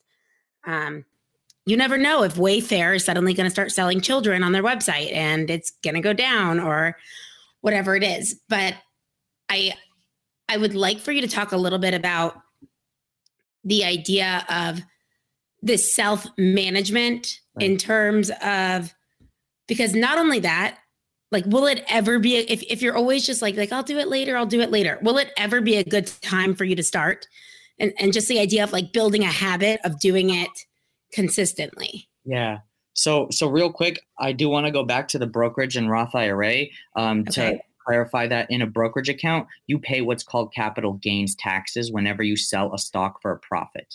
Um, 0.64 1.04
you 1.68 1.76
never 1.76 1.98
know 1.98 2.22
if 2.22 2.36
Wayfair 2.36 2.96
is 2.96 3.04
suddenly 3.04 3.34
going 3.34 3.44
to 3.44 3.50
start 3.50 3.72
selling 3.72 4.00
children 4.00 4.42
on 4.42 4.52
their 4.52 4.62
website 4.62 5.12
and 5.12 5.50
it's 5.50 5.70
going 5.84 5.94
to 5.94 6.00
go 6.00 6.14
down 6.14 6.58
or 6.58 6.96
whatever 7.60 7.94
it 7.94 8.02
is. 8.02 8.40
But 8.48 8.74
I 9.50 9.74
I 10.48 10.56
would 10.56 10.74
like 10.74 10.98
for 10.98 11.12
you 11.12 11.20
to 11.20 11.28
talk 11.28 11.52
a 11.52 11.56
little 11.56 11.78
bit 11.78 11.94
about 11.94 12.40
the 13.64 13.84
idea 13.84 14.44
of 14.48 14.80
this 15.62 15.94
self 15.94 16.26
management 16.36 17.40
in 17.58 17.76
terms 17.76 18.30
of 18.42 18.94
because 19.66 19.94
not 19.94 20.16
only 20.16 20.38
that 20.38 20.78
like 21.32 21.44
will 21.46 21.66
it 21.66 21.84
ever 21.88 22.20
be 22.20 22.36
if, 22.36 22.62
if 22.62 22.80
you're 22.80 22.96
always 22.96 23.26
just 23.26 23.42
like 23.42 23.56
like 23.56 23.72
i'll 23.72 23.82
do 23.82 23.98
it 23.98 24.06
later 24.06 24.36
i'll 24.36 24.46
do 24.46 24.60
it 24.60 24.70
later 24.70 24.96
will 25.02 25.18
it 25.18 25.32
ever 25.36 25.60
be 25.60 25.74
a 25.74 25.82
good 25.82 26.06
time 26.22 26.54
for 26.54 26.64
you 26.64 26.76
to 26.76 26.84
start 26.84 27.26
and 27.80 27.92
and 27.98 28.12
just 28.12 28.28
the 28.28 28.38
idea 28.38 28.62
of 28.62 28.72
like 28.72 28.92
building 28.92 29.24
a 29.24 29.26
habit 29.26 29.80
of 29.82 29.98
doing 29.98 30.30
it 30.30 30.50
consistently 31.12 32.08
Yeah. 32.28 32.58
So 32.92 33.28
so 33.30 33.48
real 33.48 33.72
quick, 33.72 34.00
I 34.18 34.32
do 34.32 34.48
want 34.48 34.66
to 34.66 34.72
go 34.72 34.84
back 34.84 35.08
to 35.08 35.18
the 35.18 35.26
brokerage 35.26 35.76
and 35.76 35.90
Roth 35.90 36.14
IRA 36.14 36.66
um, 36.94 37.24
to 37.26 37.46
Okay. 37.46 37.60
Clarify 37.88 38.26
that 38.26 38.50
in 38.50 38.60
a 38.60 38.66
brokerage 38.66 39.08
account, 39.08 39.46
you 39.66 39.78
pay 39.78 40.02
what's 40.02 40.22
called 40.22 40.52
capital 40.52 40.94
gains 40.94 41.34
taxes 41.34 41.90
whenever 41.90 42.22
you 42.22 42.36
sell 42.36 42.74
a 42.74 42.78
stock 42.78 43.20
for 43.22 43.32
a 43.32 43.38
profit. 43.38 43.94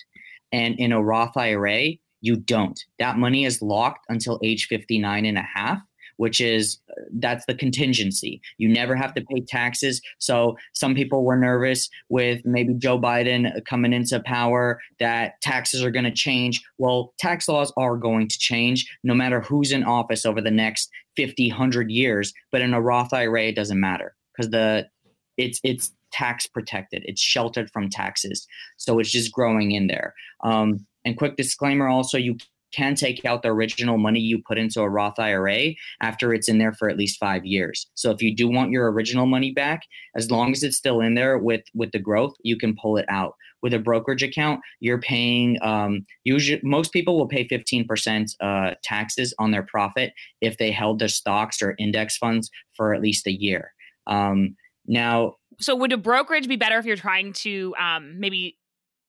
And 0.51 0.79
in 0.79 0.91
a 0.91 1.03
Roth 1.03 1.37
IRA, 1.37 1.91
you 2.21 2.35
don't. 2.37 2.79
That 2.99 3.17
money 3.17 3.45
is 3.45 3.61
locked 3.61 4.05
until 4.09 4.39
age 4.43 4.67
59 4.67 5.25
and 5.25 5.37
a 5.37 5.41
half, 5.41 5.81
which 6.23 6.39
is 6.39 6.79
that's 7.15 7.45
the 7.47 7.53
contingency. 7.53 8.41
You 8.57 8.69
never 8.69 8.95
have 8.95 9.13
to 9.15 9.25
pay 9.25 9.41
taxes. 9.41 10.01
So 10.19 10.55
some 10.71 10.95
people 10.95 11.25
were 11.25 11.35
nervous 11.35 11.89
with 12.07 12.45
maybe 12.45 12.75
Joe 12.75 12.97
Biden 12.97 13.61
coming 13.65 13.91
into 13.91 14.21
power 14.21 14.79
that 14.99 15.33
taxes 15.41 15.83
are 15.83 15.91
going 15.91 16.05
to 16.05 16.11
change. 16.11 16.63
Well, 16.77 17.13
tax 17.19 17.49
laws 17.49 17.73
are 17.75 17.97
going 17.97 18.29
to 18.29 18.37
change 18.37 18.89
no 19.03 19.13
matter 19.13 19.41
who's 19.41 19.73
in 19.73 19.83
office 19.83 20.25
over 20.25 20.39
the 20.39 20.49
next 20.49 20.89
50, 21.17 21.49
100 21.49 21.91
years. 21.91 22.33
But 22.53 22.61
in 22.61 22.73
a 22.73 22.79
Roth 22.79 23.11
IRA, 23.11 23.47
it 23.47 23.57
doesn't 23.57 23.81
matter 23.81 24.15
because 24.31 24.49
the 24.49 24.87
it's 25.35 25.59
it's 25.61 25.91
tax 26.13 26.47
protected. 26.47 27.03
It's 27.05 27.21
sheltered 27.21 27.69
from 27.69 27.89
taxes. 27.89 28.47
So 28.77 28.97
it's 28.99 29.11
just 29.11 29.33
growing 29.33 29.71
in 29.71 29.87
there. 29.87 30.13
Um, 30.41 30.87
and 31.03 31.17
quick 31.17 31.35
disclaimer 31.35 31.89
also, 31.89 32.17
you 32.17 32.37
can 32.73 32.95
take 32.95 33.23
out 33.25 33.41
the 33.41 33.49
original 33.49 33.97
money 33.97 34.19
you 34.19 34.41
put 34.41 34.57
into 34.57 34.81
a 34.81 34.89
Roth 34.89 35.19
IRA 35.19 35.73
after 36.01 36.33
it's 36.33 36.49
in 36.49 36.57
there 36.57 36.73
for 36.73 36.89
at 36.89 36.97
least 36.97 37.19
five 37.19 37.45
years. 37.45 37.87
So 37.95 38.11
if 38.11 38.21
you 38.21 38.35
do 38.35 38.49
want 38.49 38.71
your 38.71 38.91
original 38.91 39.25
money 39.25 39.51
back, 39.51 39.83
as 40.15 40.31
long 40.31 40.51
as 40.51 40.63
it's 40.63 40.77
still 40.77 41.01
in 41.01 41.13
there 41.13 41.37
with 41.37 41.63
with 41.73 41.91
the 41.91 41.99
growth, 41.99 42.35
you 42.43 42.57
can 42.57 42.75
pull 42.75 42.97
it 42.97 43.05
out. 43.09 43.35
With 43.61 43.73
a 43.73 43.79
brokerage 43.79 44.23
account, 44.23 44.59
you're 44.81 44.99
paying 44.99 45.57
um, 45.61 46.05
usually 46.25 46.59
most 46.63 46.91
people 46.91 47.17
will 47.17 47.27
pay 47.27 47.47
15% 47.47 48.35
uh, 48.41 48.75
taxes 48.83 49.33
on 49.39 49.51
their 49.51 49.63
profit 49.63 50.13
if 50.41 50.57
they 50.57 50.71
held 50.71 50.99
their 50.99 51.07
stocks 51.07 51.61
or 51.61 51.75
index 51.79 52.17
funds 52.17 52.51
for 52.75 52.93
at 52.93 53.01
least 53.01 53.25
a 53.25 53.31
year. 53.31 53.73
Um, 54.05 54.57
now, 54.85 55.35
So 55.59 55.75
would 55.75 55.93
a 55.93 55.97
brokerage 55.97 56.47
be 56.47 56.57
better 56.57 56.77
if 56.77 56.85
you're 56.85 56.97
trying 56.97 57.31
to 57.33 57.73
um, 57.79 58.19
maybe 58.19 58.57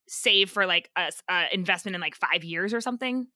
save 0.07 0.49
for 0.49 0.65
like 0.65 0.89
a 0.95 1.11
investment 1.51 1.95
in 1.95 2.01
like 2.01 2.15
five 2.15 2.43
years 2.43 2.73
or 2.73 2.81
something? 2.81 3.27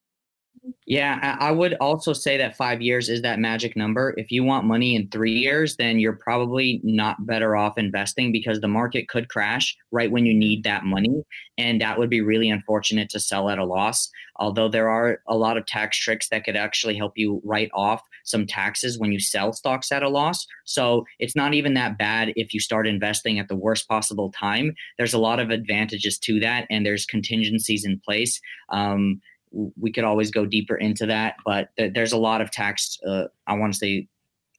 Yeah, 0.86 1.38
I 1.39 1.51
would 1.51 1.76
also 1.80 2.14
say 2.14 2.38
that 2.38 2.57
five 2.57 2.82
years 2.82 3.10
is 3.10 3.22
that 3.22 3.38
magic 3.39 3.78
number. 3.78 4.14
If 4.18 4.32
you 4.32 4.43
want 4.43 4.66
money 4.66 4.95
in 4.95 5.07
three 5.10 5.34
years, 5.34 5.76
then 5.76 5.99
you're 5.99 6.18
probably 6.18 6.82
not 6.84 7.26
better 7.28 7.55
off 7.55 7.78
investing 7.78 8.32
because 8.32 8.60
the 8.60 8.68
market 8.68 9.07
could 9.07 9.30
crash 9.30 9.78
right 9.91 10.12
when 10.12 10.26
you 10.26 10.34
need 10.34 10.64
that 10.64 10.86
money. 10.86 11.24
And 11.57 11.80
that 11.82 11.99
would 11.99 12.10
be 12.10 12.22
really 12.22 12.49
unfortunate 12.49 13.10
to 13.12 13.20
sell 13.20 13.49
at 13.49 13.60
a 13.60 13.66
loss. 13.66 14.10
Although 14.38 14.70
there 14.70 14.89
are 14.89 15.20
a 15.28 15.36
lot 15.36 15.57
of 15.57 15.66
tax 15.66 15.97
tricks 15.97 16.30
that 16.30 16.43
could 16.43 16.55
actually 16.55 16.95
help 16.95 17.14
you 17.16 17.41
write 17.43 17.70
off 17.74 18.01
some 18.24 18.47
taxes 18.47 18.97
when 18.97 19.12
you 19.12 19.20
sell 19.20 19.53
stocks 19.53 19.91
at 19.91 20.03
a 20.03 20.10
loss. 20.10 20.45
So 20.66 21.03
it's 21.20 21.36
not 21.36 21.53
even 21.53 21.74
that 21.76 21.97
bad 21.97 22.34
if 22.36 22.53
you 22.53 22.60
start 22.60 22.88
investing 22.88 23.38
at 23.38 23.47
the 23.47 23.55
worst 23.55 23.88
possible 23.88 24.32
time. 24.32 24.74
There's 24.97 25.14
a 25.14 25.20
lot 25.20 25.39
of 25.39 25.49
advantages 25.49 26.18
to 26.20 26.39
that, 26.39 26.66
and 26.70 26.86
there's 26.86 27.05
contingencies 27.05 27.86
in 27.86 27.99
place. 28.03 28.39
Um, 28.70 29.22
we 29.52 29.91
could 29.91 30.04
always 30.04 30.32
go 30.32 30.45
deeper 30.45 30.76
into 30.76 31.06
that, 31.08 31.36
but 31.45 31.70
th- 31.78 31.93
there's 31.93 32.12
a 32.12 32.18
lot 32.18 32.41
of 32.41 32.52
tax, 32.52 32.97
uh, 33.08 33.26
I 33.47 33.54
want 33.56 33.74
to 33.74 33.80
say, 33.80 34.08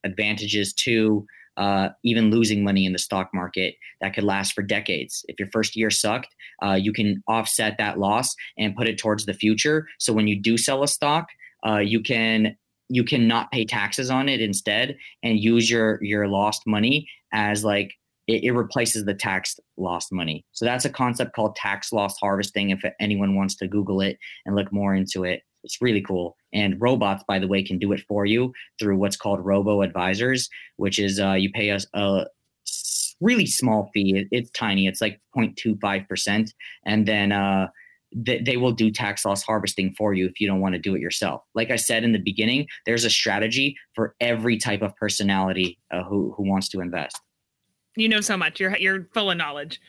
advantages 0.05 0.73
to 0.73 1.27
uh, 1.57 1.91
even 2.05 2.31
losing 2.31 2.65
money 2.65 2.87
in 2.87 2.93
the 2.93 2.99
stock 2.99 3.31
market 3.35 3.75
that 4.01 4.15
could 4.15 4.25
last 4.25 4.53
for 4.55 4.63
decades. 4.63 5.25
If 5.29 5.39
your 5.39 5.49
first 5.53 5.77
year 5.77 5.91
sucked, 5.91 6.35
uh, 6.65 6.73
you 6.73 6.93
can 6.93 7.23
offset 7.29 7.77
that 7.79 7.99
loss 7.99 8.35
and 8.57 8.75
put 8.75 8.89
it 8.89 8.99
towards 8.99 9.27
the 9.27 9.35
future. 9.35 9.87
So 9.99 10.13
when 10.13 10.27
you 10.27 10.41
do 10.41 10.57
sell 10.57 10.83
a 10.83 10.89
stock, 10.89 11.27
uh, 11.67 11.79
you 11.79 12.01
can 12.01 12.57
you 12.89 13.05
can 13.05 13.29
not 13.29 13.53
pay 13.53 13.65
taxes 13.65 14.11
on 14.11 14.29
it 14.29 14.41
instead 14.41 14.97
and 15.23 15.39
use 15.39 15.71
your 15.71 16.03
your 16.03 16.29
lost 16.29 16.63
money 16.67 17.07
as 17.33 17.65
like 17.65 17.93
it, 18.31 18.45
it 18.45 18.53
replaces 18.53 19.05
the 19.05 19.15
tax 19.15 19.59
lost 19.77 20.13
money. 20.13 20.45
So 20.53 20.65
that's 20.65 20.85
a 20.85 20.91
concept 20.91 21.35
called 21.35 21.57
tax 21.57 21.93
loss 21.93 22.17
harvesting. 22.19 22.71
If 22.71 22.83
anyone 23.01 23.35
wants 23.35 23.57
to 23.57 23.69
Google 23.69 24.01
it 24.01 24.19
and 24.47 24.55
look 24.55 24.73
more 24.73 24.95
into 24.95 25.25
it, 25.25 25.43
it's 25.65 25.83
really 25.83 26.01
cool. 26.01 26.37
And 26.53 26.81
robots, 26.81 27.25
by 27.27 27.39
the 27.39 27.49
way, 27.49 27.63
can 27.63 27.79
do 27.79 27.93
it 27.93 28.03
for 28.09 28.25
you 28.25 28.53
through 28.79 28.97
what's 28.97 29.17
called 29.17 29.45
robo 29.45 29.83
advisors, 29.83 30.49
which 30.77 30.99
is 30.99 31.21
uh, 31.21 31.33
you 31.33 31.51
pay 31.51 31.71
us 31.71 31.87
a 31.93 32.27
really 33.21 33.47
small 33.47 33.91
fee. 33.93 34.17
It, 34.17 34.29
it's 34.31 34.51
tiny. 34.53 34.87
It's 34.87 35.01
like 35.01 35.21
0.25%. 35.37 36.53
And 36.87 37.07
then 37.07 37.33
uh, 37.33 37.69
th- 38.25 38.45
they 38.45 38.57
will 38.57 38.73
do 38.73 38.91
tax 38.91 39.25
loss 39.25 39.43
harvesting 39.43 39.93
for 39.99 40.15
you 40.15 40.27
if 40.27 40.41
you 40.41 40.47
don't 40.47 40.61
want 40.61 40.75
to 40.75 40.79
do 40.79 40.95
it 40.95 41.01
yourself. 41.01 41.43
Like 41.55 41.71
I 41.71 41.77
said 41.77 42.05
in 42.05 42.13
the 42.13 42.19
beginning, 42.19 42.67
there's 42.87 43.05
a 43.05 43.11
strategy 43.11 43.77
for 43.95 44.15
every 44.21 44.57
type 44.57 44.81
of 44.81 44.97
personality 44.97 45.79
uh, 45.91 46.05
who, 46.05 46.33
who 46.37 46.49
wants 46.49 46.69
to 46.71 46.81
invest. 46.81 47.21
You 47.97 48.09
know 48.09 48.21
so 48.21 48.37
much. 48.37 48.61
You're 48.61 48.77
you're 48.77 49.07
full 49.13 49.31
of 49.31 49.37
knowledge. 49.37 49.81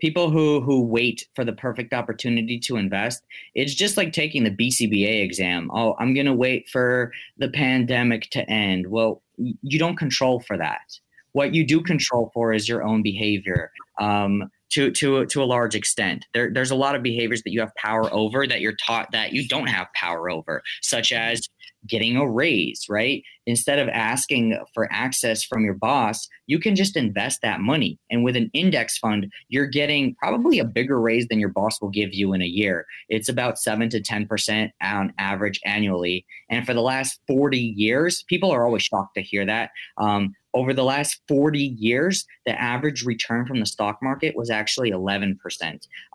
people 0.00 0.30
who 0.30 0.60
who 0.60 0.82
wait 0.82 1.28
for 1.34 1.44
the 1.44 1.52
perfect 1.52 1.92
opportunity 1.92 2.58
to 2.58 2.76
invest 2.76 3.22
it's 3.54 3.74
just 3.74 3.96
like 3.96 4.12
taking 4.12 4.42
the 4.44 4.50
bcba 4.50 5.22
exam 5.22 5.70
oh 5.72 5.94
i'm 5.98 6.12
going 6.14 6.26
to 6.26 6.34
wait 6.34 6.68
for 6.68 7.12
the 7.38 7.48
pandemic 7.48 8.28
to 8.30 8.42
end 8.50 8.86
well 8.88 9.22
you 9.36 9.78
don't 9.78 9.96
control 9.96 10.40
for 10.40 10.56
that 10.58 10.98
what 11.32 11.54
you 11.54 11.64
do 11.66 11.80
control 11.80 12.30
for 12.34 12.52
is 12.52 12.68
your 12.68 12.82
own 12.84 13.02
behavior 13.02 13.70
um, 14.00 14.50
to 14.70 14.90
to 14.90 15.24
to 15.26 15.42
a 15.42 15.44
large 15.44 15.74
extent 15.76 16.26
there, 16.34 16.50
there's 16.52 16.70
a 16.72 16.74
lot 16.74 16.94
of 16.96 17.02
behaviors 17.02 17.42
that 17.42 17.52
you 17.52 17.60
have 17.60 17.74
power 17.76 18.12
over 18.12 18.46
that 18.46 18.60
you're 18.60 18.76
taught 18.84 19.10
that 19.12 19.32
you 19.32 19.46
don't 19.46 19.68
have 19.68 19.86
power 19.94 20.28
over 20.28 20.62
such 20.82 21.12
as 21.12 21.48
getting 21.86 22.16
a 22.16 22.28
raise 22.28 22.86
right 22.88 23.22
instead 23.46 23.78
of 23.78 23.88
asking 23.88 24.58
for 24.72 24.88
access 24.92 25.44
from 25.44 25.64
your 25.64 25.74
boss 25.74 26.28
you 26.46 26.58
can 26.58 26.74
just 26.74 26.96
invest 26.96 27.40
that 27.42 27.60
money 27.60 27.98
and 28.10 28.24
with 28.24 28.36
an 28.36 28.50
index 28.52 28.98
fund 28.98 29.30
you're 29.48 29.66
getting 29.66 30.14
probably 30.16 30.58
a 30.58 30.64
bigger 30.64 31.00
raise 31.00 31.26
than 31.28 31.38
your 31.38 31.48
boss 31.48 31.80
will 31.80 31.90
give 31.90 32.12
you 32.12 32.32
in 32.32 32.42
a 32.42 32.46
year. 32.46 32.86
It's 33.08 33.28
about 33.28 33.58
7 33.58 33.88
to 33.90 34.00
10% 34.00 34.70
on 34.82 35.12
average 35.18 35.60
annually. 35.64 36.26
And 36.50 36.66
for 36.66 36.74
the 36.74 36.82
last 36.82 37.20
40 37.26 37.58
years, 37.58 38.24
people 38.28 38.50
are 38.50 38.64
always 38.64 38.82
shocked 38.82 39.14
to 39.16 39.22
hear 39.22 39.46
that. 39.46 39.70
Um, 39.98 40.34
over 40.54 40.72
the 40.72 40.84
last 40.84 41.20
40 41.28 41.58
years, 41.58 42.24
the 42.46 42.60
average 42.60 43.04
return 43.04 43.44
from 43.44 43.60
the 43.60 43.66
stock 43.66 43.98
market 44.02 44.36
was 44.36 44.50
actually 44.50 44.90
11%. 44.90 45.36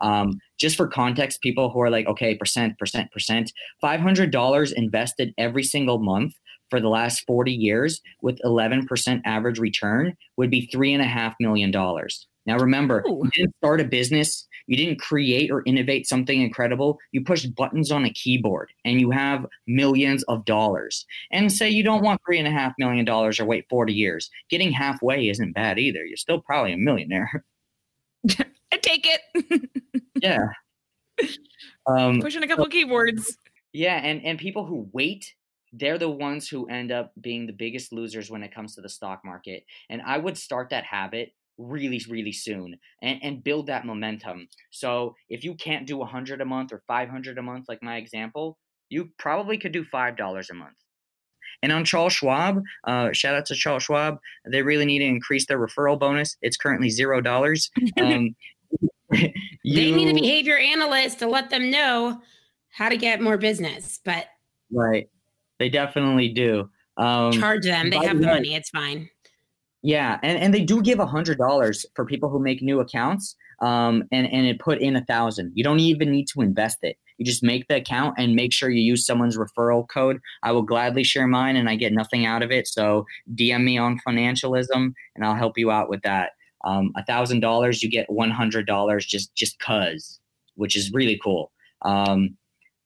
Um, 0.02 0.40
just 0.58 0.76
for 0.76 0.88
context, 0.88 1.42
people 1.42 1.70
who 1.70 1.82
are 1.82 1.90
like, 1.90 2.08
okay, 2.08 2.36
percent, 2.36 2.78
percent, 2.78 3.12
percent, 3.12 3.52
$500 3.84 4.74
invested 4.74 5.34
every 5.38 5.64
single 5.64 6.00
month 6.00 6.34
for 6.70 6.80
the 6.80 6.90
last 6.90 7.24
40 7.26 7.52
years 7.52 8.02
with 8.22 8.40
11% 8.46 9.22
average 9.26 9.60
return 9.60 10.16
would 10.38 10.50
be 10.50 10.70
$3.5 10.74 11.36
million. 11.40 11.74
Now, 12.46 12.58
remember, 12.58 13.04
Ooh. 13.08 13.22
you 13.24 13.30
didn't 13.32 13.56
start 13.58 13.82
a 13.82 13.84
business, 13.84 14.48
you 14.68 14.78
didn't 14.78 15.00
create 15.00 15.52
or 15.52 15.64
innovate 15.66 16.08
something 16.08 16.42
incredible. 16.42 17.00
You 17.12 17.24
pushed 17.24 17.54
buttons 17.56 17.92
on 17.92 18.06
a 18.06 18.12
keyboard 18.12 18.72
and 18.86 19.00
you 19.00 19.12
have 19.12 19.46
millions 19.68 20.24
of 20.24 20.46
dollars. 20.46 21.06
And 21.32 21.52
say 21.52 21.70
you 21.70 21.84
don't 21.84 22.04
want 22.04 22.22
$3.5 22.30 22.74
million 22.78 23.10
or 23.10 23.32
wait 23.46 23.66
40 23.70 23.94
years. 23.94 24.30
Getting 24.50 24.72
halfway 24.72 25.28
isn't 25.28 25.54
bad 25.54 25.80
either. 25.80 26.06
You're 26.06 26.18
still 26.18 26.40
probably 26.40 26.74
a 26.74 26.78
millionaire. 26.78 27.44
I 28.72 28.78
take 28.78 29.08
it. 29.08 29.70
yeah. 30.22 30.46
Um, 31.88 32.22
Pushing 32.22 32.44
a 32.44 32.48
couple 32.48 32.66
keyboards. 32.68 33.38
Yeah, 33.74 33.96
and 33.96 34.24
and 34.24 34.38
people 34.38 34.66
who 34.66 34.90
wait, 34.94 35.34
they're 35.74 35.98
the 35.98 36.10
ones 36.10 36.48
who 36.48 36.68
end 36.68 36.92
up 36.92 37.12
being 37.20 37.46
the 37.46 37.54
biggest 37.54 37.94
losers 37.94 38.30
when 38.30 38.44
it 38.44 38.54
comes 38.54 38.76
to 38.76 38.82
the 38.82 38.90
stock 38.90 39.24
market. 39.24 39.64
And 39.90 40.02
I 40.02 40.18
would 40.18 40.38
start 40.38 40.70
that 40.70 40.84
habit 40.84 41.34
really 41.60 42.02
really 42.10 42.32
soon 42.32 42.76
and, 43.04 43.20
and 43.22 43.44
build 43.44 43.68
that 43.68 43.86
momentum. 43.86 44.48
So 44.72 45.16
if 45.30 45.44
you 45.44 45.54
can't 45.56 45.86
do 45.86 45.98
100 45.98 46.42
a 46.42 46.46
month 46.46 46.72
or 46.74 46.82
500 46.88 47.38
a 47.38 47.42
month 47.42 47.66
like 47.68 47.84
my 47.84 47.98
example, 47.98 48.58
you 48.90 49.10
probably 49.20 49.58
could 49.58 49.74
do 49.74 49.84
$5 49.84 50.50
a 50.50 50.54
month. 50.54 50.78
And 51.62 51.72
on 51.72 51.84
Charles 51.84 52.14
Schwab, 52.14 52.64
uh, 52.86 53.12
shout 53.12 53.36
out 53.36 53.46
to 53.48 53.56
Charles 53.56 53.84
Schwab. 53.84 54.18
They 54.50 54.62
really 54.62 54.86
need 54.86 55.00
to 55.00 55.06
increase 55.06 55.46
their 55.46 55.60
referral 55.60 56.00
bonus. 56.00 56.38
It's 56.42 56.56
currently 56.56 56.90
zero 56.90 57.20
dollars. 57.22 57.70
Um, 58.02 58.36
they 59.12 59.34
need 59.64 60.08
a 60.08 60.14
you- 60.14 60.22
behavior 60.22 60.58
analyst 60.58 61.20
to 61.20 61.28
let 61.28 61.50
them 61.50 61.70
know 61.70 62.22
how 62.70 62.88
to 62.88 62.96
get 62.96 63.22
more 63.22 63.38
business, 63.38 64.00
but 64.06 64.28
Right. 64.72 65.10
They 65.58 65.70
definitely 65.70 66.30
do. 66.30 66.70
Um, 66.98 67.32
charge 67.34 67.66
them. 67.66 67.90
They 67.90 67.98
have 67.98 68.20
the 68.20 68.28
money. 68.28 68.56
It's 68.56 68.70
fine. 68.70 69.10
Yeah, 69.82 70.20
and, 70.24 70.38
and 70.38 70.54
they 70.54 70.64
do 70.64 70.82
give 70.82 71.00
a 71.00 71.06
hundred 71.06 71.38
dollars 71.38 71.86
for 71.96 72.06
people 72.06 72.30
who 72.30 72.40
make 72.40 72.62
new 72.62 72.82
accounts, 72.82 73.36
um, 73.62 74.04
and 74.12 74.28
and 74.32 74.46
it 74.46 74.60
put 74.60 74.80
in 74.80 74.96
a 74.96 75.06
thousand. 75.06 75.54
You 75.56 75.64
don't 75.64 75.80
even 75.80 76.12
need 76.12 76.28
to 76.34 76.42
invest 76.42 76.80
it. 76.82 76.98
You 77.18 77.26
just 77.26 77.44
make 77.44 77.68
the 77.68 77.78
account 77.78 78.16
and 78.18 78.36
make 78.36 78.54
sure 78.54 78.70
you 78.70 78.82
use 78.82 79.06
someone's 79.06 79.38
referral 79.38 79.88
code. 79.88 80.20
I 80.44 80.52
will 80.52 80.64
gladly 80.64 81.04
share 81.04 81.28
mine, 81.28 81.56
and 81.56 81.70
I 81.70 81.76
get 81.76 81.94
nothing 81.94 82.26
out 82.26 82.44
of 82.44 82.52
it. 82.52 82.68
So 82.68 83.06
DM 83.36 83.64
me 83.64 83.78
on 83.78 84.00
Funancialism, 84.06 84.94
and 85.16 85.26
I'll 85.26 85.36
help 85.36 85.58
you 85.58 85.72
out 85.72 85.90
with 85.90 86.02
that. 86.02 86.32
Um, 86.66 86.92
A 86.98 87.06
thousand 87.06 87.40
dollars, 87.40 87.82
you 87.82 87.90
get 87.90 88.10
one 88.10 88.32
hundred 88.32 88.68
dollars 88.68 89.06
just 89.06 89.34
just 89.36 89.60
cause, 89.60 90.20
which 90.56 90.76
is 90.76 90.92
really 90.92 91.20
cool. 91.24 91.52
Um, 91.84 92.36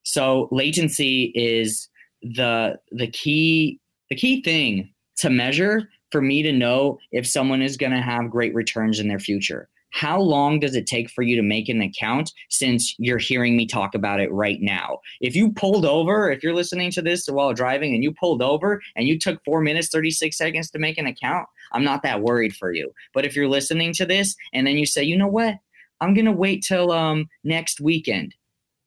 so 0.03 0.47
latency 0.51 1.31
is 1.33 1.89
the 2.21 2.77
the 2.91 3.07
key 3.07 3.79
the 4.09 4.15
key 4.15 4.43
thing 4.43 4.93
to 5.17 5.29
measure 5.31 5.89
for 6.13 6.21
me 6.21 6.43
to 6.43 6.53
know 6.53 6.99
if 7.11 7.27
someone 7.27 7.63
is 7.63 7.75
going 7.75 7.91
to 7.91 7.99
have 7.99 8.29
great 8.29 8.53
returns 8.53 8.99
in 8.99 9.07
their 9.07 9.19
future. 9.19 9.67
How 9.89 10.21
long 10.21 10.59
does 10.59 10.75
it 10.75 10.85
take 10.85 11.09
for 11.09 11.23
you 11.23 11.35
to 11.35 11.41
make 11.41 11.69
an 11.69 11.81
account 11.81 12.31
since 12.49 12.95
you're 12.99 13.17
hearing 13.17 13.57
me 13.57 13.65
talk 13.65 13.95
about 13.95 14.19
it 14.19 14.31
right 14.31 14.61
now? 14.61 14.99
If 15.21 15.35
you 15.35 15.51
pulled 15.51 15.85
over, 15.85 16.31
if 16.31 16.43
you're 16.43 16.53
listening 16.53 16.91
to 16.91 17.01
this 17.01 17.25
while 17.27 17.51
driving 17.53 17.95
and 17.95 18.03
you 18.03 18.13
pulled 18.13 18.43
over 18.43 18.79
and 18.95 19.07
you 19.07 19.17
took 19.17 19.43
four 19.43 19.61
minutes, 19.61 19.89
36 19.89 20.37
seconds 20.37 20.69
to 20.69 20.79
make 20.79 20.99
an 20.99 21.07
account, 21.07 21.47
I'm 21.71 21.83
not 21.83 22.03
that 22.03 22.21
worried 22.21 22.55
for 22.55 22.71
you. 22.71 22.91
But 23.11 23.25
if 23.25 23.35
you're 23.35 23.49
listening 23.49 23.91
to 23.93 24.05
this 24.05 24.35
and 24.53 24.67
then 24.67 24.77
you 24.77 24.85
say, 24.85 25.03
you 25.03 25.17
know 25.17 25.27
what? 25.27 25.55
I'm 25.99 26.13
going 26.13 26.25
to 26.25 26.31
wait 26.31 26.63
till 26.63 26.91
um, 26.91 27.27
next 27.43 27.81
weekend 27.81 28.35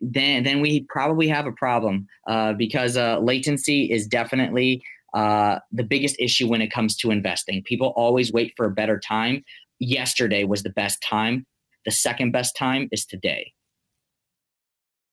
then 0.01 0.43
then 0.45 0.61
we 0.61 0.83
probably 0.91 1.27
have 1.27 1.47
a 1.47 1.53
problem 1.53 2.07
uh, 2.27 2.53
because 2.53 2.97
uh, 2.97 3.19
latency 3.19 3.91
is 3.91 4.07
definitely 4.07 4.83
uh, 5.15 5.59
the 5.73 5.85
biggest 5.85 6.17
issue 6.19 6.49
when 6.49 6.61
it 6.61 6.71
comes 6.71 6.97
to 6.97 7.11
investing. 7.11 7.63
People 7.63 7.93
always 7.97 8.33
wait 8.33 8.53
for 8.57 8.67
a 8.67 8.71
better 8.71 8.99
time. 8.99 9.45
Yesterday 9.79 10.45
was 10.45 10.63
the 10.63 10.71
best 10.71 11.03
time. 11.03 11.47
The 11.85 11.91
second 11.91 12.33
best 12.33 12.57
time 12.57 12.89
is 12.93 13.07
today. 13.07 13.53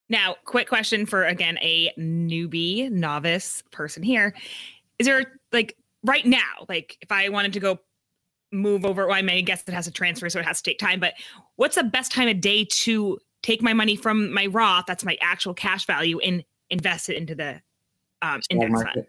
Now, 0.09 0.35
quick 0.45 0.67
question 0.67 1.05
for 1.05 1.23
again 1.23 1.57
a 1.59 1.91
newbie, 1.97 2.91
novice 2.91 3.63
person 3.71 4.03
here. 4.03 4.35
Is 4.99 5.07
there 5.07 5.39
like 5.51 5.77
right 6.03 6.25
now, 6.25 6.65
like 6.67 6.97
if 7.01 7.11
I 7.11 7.29
wanted 7.29 7.53
to 7.53 7.59
go 7.59 7.79
move 8.51 8.85
over, 8.85 9.07
well, 9.07 9.15
I 9.15 9.21
may 9.21 9.41
guess 9.41 9.63
it 9.67 9.73
has 9.73 9.85
to 9.85 9.91
transfer, 9.91 10.29
so 10.29 10.39
it 10.39 10.45
has 10.45 10.61
to 10.61 10.69
take 10.69 10.79
time, 10.79 10.99
but 10.99 11.13
what's 11.55 11.75
the 11.75 11.83
best 11.83 12.11
time 12.11 12.27
of 12.27 12.41
day 12.41 12.65
to 12.65 13.17
take 13.41 13.61
my 13.61 13.73
money 13.73 13.95
from 13.95 14.31
my 14.31 14.45
Roth, 14.47 14.85
that's 14.87 15.03
my 15.03 15.17
actual 15.21 15.53
cash 15.53 15.85
value, 15.85 16.19
and 16.19 16.43
invest 16.69 17.09
it 17.09 17.17
into 17.17 17.35
the 17.35 17.61
um, 18.21 18.41
index 18.49 18.83
fund? 18.83 19.07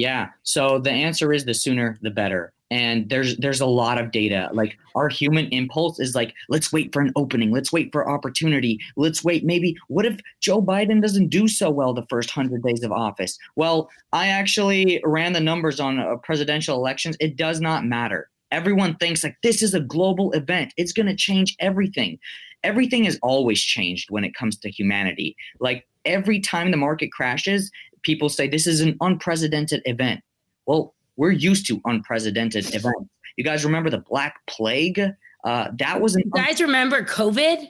Yeah. 0.00 0.30
So 0.44 0.78
the 0.78 0.90
answer 0.90 1.30
is 1.30 1.44
the 1.44 1.52
sooner 1.52 1.98
the 2.00 2.08
better. 2.08 2.54
And 2.70 3.10
there's 3.10 3.36
there's 3.36 3.60
a 3.60 3.66
lot 3.66 4.00
of 4.00 4.12
data. 4.12 4.48
Like 4.54 4.78
our 4.94 5.10
human 5.10 5.44
impulse 5.48 6.00
is 6.00 6.14
like, 6.14 6.32
let's 6.48 6.72
wait 6.72 6.90
for 6.90 7.02
an 7.02 7.12
opening, 7.16 7.50
let's 7.50 7.70
wait 7.70 7.92
for 7.92 8.08
opportunity, 8.08 8.78
let's 8.96 9.22
wait. 9.22 9.44
Maybe 9.44 9.76
what 9.88 10.06
if 10.06 10.18
Joe 10.40 10.62
Biden 10.62 11.02
doesn't 11.02 11.28
do 11.28 11.48
so 11.48 11.68
well 11.68 11.92
the 11.92 12.06
first 12.08 12.30
hundred 12.30 12.62
days 12.62 12.82
of 12.82 12.92
office? 12.92 13.38
Well, 13.56 13.90
I 14.14 14.28
actually 14.28 15.02
ran 15.04 15.34
the 15.34 15.40
numbers 15.40 15.80
on 15.80 15.98
uh, 16.00 16.16
presidential 16.16 16.78
elections. 16.78 17.18
It 17.20 17.36
does 17.36 17.60
not 17.60 17.84
matter. 17.84 18.30
Everyone 18.52 18.96
thinks 18.96 19.22
like 19.22 19.36
this 19.42 19.60
is 19.62 19.74
a 19.74 19.80
global 19.80 20.32
event. 20.32 20.72
It's 20.78 20.94
going 20.94 21.08
to 21.08 21.16
change 21.16 21.56
everything. 21.60 22.18
Everything 22.64 23.04
has 23.04 23.18
always 23.22 23.60
changed 23.60 24.10
when 24.10 24.24
it 24.24 24.34
comes 24.34 24.56
to 24.60 24.70
humanity. 24.70 25.36
Like 25.58 25.86
every 26.06 26.40
time 26.40 26.70
the 26.70 26.76
market 26.76 27.12
crashes, 27.12 27.70
people 28.02 28.28
say 28.28 28.48
this 28.48 28.66
is 28.66 28.80
an 28.80 28.96
unprecedented 29.00 29.82
event. 29.84 30.20
Well, 30.66 30.94
we're 31.16 31.30
used 31.32 31.66
to 31.68 31.80
unprecedented 31.84 32.74
events. 32.74 33.10
You 33.36 33.44
guys 33.44 33.64
remember 33.64 33.90
the 33.90 33.98
Black 33.98 34.34
Plague? 34.46 35.00
Uh, 35.44 35.68
that 35.78 36.00
was 36.00 36.14
an 36.16 36.22
You 36.24 36.30
guys 36.32 36.60
remember 36.60 37.02
COVID? 37.04 37.68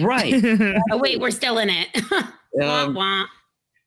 right. 0.00 0.42
Oh 0.92 0.98
wait, 0.98 1.20
we're 1.20 1.30
still 1.30 1.58
in 1.58 1.68
it. 1.70 1.88
Wah, 2.52 2.84
Um, 2.84 2.94
wah. 2.94 3.24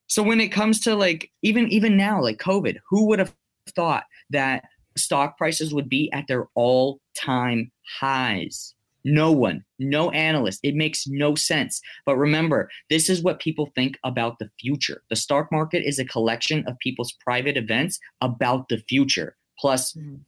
so 0.08 0.22
when 0.22 0.40
it 0.42 0.50
comes 0.50 0.80
to 0.82 0.96
like 0.96 1.32
even 1.42 1.68
even 1.70 1.96
now, 1.98 2.22
like 2.22 2.38
COVID, 2.38 2.78
who 2.90 3.06
would 3.08 3.20
have 3.20 3.34
thought 3.76 4.04
that 4.30 4.64
stock 4.98 5.38
prices 5.38 5.74
would 5.74 5.88
be 5.90 6.12
at 6.12 6.28
their 6.28 6.48
all 6.56 7.00
time 7.16 7.72
highs? 8.00 8.74
No 9.10 9.32
one, 9.32 9.64
no 9.80 10.12
analyst. 10.12 10.60
It 10.64 10.76
makes 10.76 11.08
no 11.08 11.34
sense. 11.34 11.80
But 12.06 12.18
remember, 12.18 12.70
this 12.90 13.10
is 13.10 13.24
what 13.24 13.40
people 13.40 13.68
think 13.74 13.98
about 14.04 14.38
the 14.38 14.50
future. 14.60 15.02
The 15.10 15.16
stock 15.16 15.50
market 15.50 15.84
is 15.88 15.98
a 15.98 16.04
collection 16.06 16.66
of 16.68 16.78
people's 16.80 17.14
private 17.24 17.56
events 17.56 18.00
about 18.20 18.68
the 18.68 18.80
future, 18.90 19.38
plus 19.58 19.94
Mhm. 19.94 20.20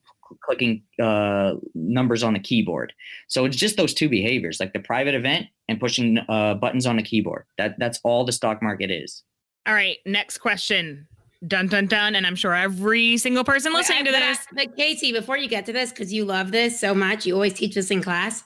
clicking 0.43 0.83
uh, 1.01 1.55
numbers 1.73 2.23
on 2.23 2.35
a 2.35 2.39
keyboard. 2.39 2.93
So 3.27 3.45
it's 3.45 3.57
just 3.57 3.75
those 3.75 3.93
two 3.93 4.07
behaviors, 4.07 4.59
like 4.61 4.71
the 4.73 4.79
private 4.79 5.15
event 5.15 5.47
and 5.67 5.79
pushing 5.79 6.19
uh, 6.29 6.53
buttons 6.53 6.85
on 6.85 6.99
a 6.99 7.03
keyboard. 7.03 7.45
That 7.57 7.77
that's 7.79 7.99
all 8.03 8.23
the 8.23 8.31
stock 8.31 8.61
market 8.61 8.91
is. 8.91 9.23
All 9.67 9.73
right, 9.73 9.97
next 10.05 10.37
question. 10.37 11.07
Dun 11.47 11.67
dun 11.67 11.87
dun. 11.87 12.15
And 12.15 12.25
I'm 12.27 12.35
sure 12.35 12.53
every 12.53 13.17
single 13.17 13.43
person 13.43 13.73
listening 13.73 14.05
to 14.05 14.11
But 14.11 14.19
this. 14.19 14.37
But 14.53 14.77
Casey, 14.77 15.11
before 15.11 15.37
you 15.37 15.47
get 15.49 15.65
to 15.65 15.73
this, 15.73 15.89
because 15.89 16.13
you 16.13 16.25
love 16.25 16.51
this 16.51 16.79
so 16.79 16.93
much, 16.93 17.25
you 17.25 17.33
always 17.33 17.53
teach 17.53 17.75
this 17.75 17.91
in 17.91 18.01
class. 18.01 18.43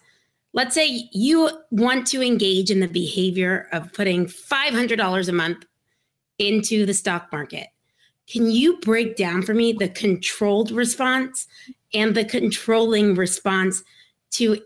Let's 0.54 0.76
say 0.76 1.10
you 1.12 1.50
want 1.72 2.06
to 2.08 2.22
engage 2.22 2.70
in 2.70 2.80
the 2.80 2.88
behavior 2.88 3.68
of 3.72 3.92
putting 3.92 4.28
$500 4.28 5.28
a 5.28 5.32
month 5.32 5.66
into 6.38 6.86
the 6.86 6.94
stock 6.94 7.32
market. 7.32 7.68
Can 8.30 8.50
you 8.50 8.78
break 8.78 9.16
down 9.16 9.42
for 9.42 9.54
me 9.54 9.74
the 9.74 9.90
controlled 9.90 10.72
response 10.72 11.48
and 11.94 12.16
the 12.16 12.24
controlling 12.24 13.16
response 13.16 13.84
to 14.32 14.60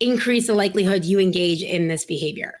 increase 0.00 0.48
the 0.48 0.54
likelihood 0.54 1.04
you 1.04 1.18
engage 1.18 1.62
in 1.62 1.88
this 1.88 2.04
behavior? 2.04 2.54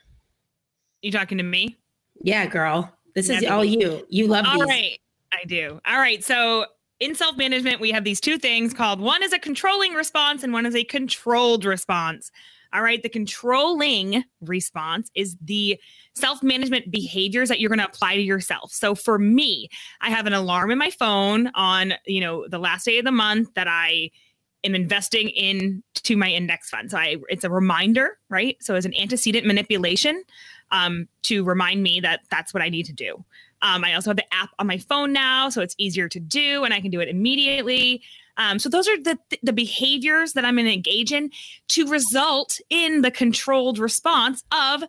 You 1.02 1.12
talking 1.12 1.38
to 1.38 1.44
me? 1.44 1.76
Yeah, 2.22 2.46
girl. 2.46 2.92
This 3.14 3.28
is 3.28 3.44
all 3.44 3.64
you. 3.64 4.06
You 4.08 4.26
love 4.28 4.46
All 4.46 4.60
these. 4.60 4.68
right. 4.68 4.98
I 5.32 5.44
do. 5.44 5.80
All 5.86 5.98
right. 5.98 6.24
So 6.24 6.66
in 7.00 7.14
self 7.14 7.36
management, 7.36 7.80
we 7.80 7.90
have 7.90 8.04
these 8.04 8.20
two 8.20 8.38
things 8.38 8.72
called 8.72 9.00
one 9.00 9.22
is 9.22 9.32
a 9.32 9.38
controlling 9.38 9.94
response 9.94 10.42
and 10.42 10.52
one 10.52 10.66
is 10.66 10.74
a 10.74 10.84
controlled 10.84 11.64
response. 11.64 12.30
All 12.72 12.82
right. 12.82 13.02
The 13.02 13.08
controlling 13.08 14.24
response 14.40 15.10
is 15.14 15.36
the 15.42 15.78
self 16.14 16.42
management 16.42 16.90
behaviors 16.90 17.48
that 17.48 17.60
you're 17.60 17.70
going 17.70 17.78
to 17.78 17.86
apply 17.86 18.16
to 18.16 18.22
yourself. 18.22 18.72
So 18.72 18.94
for 18.94 19.18
me, 19.18 19.68
I 20.00 20.10
have 20.10 20.26
an 20.26 20.34
alarm 20.34 20.70
in 20.70 20.78
my 20.78 20.90
phone 20.90 21.50
on, 21.54 21.94
you 22.06 22.20
know, 22.20 22.46
the 22.46 22.58
last 22.58 22.84
day 22.84 22.98
of 22.98 23.04
the 23.04 23.12
month 23.12 23.54
that 23.54 23.68
I 23.68 24.10
am 24.64 24.74
investing 24.74 25.28
in 25.30 25.82
to 25.94 26.16
my 26.16 26.28
index 26.28 26.68
fund. 26.68 26.90
So 26.90 26.98
I, 26.98 27.16
it's 27.28 27.44
a 27.44 27.50
reminder, 27.50 28.18
right? 28.28 28.56
So 28.60 28.74
as 28.74 28.84
an 28.84 28.94
antecedent 28.94 29.46
manipulation 29.46 30.22
um, 30.70 31.08
to 31.22 31.44
remind 31.44 31.82
me 31.82 32.00
that 32.00 32.20
that's 32.30 32.52
what 32.52 32.62
I 32.62 32.68
need 32.68 32.86
to 32.86 32.92
do. 32.92 33.24
Um, 33.62 33.84
I 33.84 33.94
also 33.94 34.10
have 34.10 34.16
the 34.16 34.34
app 34.34 34.50
on 34.58 34.66
my 34.66 34.78
phone 34.78 35.12
now, 35.12 35.48
so 35.48 35.62
it's 35.62 35.74
easier 35.78 36.08
to 36.08 36.20
do, 36.20 36.64
and 36.64 36.72
I 36.72 36.80
can 36.80 36.90
do 36.90 37.00
it 37.00 37.08
immediately. 37.08 38.02
Um, 38.38 38.58
so 38.58 38.68
those 38.68 38.88
are 38.88 38.96
the 39.02 39.18
the 39.42 39.52
behaviors 39.52 40.32
that 40.34 40.44
I'm 40.44 40.54
going 40.54 40.66
to 40.66 40.72
engage 40.72 41.12
in 41.12 41.30
to 41.68 41.86
result 41.88 42.58
in 42.70 43.02
the 43.02 43.10
controlled 43.10 43.78
response 43.78 44.42
of 44.52 44.84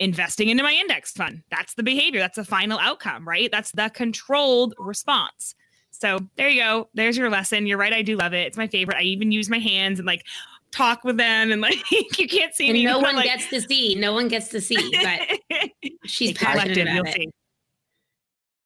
investing 0.00 0.48
into 0.48 0.62
my 0.62 0.72
index 0.72 1.12
fund. 1.12 1.42
That's 1.50 1.74
the 1.74 1.82
behavior. 1.82 2.20
That's 2.20 2.36
the 2.36 2.44
final 2.44 2.78
outcome, 2.78 3.26
right? 3.26 3.50
That's 3.50 3.72
the 3.72 3.90
controlled 3.92 4.74
response. 4.78 5.54
So 5.90 6.18
there 6.36 6.48
you 6.48 6.60
go. 6.62 6.88
There's 6.94 7.16
your 7.16 7.30
lesson. 7.30 7.66
You're 7.66 7.78
right. 7.78 7.92
I 7.92 8.02
do 8.02 8.16
love 8.16 8.32
it. 8.32 8.46
It's 8.46 8.56
my 8.56 8.66
favorite. 8.66 8.96
I 8.96 9.02
even 9.02 9.30
use 9.32 9.48
my 9.48 9.58
hands 9.60 9.98
and 9.98 10.06
like 10.06 10.24
talk 10.72 11.04
with 11.04 11.16
them, 11.16 11.52
and 11.52 11.60
like 11.60 11.78
you 11.90 12.28
can't 12.28 12.54
see 12.54 12.68
And 12.68 12.74
me. 12.74 12.84
no 12.84 12.98
one 12.98 13.16
like, 13.16 13.26
gets 13.26 13.48
to 13.50 13.60
see. 13.60 13.94
No 13.94 14.12
one 14.12 14.28
gets 14.28 14.48
to 14.48 14.60
see. 14.60 14.76
But 15.02 15.70
she's 16.06 16.32
passionate 16.36 16.78
about 16.78 16.94
you'll 16.94 17.04
it. 17.06 17.12
see. 17.14 17.30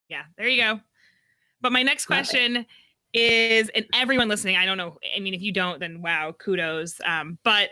Yeah, 0.09 0.23
there 0.37 0.49
you 0.49 0.61
go. 0.63 0.81
But 1.61 1.73
my 1.73 1.83
next 1.83 2.09
Love 2.09 2.21
it. 2.33 2.67
Is, 3.13 3.71
and 3.75 3.87
everyone 3.95 4.29
listening, 4.29 4.57
I 4.57 4.67
don't 4.67 4.79
know. 4.79 4.99
I 5.17 5.21
mean, 5.21 5.35
if 5.35 5.43
you 5.43 5.53
don't, 5.53 5.81
then 5.81 6.03
wow, 6.03 6.35
kudos. 6.39 7.01
Um, 7.05 7.39
but 7.45 7.71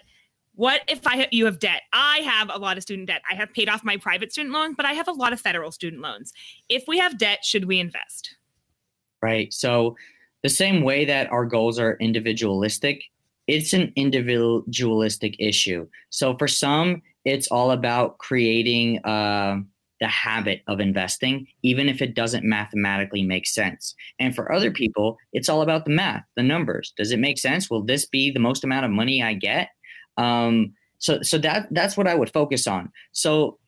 what 0.55 0.81
if 0.89 1.07
I 1.07 1.29
you 1.33 1.45
have 1.45 1.59
debt? 1.59 1.83
I 1.93 2.19
have 2.19 2.51
a 2.53 2.59
lot 2.59 2.77
of 2.77 2.83
student 2.83 3.09
debt. 3.09 3.23
I 3.31 3.35
have 3.35 3.53
paid 3.53 3.69
off 3.69 3.85
my 3.85 3.99
private 3.99 4.33
student 4.33 4.55
loans, 4.55 4.75
but 4.77 4.87
I 4.87 4.95
have 4.95 5.09
a 5.09 5.13
lot 5.13 5.33
of 5.33 5.41
federal 5.41 5.71
student 5.71 6.01
loans. 6.01 6.33
If 6.69 6.85
we 6.89 6.99
have 6.99 7.19
debt, 7.19 7.45
should 7.45 7.67
we 7.67 7.79
invest? 7.79 8.37
right? 9.23 9.53
So, 9.53 9.97
the 10.43 10.49
same 10.49 10.83
way 10.83 11.05
that 11.07 11.31
our 11.33 11.45
goals 11.45 11.79
are 11.79 11.97
individualistic, 11.99 13.03
it's 13.49 13.73
an 13.73 13.93
individualistic 13.97 15.35
issue. 15.41 15.89
So, 16.11 16.37
for 16.37 16.49
some, 16.49 17.03
it's 17.25 17.49
all 17.49 17.73
about 17.73 18.19
creating 18.19 19.05
uh, 19.05 19.59
the 20.01 20.09
habit 20.09 20.63
of 20.67 20.81
investing, 20.81 21.47
even 21.63 21.89
if 21.89 22.03
it 22.03 22.15
doesn't 22.15 22.45
mathematically 22.45 23.23
make 23.23 23.47
sense. 23.47 23.95
And 24.19 24.35
for 24.35 24.53
other 24.53 24.71
people, 24.71 25.17
it's 25.33 25.49
all 25.49 25.63
about 25.63 25.85
the 25.85 25.93
math, 25.93 26.25
the 26.37 26.43
numbers. 26.43 26.93
Does 26.97 27.13
it 27.13 27.19
make 27.19 27.39
sense? 27.39 27.71
Will 27.71 27.85
this 27.85 28.07
be 28.07 28.31
the 28.31 28.41
most 28.41 28.65
amount 28.65 28.85
of 28.85 28.91
money 28.91 29.23
I 29.23 29.35
get? 29.35 29.71
Um, 30.17 30.75
so, 30.99 31.23
so 31.23 31.39
that 31.39 31.69
that's 31.71 31.97
what 31.97 32.07
I 32.07 32.15
would 32.15 32.33
focus 32.33 32.67
on. 32.67 32.91
So, 33.13 33.59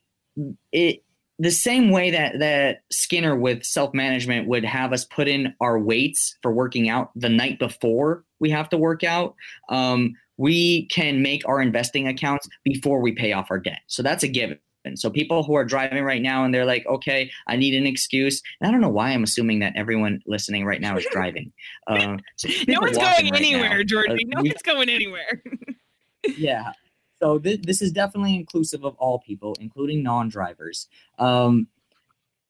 it 0.73 1.03
the 1.39 1.51
same 1.51 1.91
way 1.91 2.11
that 2.11 2.39
that 2.41 2.83
Skinner 2.91 3.37
with 3.37 3.65
self 3.65 3.95
management 3.95 4.49
would 4.49 4.65
have 4.65 4.93
us 4.93 5.05
put 5.05 5.29
in 5.29 5.55
our 5.61 5.79
weights 5.79 6.37
for 6.43 6.53
working 6.53 6.89
out 6.89 7.11
the 7.15 7.29
night 7.29 7.59
before 7.59 8.25
we 8.41 8.51
have 8.51 8.69
to 8.71 8.79
work 8.79 9.05
out. 9.05 9.35
Um, 9.69 10.15
we 10.37 10.87
can 10.87 11.23
make 11.23 11.47
our 11.49 11.61
investing 11.61 12.07
accounts 12.07 12.49
before 12.65 13.01
we 13.01 13.13
pay 13.13 13.33
off 13.33 13.51
our 13.51 13.59
debt. 13.59 13.81
So 13.89 14.03
that's 14.03 14.23
a 14.23 14.29
given. 14.29 14.59
So 14.97 15.11
people 15.11 15.43
who 15.43 15.55
are 15.55 15.65
driving 15.65 16.05
right 16.05 16.23
now 16.23 16.45
and 16.45 16.55
they're 16.55 16.65
like, 16.65 16.87
okay, 16.87 17.31
I 17.47 17.57
need 17.57 17.75
an 17.75 17.87
excuse. 17.87 18.43
And 18.61 18.69
I 18.69 18.73
don't 18.73 18.81
know 18.81 18.89
why 18.89 19.11
I'm 19.11 19.23
assuming 19.23 19.59
that 19.61 19.75
everyone 19.77 20.21
listening 20.27 20.65
right 20.65 20.81
now 20.81 20.97
is 20.97 21.07
driving. 21.13 21.53
Uh, 21.87 22.17
so 22.37 22.49
no 22.67 22.81
one's 22.81 22.97
going 22.97 23.07
right 23.31 23.33
anywhere, 23.35 23.85
Georgie. 23.85 24.13
uh, 24.13 24.17
no 24.37 24.43
we- 24.43 24.49
one's 24.51 24.63
going 24.63 24.89
anywhere. 24.89 25.43
yeah. 26.37 26.73
So 27.21 27.39
th- 27.39 27.63
this 27.63 27.83
is 27.83 27.91
definitely 27.93 28.35
inclusive 28.37 28.85
of 28.85 28.95
all 28.97 29.19
people, 29.19 29.57
including 29.61 30.03
non-drivers. 30.03 30.87
Um, 31.19 31.67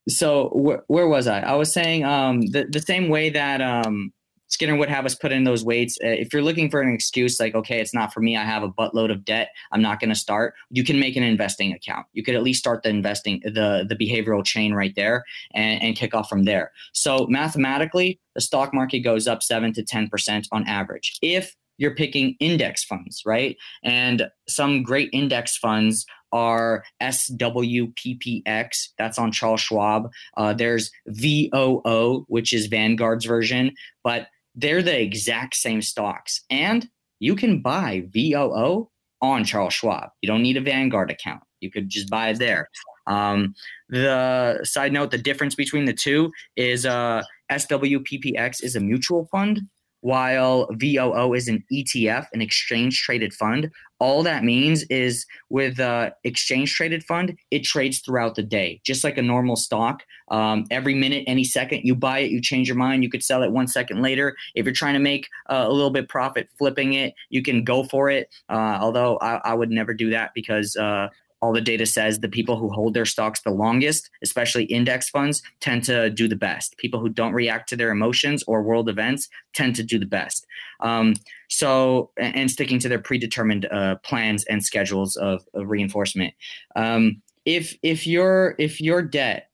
so 0.09 0.49
wh- 0.51 0.91
where 0.91 1.09
was 1.09 1.27
I? 1.27 1.41
I 1.41 1.55
was 1.55 1.73
saying 1.73 2.05
um, 2.05 2.43
the 2.43 2.65
the 2.65 2.81
same 2.81 3.09
way 3.09 3.31
that 3.31 3.61
um, 3.61 4.13
Skinner 4.49 4.77
would 4.77 4.89
have 4.89 5.07
us 5.07 5.15
put 5.15 5.33
in 5.33 5.45
those 5.45 5.65
weights. 5.65 5.99
Uh, 6.03 6.09
if 6.09 6.33
you're 6.33 6.43
looking 6.43 6.71
for 6.71 6.81
an 6.81 6.93
excuse, 6.93 7.39
like 7.39 7.55
okay, 7.55 7.81
it's 7.81 7.95
not 7.95 8.13
for 8.13 8.21
me. 8.21 8.37
I 8.37 8.45
have 8.45 8.63
a 8.63 8.69
buttload 8.69 9.13
of 9.13 9.25
debt. 9.25 9.51
I'm 9.73 9.83
not 9.83 10.01
going 10.01 10.11
to 10.11 10.17
start. 10.17 10.55
You 10.71 10.85
can 10.85 10.99
make 10.99 11.17
an 11.17 11.23
investing 11.23 11.73
account. 11.73 12.07
You 12.13 12.23
could 12.23 12.35
at 12.35 12.43
least 12.43 12.61
start 12.61 12.83
the 12.83 12.91
investing 12.91 13.41
the 13.45 13.87
the 13.89 13.97
behavioral 13.97 14.45
chain 14.45 14.75
right 14.75 14.95
there 14.97 15.25
and, 15.55 15.83
and 15.83 15.97
kick 15.97 16.15
off 16.15 16.29
from 16.29 16.45
there. 16.45 16.73
So 16.93 17.27
mathematically, 17.29 18.21
the 18.35 18.41
stock 18.41 18.75
market 18.75 19.01
goes 19.01 19.27
up 19.27 19.43
seven 19.43 19.73
to 19.75 19.83
ten 19.83 20.09
percent 20.09 20.49
on 20.53 20.67
average. 20.67 21.19
If 21.23 21.55
you're 21.79 21.95
picking 21.95 22.37
index 22.41 22.85
funds, 22.85 23.23
right? 23.25 23.57
And 23.83 24.29
some 24.49 24.83
great 24.83 25.11
index 25.13 25.57
funds 25.57 26.05
are 26.33 26.85
SWPPX, 27.01 28.89
that's 28.99 29.19
on 29.19 29.33
Charles 29.33 29.61
Schwab. 29.61 30.11
Uh, 30.37 30.53
there's 30.53 30.91
VOO, 31.07 32.25
which 32.29 32.53
is 32.53 32.67
Vanguard's 32.67 33.25
version, 33.25 33.73
but 34.05 34.27
they're 34.59 34.83
the 34.83 35.01
exact 35.01 35.55
same 35.55 35.81
stocks. 35.81 36.45
And 36.51 36.89
you 37.21 37.37
can 37.37 37.63
buy 37.63 38.05
VOO 38.11 38.91
on 39.23 39.45
Charles 39.45 39.75
Schwab. 39.75 40.11
You 40.21 40.27
don't 40.27 40.43
need 40.43 40.57
a 40.57 40.61
Vanguard 40.61 41.11
account. 41.11 41.43
You 41.61 41.71
could 41.71 41.89
just 41.89 42.11
buy 42.11 42.31
it 42.31 42.39
there. 42.39 42.69
Um, 43.07 43.55
the 43.89 44.61
side 44.65 44.93
note, 44.93 45.11
the 45.11 45.19
difference 45.19 45.55
between 45.55 45.87
the 45.87 45.95
two 45.95 46.31
is 46.57 46.85
uh, 46.85 47.23
SWPPX 47.51 48.63
is 48.63 48.77
a 48.77 48.81
mutual 48.81 49.27
fund, 49.31 49.63
while 50.01 50.69
VOO 50.73 51.35
is 51.35 51.49
an 51.49 51.65
ETF, 51.73 52.27
an 52.33 52.43
exchange 52.43 53.03
traded 53.03 53.33
fund. 53.33 53.71
All 54.01 54.23
that 54.23 54.45
means 54.45 54.85
is 54.85 55.27
with 55.49 55.81
uh, 55.81 56.11
exchange 56.25 56.75
traded 56.75 57.03
fund, 57.05 57.37
it 57.51 57.65
trades 57.65 57.99
throughout 57.99 58.37
the 58.37 58.43
day, 58.43 58.81
just 58.85 59.03
like 59.03 59.19
a 59.19 59.23
normal 59.23 59.57
stock. 59.57 60.05
Um, 60.31 60.67
every 60.71 60.95
minute, 60.95 61.25
any 61.27 61.45
second, 61.45 61.83
you 61.83 61.97
buy 61.97 62.21
it, 62.21 62.31
you 62.31 62.41
change 62.41 62.69
your 62.69 62.77
mind, 62.77 63.03
you 63.03 63.11
could 63.11 63.25
sell 63.25 63.43
it 63.43 63.51
one 63.51 63.67
second 63.67 64.01
later. 64.01 64.37
If 64.55 64.67
you're 64.67 64.75
trying 64.75 64.95
to 64.95 65.01
make 65.01 65.29
uh, 65.51 65.65
a 65.67 65.73
little 65.73 65.91
bit 65.91 66.09
profit 66.09 66.49
flipping 66.59 66.93
it, 66.93 67.15
you 67.31 67.43
can 67.43 67.65
go 67.65 67.85
for 67.85 68.09
it. 68.09 68.33
Uh, 68.49 68.79
although 68.81 69.19
I, 69.21 69.41
I 69.45 69.55
would 69.55 69.71
never 69.71 69.95
do 69.95 70.11
that 70.11 70.33
because 70.35 70.77
uh, 70.77 71.09
all 71.41 71.53
the 71.53 71.61
data 71.61 71.87
says 71.87 72.21
the 72.21 72.29
people 72.29 72.57
who 72.57 72.69
hold 72.69 72.95
their 72.95 73.05
stocks 73.05 73.41
the 73.43 73.51
longest, 73.51 74.11
especially 74.23 74.65
index 74.65 75.09
funds, 75.09 75.43
tend 75.61 75.85
to 75.85 76.11
do 76.11 76.29
the 76.29 76.37
best. 76.37 76.77
People 76.79 77.01
who 77.01 77.09
don't 77.09 77.33
react 77.33 77.69
to 77.69 77.77
their 77.77 77.91
emotions 77.91 78.43
or 78.47 78.63
world 78.63 78.89
events 78.89 79.29
tend 79.55 79.77
to 79.77 79.83
do 79.83 79.99
the 79.99 80.07
best. 80.07 80.47
Um, 80.81 81.15
so, 81.49 82.11
and 82.19 82.51
sticking 82.51 82.79
to 82.81 82.89
their 82.89 82.99
predetermined 82.99 83.67
uh, 83.67 83.97
plans 83.97 84.45
and 84.45 84.63
schedules 84.65 85.17
of, 85.17 85.45
of 85.55 85.69
reinforcement. 85.69 86.35
Um, 86.77 87.23
if 87.45 87.79
if 87.83 88.07
your 88.07 88.55
if 88.59 88.79
your 88.79 89.01
debt 89.01 89.49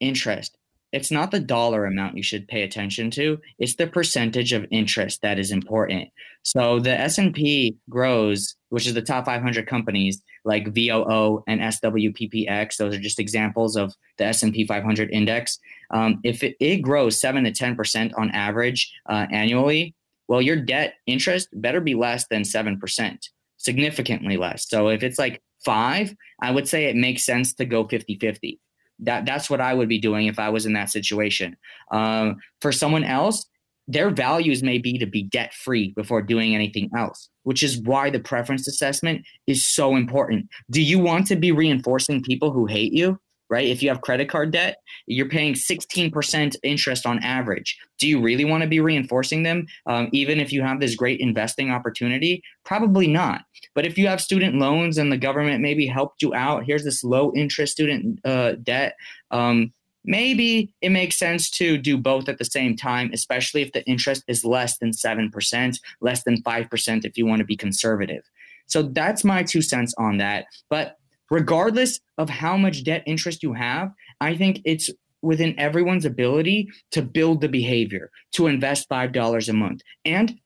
interest 0.00 0.57
it's 0.92 1.10
not 1.10 1.30
the 1.30 1.40
dollar 1.40 1.84
amount 1.84 2.16
you 2.16 2.22
should 2.22 2.48
pay 2.48 2.62
attention 2.62 3.10
to 3.10 3.38
it's 3.58 3.76
the 3.76 3.86
percentage 3.86 4.52
of 4.52 4.66
interest 4.70 5.22
that 5.22 5.38
is 5.38 5.50
important. 5.50 6.08
So 6.42 6.78
the 6.80 6.98
s&p 6.98 7.76
grows 7.90 8.56
which 8.70 8.86
is 8.86 8.94
the 8.94 9.02
top 9.02 9.26
500 9.26 9.66
companies 9.66 10.22
like 10.44 10.74
voo 10.74 11.42
and 11.46 11.60
swppx 11.60 12.76
those 12.76 12.94
are 12.94 13.00
just 13.00 13.18
examples 13.18 13.76
of 13.76 13.94
the 14.16 14.24
s&p 14.24 14.66
500 14.66 15.10
index. 15.10 15.58
Um, 15.90 16.20
if 16.24 16.42
it, 16.42 16.56
it 16.60 16.78
grows 16.78 17.20
7 17.20 17.44
to 17.44 17.52
10% 17.52 18.12
on 18.16 18.30
average 18.30 18.92
uh, 19.08 19.26
annually 19.30 19.94
well 20.26 20.42
your 20.42 20.56
debt 20.56 20.94
interest 21.06 21.48
better 21.52 21.80
be 21.80 21.94
less 21.94 22.26
than 22.28 22.42
7% 22.42 23.28
significantly 23.56 24.36
less. 24.36 24.68
So 24.68 24.88
if 24.88 25.02
it's 25.02 25.18
like 25.18 25.42
5 25.64 26.14
i 26.40 26.50
would 26.50 26.68
say 26.68 26.84
it 26.84 26.96
makes 26.96 27.26
sense 27.26 27.54
to 27.54 27.64
go 27.64 27.84
50-50 27.84 28.58
that 29.00 29.26
that's 29.26 29.48
what 29.48 29.60
I 29.60 29.74
would 29.74 29.88
be 29.88 29.98
doing 29.98 30.26
if 30.26 30.38
I 30.38 30.48
was 30.48 30.66
in 30.66 30.72
that 30.74 30.90
situation. 30.90 31.56
Um, 31.90 32.36
for 32.60 32.72
someone 32.72 33.04
else, 33.04 33.46
their 33.86 34.10
values 34.10 34.62
may 34.62 34.78
be 34.78 34.98
to 34.98 35.06
be 35.06 35.22
debt 35.22 35.54
free 35.54 35.92
before 35.96 36.20
doing 36.20 36.54
anything 36.54 36.90
else, 36.96 37.30
which 37.44 37.62
is 37.62 37.80
why 37.80 38.10
the 38.10 38.20
preference 38.20 38.68
assessment 38.68 39.24
is 39.46 39.64
so 39.64 39.96
important. 39.96 40.46
Do 40.70 40.82
you 40.82 40.98
want 40.98 41.26
to 41.28 41.36
be 41.36 41.52
reinforcing 41.52 42.22
people 42.22 42.52
who 42.52 42.66
hate 42.66 42.92
you? 42.92 43.18
Right? 43.50 43.66
If 43.66 43.82
you 43.82 43.88
have 43.88 44.02
credit 44.02 44.28
card 44.28 44.50
debt, 44.50 44.76
you're 45.06 45.28
paying 45.28 45.54
16% 45.54 46.56
interest 46.62 47.06
on 47.06 47.22
average. 47.22 47.78
Do 47.98 48.06
you 48.06 48.20
really 48.20 48.44
want 48.44 48.62
to 48.62 48.68
be 48.68 48.80
reinforcing 48.80 49.42
them, 49.42 49.66
um, 49.86 50.08
even 50.12 50.38
if 50.38 50.52
you 50.52 50.62
have 50.62 50.80
this 50.80 50.94
great 50.94 51.20
investing 51.20 51.70
opportunity? 51.70 52.42
Probably 52.64 53.06
not. 53.06 53.42
But 53.74 53.86
if 53.86 53.96
you 53.96 54.06
have 54.06 54.20
student 54.20 54.56
loans 54.56 54.98
and 54.98 55.10
the 55.10 55.16
government 55.16 55.62
maybe 55.62 55.86
helped 55.86 56.20
you 56.22 56.34
out, 56.34 56.64
here's 56.64 56.84
this 56.84 57.02
low 57.02 57.32
interest 57.34 57.72
student 57.72 58.20
uh, 58.24 58.52
debt. 58.62 58.96
Um, 59.30 59.72
maybe 60.04 60.72
it 60.80 60.90
makes 60.90 61.16
sense 61.16 61.50
to 61.50 61.78
do 61.78 61.96
both 61.96 62.28
at 62.28 62.38
the 62.38 62.44
same 62.44 62.76
time, 62.76 63.10
especially 63.12 63.62
if 63.62 63.72
the 63.72 63.84
interest 63.86 64.24
is 64.28 64.44
less 64.44 64.78
than 64.78 64.90
7%, 64.90 65.80
less 66.00 66.22
than 66.24 66.42
5% 66.42 67.04
if 67.04 67.18
you 67.18 67.26
want 67.26 67.40
to 67.40 67.44
be 67.44 67.56
conservative. 67.56 68.24
So 68.66 68.82
that's 68.82 69.24
my 69.24 69.42
two 69.42 69.62
cents 69.62 69.94
on 69.98 70.18
that. 70.18 70.46
But 70.68 70.97
regardless 71.30 72.00
of 72.16 72.28
how 72.28 72.56
much 72.56 72.84
debt 72.84 73.02
interest 73.06 73.42
you 73.42 73.52
have, 73.52 73.92
I 74.20 74.36
think 74.36 74.60
it's 74.64 74.90
within 75.22 75.58
everyone's 75.58 76.04
ability 76.04 76.68
to 76.92 77.02
build 77.02 77.40
the 77.40 77.48
behavior 77.48 78.10
to 78.32 78.46
invest 78.46 78.88
$5 78.88 79.48
a 79.48 79.52
month. 79.52 79.80
And 80.04 80.38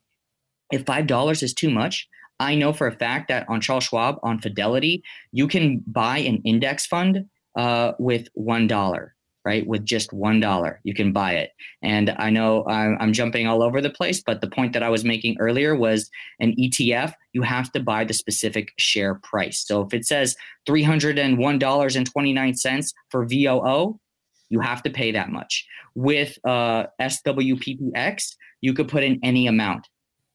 if 0.73 0.85
$5 0.85 1.43
is 1.43 1.55
too 1.55 1.71
much, 1.71 2.09
I 2.41 2.55
know 2.55 2.73
for 2.73 2.87
a 2.87 2.97
fact 2.97 3.29
that 3.29 3.47
on 3.49 3.61
Charles 3.61 3.85
Schwab, 3.85 4.19
on 4.23 4.41
Fidelity, 4.41 5.03
you 5.31 5.47
can 5.47 5.85
buy 5.87 6.19
an 6.19 6.43
index 6.45 6.87
fund 6.87 7.27
uh, 7.57 7.93
with 7.99 8.29
$1, 8.37 9.11
right? 9.45 9.67
With 9.67 9.85
just 9.85 10.11
$1, 10.11 10.77
you 10.85 10.95
can 10.95 11.13
buy 11.13 11.33
it. 11.33 11.51
And 11.83 12.15
I 12.19 12.31
know 12.31 12.65
I'm, 12.67 13.13
jumping 13.13 13.47
all 13.47 13.63
over 13.63 13.83
the 13.83 13.91
place, 13.91 14.23
but 14.23 14.41
the 14.41 14.49
point 14.49 14.73
that 14.73 14.83
I 14.83 14.89
was 14.89 15.05
making 15.05 15.37
earlier 15.39 15.77
was 15.77 16.11
an 16.41 16.57
ETF, 16.57 17.13
you 17.33 17.43
have 17.43 17.71
to 17.73 17.81
buy 17.81 18.05
the 18.05 18.15
specific 18.15 18.73
share 18.79 19.17
price. 19.17 19.67
So 19.67 19.83
if 19.83 19.93
it 19.93 20.07
says 20.07 20.35
$301.29 20.67 22.95
for 23.11 23.27
VOO, 23.27 24.01
you 24.49 24.61
have 24.61 24.83
to 24.85 24.91
pay 24.91 25.13
that 25.13 25.29
much. 25.31 25.67
With 25.95 26.39
uh, 26.45 26.87
SWPPX, 27.01 28.37
you 28.61 28.73
could 28.73 28.89
put 28.89 29.03
in 29.03 29.19
any 29.23 29.47
amount 29.47 29.89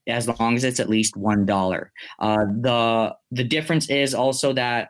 as 0.08 0.28
long 0.40 0.56
as 0.56 0.64
it's 0.64 0.80
at 0.80 0.88
least 0.88 1.16
one 1.16 1.44
dollar. 1.44 1.92
Uh, 2.18 2.46
the 2.60 3.14
the 3.30 3.44
difference 3.44 3.90
is 3.90 4.14
also 4.14 4.52
that 4.54 4.88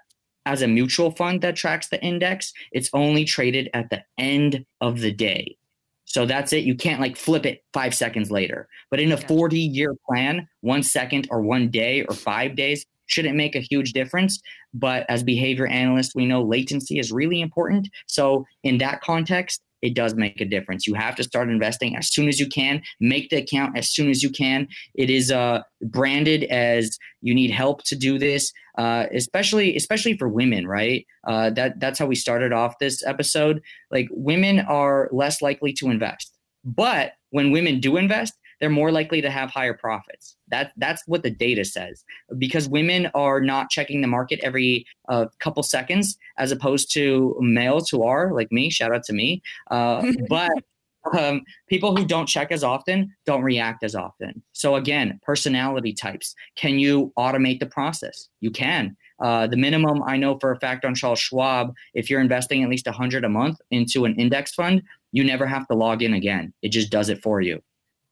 as 0.49 0.63
a 0.63 0.67
mutual 0.67 1.11
fund 1.11 1.43
that 1.43 1.57
tracks 1.57 1.89
the 1.89 2.03
index, 2.03 2.55
it's 2.73 2.89
only 2.95 3.27
traded 3.27 3.69
at 3.75 3.91
the 3.91 4.03
end 4.17 4.65
of 4.81 5.01
the 5.01 5.13
day. 5.13 5.59
So 6.07 6.25
that's 6.25 6.55
it. 6.55 6.65
You 6.65 6.75
can't 6.75 7.03
like 7.03 7.19
flip 7.19 7.45
it 7.45 7.63
five 7.75 7.95
seconds 7.95 8.31
later. 8.31 8.67
But 8.91 8.99
in 8.99 9.13
a 9.13 9.19
40 9.19 9.59
year 9.59 9.95
plan, 10.09 10.49
one 10.63 10.83
second 10.83 11.29
or 11.31 11.43
one 11.43 11.69
day 11.69 12.03
or 12.05 12.15
five 12.15 12.57
days 12.57 12.87
shouldn't 13.05 13.37
make 13.37 13.57
a 13.57 13.61
huge 13.61 13.93
difference. 13.93 14.41
But 14.73 15.05
as 15.11 15.23
behavior 15.23 15.67
analysts, 15.67 16.15
we 16.15 16.25
know 16.25 16.43
latency 16.43 16.99
is 16.99 17.13
really 17.13 17.43
important. 17.43 17.91
So 18.07 18.47
in 18.65 18.79
that 18.79 19.03
context, 19.03 19.61
it 19.83 19.95
does 19.95 20.15
make 20.15 20.41
a 20.41 20.45
difference. 20.45 20.87
You 20.87 20.95
have 20.95 21.17
to 21.17 21.25
start 21.25 21.49
investing 21.49 21.97
as 21.97 22.13
soon 22.13 22.29
as 22.29 22.39
you 22.41 22.47
can. 22.49 22.83
Make 23.01 23.31
the 23.31 23.37
account 23.37 23.77
as 23.77 23.91
soon 23.91 24.11
as 24.11 24.23
you 24.23 24.31
can. 24.31 24.69
It 24.95 25.11
is 25.11 25.31
uh, 25.31 25.63
branded 25.83 26.45
as 26.45 26.99
you 27.21 27.35
need 27.35 27.51
help 27.51 27.85
to 27.85 27.97
do 27.97 28.19
this, 28.19 28.53
uh, 28.77 29.07
especially 29.13 29.77
especially 29.77 30.17
for 30.17 30.29
women, 30.29 30.67
right? 30.67 31.07
Uh, 31.27 31.51
that 31.51 31.81
that's 31.81 31.99
how 31.99 32.07
we 32.07 32.15
started 32.15 32.53
off 32.53 32.79
this 32.79 33.05
episode. 33.05 33.61
Like 33.91 34.09
women 34.11 34.61
are 34.61 35.09
less 35.13 35.43
likely 35.43 35.73
to 35.75 35.91
invest, 35.91 36.33
but 36.65 37.13
when 37.31 37.51
women 37.51 37.81
do 37.81 37.97
invest, 37.97 38.35
they're 38.61 38.71
more 38.71 38.91
likely 38.91 39.21
to 39.21 39.31
have 39.31 39.51
higher 39.51 39.75
profits. 39.75 40.37
That 40.49 40.73
that's 40.77 41.03
what 41.07 41.23
the 41.23 41.31
data 41.31 41.65
says. 41.65 42.05
Because 42.37 42.69
women 42.69 43.11
are 43.15 43.41
not 43.41 43.71
checking 43.71 44.01
the 44.01 44.09
market 44.09 44.41
every 44.43 44.87
uh, 45.09 45.27
couple 45.39 45.63
seconds, 45.63 46.19
as 46.39 46.53
opposed 46.53 46.93
to 46.95 47.37
males 47.41 47.89
who 47.89 48.03
are 48.03 48.33
like 48.33 48.51
me. 48.53 48.71
Shout 48.71 48.95
out 48.95 49.05
to 49.05 49.13
me. 49.13 49.43
Uh, 49.71 50.13
but 50.29 50.53
um, 51.17 51.43
people 51.69 51.97
who 51.97 52.05
don't 52.05 52.27
check 52.27 52.53
as 52.53 52.65
often 52.65 53.15
don't 53.25 53.43
react 53.43 53.85
as 53.85 53.95
often. 53.95 54.43
So 54.53 54.75
again, 54.75 55.21
personality 55.23 55.93
types. 55.93 56.35
Can 56.57 56.79
you 56.79 57.13
automate 57.17 57.61
the 57.61 57.67
process? 57.67 58.29
You 58.41 58.51
can. 58.51 58.97
Uh, 59.21 59.47
the 59.47 59.57
minimum 59.57 60.03
I 60.05 60.17
know 60.17 60.39
for 60.39 60.53
a 60.53 60.61
fact 60.61 60.85
on 60.85 60.95
Charles 60.95 61.19
Schwab, 61.19 61.75
if 61.95 62.09
you're 62.09 62.21
investing 62.21 62.63
at 62.63 62.69
least 62.69 62.87
100 62.87 63.25
a 63.25 63.29
month 63.29 63.61
into 63.71 64.05
an 64.05 64.15
index 64.15 64.55
fund, 64.55 64.83
you 65.13 65.25
never 65.25 65.47
have 65.47 65.67
to 65.69 65.75
log 65.75 66.03
in 66.03 66.15
again. 66.15 66.53
It 66.63 66.69
just 66.69 66.91
does 66.91 67.09
it 67.09 67.23
for 67.23 67.41
you. 67.41 67.61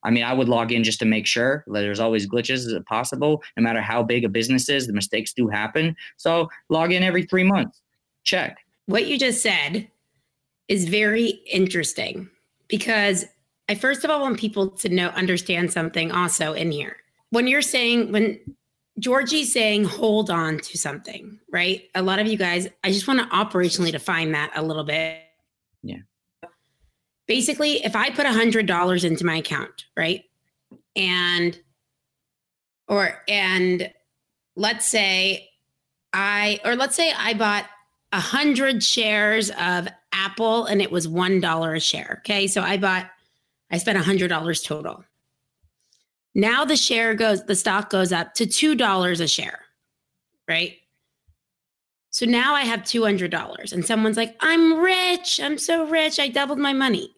I 0.06 0.10
mean, 0.10 0.22
I 0.22 0.32
would 0.32 0.48
log 0.48 0.70
in 0.70 0.84
just 0.84 1.00
to 1.00 1.04
make 1.04 1.26
sure. 1.26 1.64
There's 1.66 1.98
always 1.98 2.28
glitches 2.28 2.72
as 2.72 2.80
possible. 2.86 3.42
No 3.56 3.62
matter 3.64 3.80
how 3.80 4.04
big 4.04 4.24
a 4.24 4.28
business 4.28 4.68
is, 4.68 4.86
the 4.86 4.92
mistakes 4.92 5.32
do 5.32 5.48
happen. 5.48 5.96
So 6.16 6.48
log 6.68 6.92
in 6.92 7.02
every 7.02 7.24
three 7.24 7.42
months. 7.42 7.82
Check. 8.22 8.58
What 8.86 9.06
you 9.06 9.18
just 9.18 9.42
said 9.42 9.88
is 10.68 10.88
very 10.88 11.40
interesting 11.50 12.30
because 12.68 13.24
I 13.68 13.74
first 13.74 14.04
of 14.04 14.10
all 14.10 14.20
want 14.20 14.38
people 14.38 14.68
to 14.70 14.88
know 14.88 15.08
understand 15.08 15.72
something 15.72 16.12
also 16.12 16.52
in 16.52 16.70
here. 16.70 16.98
When 17.30 17.48
you're 17.48 17.60
saying 17.60 18.12
when 18.12 18.38
Georgie's 19.00 19.52
saying 19.52 19.84
hold 19.84 20.30
on 20.30 20.58
to 20.60 20.78
something, 20.78 21.38
right? 21.50 21.82
A 21.96 22.02
lot 22.02 22.20
of 22.20 22.28
you 22.28 22.38
guys, 22.38 22.68
I 22.84 22.92
just 22.92 23.08
want 23.08 23.20
to 23.20 23.36
operationally 23.36 23.90
define 23.90 24.32
that 24.32 24.52
a 24.54 24.62
little 24.62 24.84
bit. 24.84 25.20
Yeah. 25.82 25.98
Basically, 27.26 27.84
if 27.84 27.96
I 27.96 28.10
put 28.10 28.26
a 28.26 28.32
hundred 28.32 28.66
dollars 28.66 29.04
into 29.04 29.26
my 29.26 29.36
account, 29.36 29.86
right? 29.96 30.24
And 30.94 31.58
or 32.88 33.22
and 33.28 33.92
let's 34.54 34.86
say 34.86 35.48
I 36.12 36.60
or 36.64 36.76
let's 36.76 36.96
say 36.96 37.12
I 37.12 37.34
bought 37.34 37.66
a 38.12 38.20
hundred 38.20 38.82
shares 38.82 39.50
of 39.60 39.88
Apple 40.12 40.66
and 40.66 40.80
it 40.80 40.90
was 40.92 41.08
one 41.08 41.40
dollar 41.40 41.74
a 41.74 41.80
share. 41.80 42.18
Okay. 42.20 42.46
So 42.46 42.62
I 42.62 42.76
bought 42.76 43.10
I 43.70 43.78
spent 43.78 43.98
a 43.98 44.02
hundred 44.02 44.28
dollars 44.28 44.62
total. 44.62 45.04
Now 46.36 46.66
the 46.66 46.76
share 46.76 47.14
goes, 47.14 47.42
the 47.44 47.56
stock 47.56 47.88
goes 47.88 48.12
up 48.12 48.34
to 48.34 48.44
$2 48.44 49.20
a 49.20 49.26
share, 49.26 49.60
right? 50.46 50.76
So 52.10 52.26
now 52.26 52.54
I 52.54 52.60
have 52.60 52.80
$200 52.80 53.72
and 53.72 53.86
someone's 53.86 54.18
like, 54.18 54.36
I'm 54.40 54.78
rich. 54.78 55.40
I'm 55.42 55.56
so 55.56 55.86
rich. 55.86 56.20
I 56.20 56.28
doubled 56.28 56.58
my 56.58 56.74
money. 56.74 57.15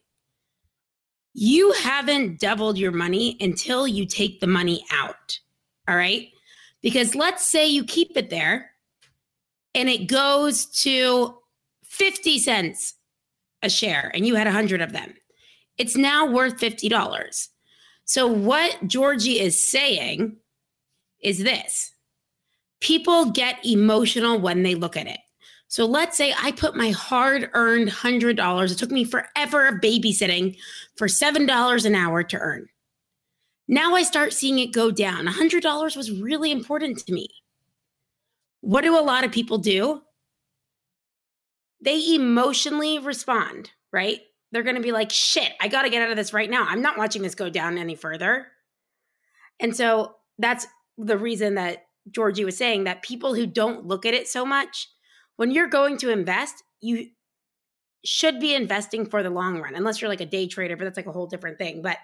You 1.34 1.72
haven't 1.72 2.40
doubled 2.40 2.78
your 2.78 2.92
money 2.92 3.36
until 3.40 3.86
you 3.86 4.06
take 4.06 4.40
the 4.40 4.46
money 4.46 4.84
out. 4.92 5.38
All 5.86 5.96
right. 5.96 6.28
Because 6.82 7.14
let's 7.14 7.46
say 7.46 7.66
you 7.66 7.84
keep 7.84 8.16
it 8.16 8.30
there 8.30 8.70
and 9.74 9.88
it 9.88 10.06
goes 10.08 10.66
to 10.82 11.38
50 11.84 12.38
cents 12.38 12.94
a 13.62 13.70
share 13.70 14.10
and 14.14 14.26
you 14.26 14.34
had 14.34 14.46
100 14.46 14.80
of 14.80 14.92
them. 14.92 15.14
It's 15.76 15.96
now 15.96 16.26
worth 16.26 16.58
$50. 16.58 17.48
So, 18.04 18.26
what 18.26 18.78
Georgie 18.86 19.38
is 19.38 19.62
saying 19.62 20.36
is 21.20 21.38
this 21.38 21.92
people 22.80 23.30
get 23.30 23.64
emotional 23.64 24.38
when 24.38 24.62
they 24.62 24.74
look 24.74 24.96
at 24.96 25.06
it. 25.06 25.20
So, 25.68 25.84
let's 25.84 26.16
say 26.16 26.34
I 26.38 26.52
put 26.52 26.76
my 26.76 26.90
hard 26.90 27.50
earned 27.52 27.90
$100, 27.90 28.72
it 28.72 28.78
took 28.78 28.90
me 28.90 29.04
forever 29.04 29.66
of 29.66 29.76
babysitting 29.76 30.56
for 30.96 31.06
$7 31.08 31.84
an 31.84 31.94
hour 31.94 32.22
to 32.22 32.38
earn. 32.38 32.68
Now 33.68 33.94
I 33.94 34.02
start 34.02 34.32
seeing 34.32 34.58
it 34.58 34.72
go 34.72 34.90
down. 34.90 35.26
$100 35.26 35.96
was 35.96 36.10
really 36.10 36.50
important 36.50 36.98
to 36.98 37.12
me. 37.12 37.28
What 38.62 38.80
do 38.80 38.98
a 38.98 39.00
lot 39.00 39.24
of 39.24 39.30
people 39.30 39.58
do? 39.58 40.00
They 41.82 42.14
emotionally 42.14 42.98
respond, 42.98 43.70
right? 43.92 44.20
they're 44.50 44.62
going 44.62 44.76
to 44.76 44.82
be 44.82 44.92
like, 44.92 45.10
shit, 45.10 45.52
I 45.60 45.68
got 45.68 45.82
to 45.82 45.90
get 45.90 46.02
out 46.02 46.10
of 46.10 46.16
this 46.16 46.32
right 46.32 46.48
now. 46.48 46.66
I'm 46.68 46.82
not 46.82 46.96
watching 46.96 47.22
this 47.22 47.34
go 47.34 47.50
down 47.50 47.78
any 47.78 47.94
further. 47.94 48.46
And 49.60 49.76
so 49.76 50.14
that's 50.38 50.66
the 50.96 51.18
reason 51.18 51.54
that 51.56 51.86
Georgie 52.10 52.44
was 52.44 52.56
saying 52.56 52.84
that 52.84 53.02
people 53.02 53.34
who 53.34 53.46
don't 53.46 53.86
look 53.86 54.06
at 54.06 54.14
it 54.14 54.28
so 54.28 54.46
much, 54.46 54.88
when 55.38 55.52
you're 55.52 55.68
going 55.68 55.96
to 55.98 56.10
invest, 56.10 56.64
you 56.80 57.06
should 58.04 58.40
be 58.40 58.54
investing 58.54 59.06
for 59.06 59.22
the 59.22 59.30
long 59.30 59.60
run, 59.60 59.76
unless 59.76 60.00
you're 60.00 60.10
like 60.10 60.20
a 60.20 60.26
day 60.26 60.48
trader, 60.48 60.76
but 60.76 60.82
that's 60.84 60.96
like 60.96 61.06
a 61.06 61.12
whole 61.12 61.28
different 61.28 61.58
thing. 61.58 61.80
But 61.80 61.96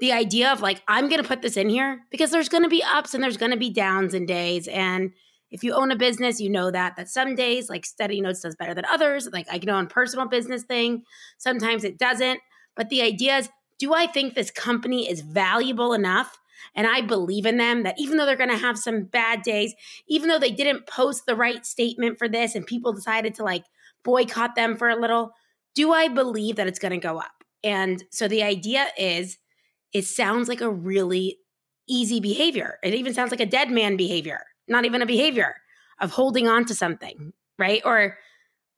the 0.00 0.12
idea 0.12 0.52
of 0.52 0.60
like, 0.60 0.82
I'm 0.86 1.08
going 1.08 1.22
to 1.22 1.26
put 1.26 1.40
this 1.40 1.56
in 1.56 1.70
here 1.70 2.00
because 2.10 2.30
there's 2.30 2.50
going 2.50 2.64
to 2.64 2.68
be 2.68 2.82
ups 2.82 3.14
and 3.14 3.24
there's 3.24 3.38
going 3.38 3.52
to 3.52 3.58
be 3.58 3.70
downs 3.70 4.12
and 4.12 4.28
days. 4.28 4.68
And 4.68 5.12
if 5.50 5.64
you 5.64 5.72
own 5.72 5.90
a 5.90 5.96
business, 5.96 6.40
you 6.40 6.50
know 6.50 6.70
that 6.70 6.96
that 6.96 7.08
some 7.08 7.34
days 7.34 7.70
like 7.70 7.86
study 7.86 8.20
notes 8.20 8.42
does 8.42 8.54
better 8.54 8.74
than 8.74 8.84
others. 8.84 9.30
Like 9.32 9.46
I 9.50 9.58
know 9.64 9.76
on 9.76 9.86
personal 9.86 10.28
business 10.28 10.62
thing, 10.62 11.04
sometimes 11.38 11.84
it 11.84 11.98
doesn't. 11.98 12.40
But 12.76 12.90
the 12.90 13.00
idea 13.00 13.38
is, 13.38 13.48
do 13.78 13.94
I 13.94 14.06
think 14.06 14.34
this 14.34 14.50
company 14.50 15.10
is 15.10 15.22
valuable 15.22 15.94
enough? 15.94 16.38
And 16.74 16.86
I 16.86 17.00
believe 17.00 17.46
in 17.46 17.56
them 17.56 17.82
that 17.82 17.98
even 17.98 18.16
though 18.16 18.26
they're 18.26 18.36
going 18.36 18.50
to 18.50 18.56
have 18.56 18.78
some 18.78 19.04
bad 19.04 19.42
days, 19.42 19.74
even 20.06 20.28
though 20.28 20.38
they 20.38 20.50
didn't 20.50 20.86
post 20.86 21.26
the 21.26 21.36
right 21.36 21.64
statement 21.64 22.18
for 22.18 22.28
this 22.28 22.54
and 22.54 22.66
people 22.66 22.92
decided 22.92 23.34
to 23.36 23.44
like 23.44 23.64
boycott 24.04 24.54
them 24.54 24.76
for 24.76 24.88
a 24.88 25.00
little, 25.00 25.32
do 25.74 25.92
I 25.92 26.08
believe 26.08 26.56
that 26.56 26.66
it's 26.66 26.78
going 26.78 26.98
to 26.98 26.98
go 26.98 27.18
up? 27.18 27.44
And 27.64 28.04
so 28.10 28.28
the 28.28 28.42
idea 28.42 28.86
is, 28.96 29.38
it 29.92 30.04
sounds 30.04 30.48
like 30.48 30.60
a 30.60 30.70
really 30.70 31.38
easy 31.88 32.20
behavior. 32.20 32.78
It 32.82 32.94
even 32.94 33.14
sounds 33.14 33.30
like 33.30 33.40
a 33.40 33.46
dead 33.46 33.70
man 33.70 33.96
behavior 33.96 34.44
not 34.68 34.84
even 34.84 35.02
a 35.02 35.06
behavior 35.06 35.56
of 36.00 36.12
holding 36.12 36.46
on 36.46 36.64
to 36.66 36.74
something, 36.74 37.32
right? 37.58 37.82
Or 37.84 38.18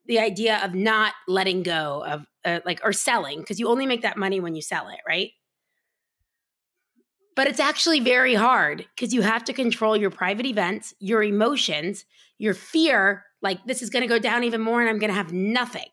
the 0.07 0.19
idea 0.19 0.61
of 0.65 0.75
not 0.75 1.13
letting 1.29 1.63
go 1.63 2.05
of 2.05 2.27
uh, 2.45 2.61
like 2.65 2.81
or 2.83 2.93
selling 2.93 3.41
because 3.41 3.61
you 3.61 3.69
only 3.69 3.87
make 3.87 4.03
that 4.03 4.17
money 4.17 4.41
when 4.41 4.55
you 4.55 4.63
sell 4.63 4.89
it, 4.89 5.01
right? 5.07 5.33
But 7.41 7.49
it's 7.49 7.59
actually 7.59 8.01
very 8.01 8.35
hard 8.35 8.85
because 8.95 9.15
you 9.15 9.23
have 9.23 9.45
to 9.45 9.55
control 9.55 9.97
your 9.97 10.11
private 10.11 10.45
events, 10.45 10.93
your 10.99 11.23
emotions, 11.23 12.05
your 12.37 12.53
fear 12.53 13.25
like 13.41 13.65
this 13.65 13.81
is 13.81 13.89
going 13.89 14.03
to 14.03 14.07
go 14.07 14.19
down 14.19 14.45
even 14.45 14.61
more 14.61 14.83
and 14.83 14.91
I'm 14.91 14.99
going 14.99 15.09
to 15.09 15.17
have 15.17 15.33
nothing. 15.33 15.87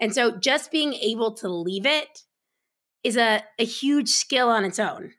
And 0.00 0.14
so 0.14 0.30
just 0.30 0.70
being 0.70 0.94
able 0.94 1.32
to 1.38 1.48
leave 1.48 1.86
it 1.86 2.22
is 3.02 3.16
a, 3.16 3.42
a 3.58 3.64
huge 3.64 4.10
skill 4.10 4.48
on 4.48 4.64
its 4.64 4.78
own. 4.78 5.14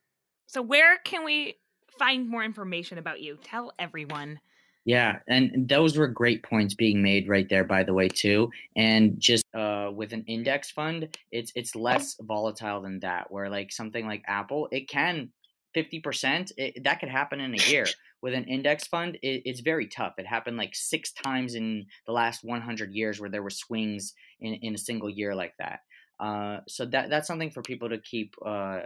So 0.45 0.61
where 0.61 0.99
can 0.99 1.25
we 1.25 1.57
find 1.97 2.29
more 2.29 2.45
information 2.45 2.97
about 2.97 3.19
you? 3.19 3.39
Tell 3.43 3.73
everyone. 3.77 4.39
Yeah, 4.85 5.19
and 5.27 5.67
those 5.67 5.97
were 5.97 6.07
great 6.07 6.41
points 6.43 6.73
being 6.73 7.01
made 7.01 7.27
right 7.27 7.47
there, 7.49 7.63
by 7.63 7.83
the 7.83 7.93
way, 7.93 8.07
too. 8.07 8.49
And 8.75 9.19
just 9.19 9.43
uh, 9.53 9.91
with 9.93 10.13
an 10.13 10.23
index 10.25 10.71
fund, 10.71 11.15
it's 11.31 11.51
it's 11.55 11.75
less 11.75 12.15
volatile 12.21 12.81
than 12.81 12.99
that. 13.01 13.29
Where 13.29 13.49
like 13.49 13.71
something 13.71 14.07
like 14.07 14.23
Apple, 14.27 14.67
it 14.71 14.89
can 14.89 15.29
fifty 15.73 15.99
percent. 15.99 16.51
That 16.83 16.99
could 16.99 17.09
happen 17.09 17.39
in 17.39 17.53
a 17.53 17.63
year. 17.63 17.85
With 18.21 18.33
an 18.33 18.43
index 18.45 18.85
fund, 18.85 19.17
it, 19.21 19.43
it's 19.45 19.61
very 19.61 19.87
tough. 19.87 20.15
It 20.17 20.27
happened 20.27 20.57
like 20.57 20.75
six 20.75 21.13
times 21.13 21.55
in 21.55 21.85
the 22.05 22.11
last 22.11 22.43
one 22.43 22.59
hundred 22.59 22.91
years 22.91 23.17
where 23.17 23.29
there 23.29 23.43
were 23.43 23.49
swings 23.49 24.13
in 24.41 24.55
in 24.55 24.75
a 24.75 24.77
single 24.77 25.09
year 25.09 25.33
like 25.33 25.53
that. 25.57 25.79
Uh, 26.19 26.59
so 26.67 26.85
that 26.87 27.09
that's 27.09 27.27
something 27.27 27.49
for 27.49 27.61
people 27.61 27.87
to 27.87 27.97
keep 27.97 28.35
uh, 28.45 28.79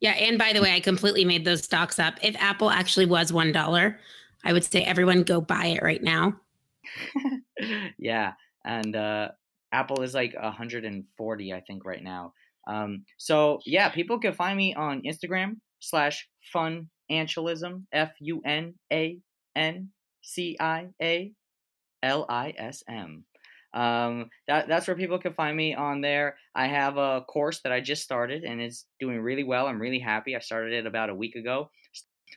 yeah, 0.00 0.12
and 0.12 0.38
by 0.38 0.52
the 0.52 0.60
way, 0.60 0.74
I 0.74 0.80
completely 0.80 1.24
made 1.24 1.46
those 1.46 1.64
stocks 1.64 1.98
up. 1.98 2.18
If 2.22 2.36
Apple 2.36 2.70
actually 2.70 3.06
was 3.06 3.32
one 3.32 3.52
dollar, 3.52 3.98
I 4.44 4.52
would 4.52 4.64
say 4.64 4.82
everyone 4.82 5.22
go 5.22 5.40
buy 5.40 5.66
it 5.66 5.82
right 5.82 6.02
now. 6.02 6.34
yeah, 7.98 8.32
and 8.64 8.94
uh, 8.94 9.28
Apple 9.72 10.02
is 10.02 10.14
like 10.14 10.34
140, 10.34 11.52
I 11.52 11.60
think, 11.60 11.84
right 11.84 12.02
now. 12.02 12.32
Um, 12.66 13.04
so 13.18 13.60
yeah, 13.66 13.88
people 13.88 14.18
can 14.18 14.34
find 14.34 14.56
me 14.56 14.74
on 14.74 15.02
Instagram 15.02 15.56
slash 15.80 16.28
funancialism, 16.54 17.84
F 17.92 18.12
U 18.20 18.40
N 18.44 18.74
A 18.92 19.18
N 19.56 19.88
C 20.22 20.56
I 20.60 20.88
A 21.02 21.32
L 22.02 22.26
I 22.28 22.54
S 22.56 22.82
M. 22.88 23.24
Um, 23.74 24.30
that, 24.46 24.68
that's 24.68 24.86
where 24.86 24.96
people 24.96 25.18
can 25.18 25.32
find 25.32 25.56
me 25.56 25.74
on 25.74 26.00
there. 26.00 26.36
I 26.54 26.68
have 26.68 26.96
a 26.96 27.22
course 27.22 27.60
that 27.62 27.72
I 27.72 27.80
just 27.80 28.04
started 28.04 28.44
and 28.44 28.60
it's 28.60 28.86
doing 29.00 29.20
really 29.20 29.42
well. 29.42 29.66
I'm 29.66 29.80
really 29.80 29.98
happy. 29.98 30.36
I 30.36 30.38
started 30.38 30.72
it 30.72 30.86
about 30.86 31.10
a 31.10 31.14
week 31.14 31.34
ago. 31.34 31.70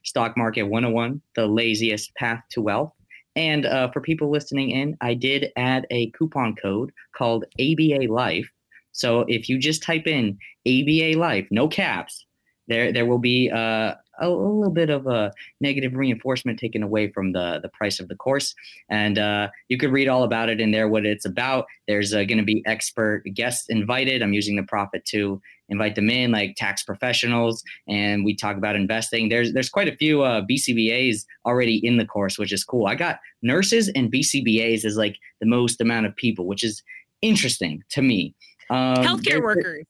Stock 0.04 0.38
Market 0.38 0.64
101, 0.64 1.22
the 1.36 1.48
laziest 1.48 2.14
path 2.16 2.44
to 2.52 2.62
wealth. 2.62 2.92
And 3.36 3.66
uh, 3.66 3.90
for 3.92 4.02
people 4.02 4.32
listening 4.32 4.72
in, 4.72 4.98
I 5.02 5.14
did 5.14 5.52
add 5.56 5.86
a 5.92 6.10
coupon 6.12 6.56
code 6.56 6.92
called 7.16 7.46
ABA 7.60 8.12
Life. 8.12 8.50
So 8.94 9.26
if 9.28 9.48
you 9.48 9.60
just 9.60 9.84
type 9.84 10.08
in 10.08 10.38
ABA 10.68 11.20
Life, 11.20 11.48
no 11.52 11.68
caps, 11.68 12.26
there 12.68 12.92
there 12.92 13.06
will 13.06 13.20
be 13.20 13.50
uh, 13.50 13.94
a, 14.20 14.30
little 14.30 14.72
bit 14.72 14.90
of 14.90 15.08
a 15.08 15.32
negative 15.62 15.94
reinforcement 15.96 16.60
taken 16.60 16.84
away 16.84 17.12
from 17.12 17.34
the 17.34 17.60
the 17.62 17.70
price 17.70 18.00
of 18.00 18.08
the 18.08 18.16
course, 18.16 18.54
and 18.90 19.18
uh, 19.18 19.50
you 19.70 19.78
could 19.78 19.92
read 19.92 20.08
all 20.08 20.24
about 20.24 20.50
it 20.50 20.60
in 20.60 20.72
there, 20.72 20.88
what 20.88 21.06
it's 21.06 21.26
about. 21.26 21.66
There's 21.88 22.14
uh, 22.14 22.24
going 22.24 22.38
to 22.38 22.44
be 22.44 22.64
expert 22.66 23.24
guests 23.34 23.66
invited. 23.70 24.22
I'm 24.22 24.34
using 24.34 24.56
the 24.56 24.64
profit 24.64 25.06
to 25.06 25.42
invite 25.70 25.96
them 25.96 26.10
in, 26.10 26.32
like 26.32 26.56
tax 26.56 26.84
professionals, 26.84 27.64
and 27.88 28.24
we 28.24 28.36
talk 28.36 28.58
about 28.58 28.76
investing. 28.76 29.30
There's 29.30 29.54
there's 29.54 29.70
quite 29.70 29.88
a 29.88 29.96
few 29.96 30.24
uh, 30.24 30.42
BCBAs 30.42 31.26
already 31.46 31.78
in 31.86 31.98
the 31.98 32.06
course, 32.06 32.38
which 32.38 32.54
is 32.54 32.64
cool. 32.64 32.88
I 32.88 32.96
got 32.96 33.20
nurses 33.42 33.90
and 33.90 34.12
BCBAs 34.12 34.86
is 34.86 34.98
like 34.98 35.18
the 35.40 35.48
most 35.48 35.82
amount 35.82 36.06
of 36.06 36.16
people, 36.16 36.46
which 36.48 36.64
is 36.64 36.84
interesting 37.22 37.84
to 37.90 38.02
me. 38.02 38.36
Um, 38.70 38.98
Healthcare 38.98 39.42
workers. 39.42 39.86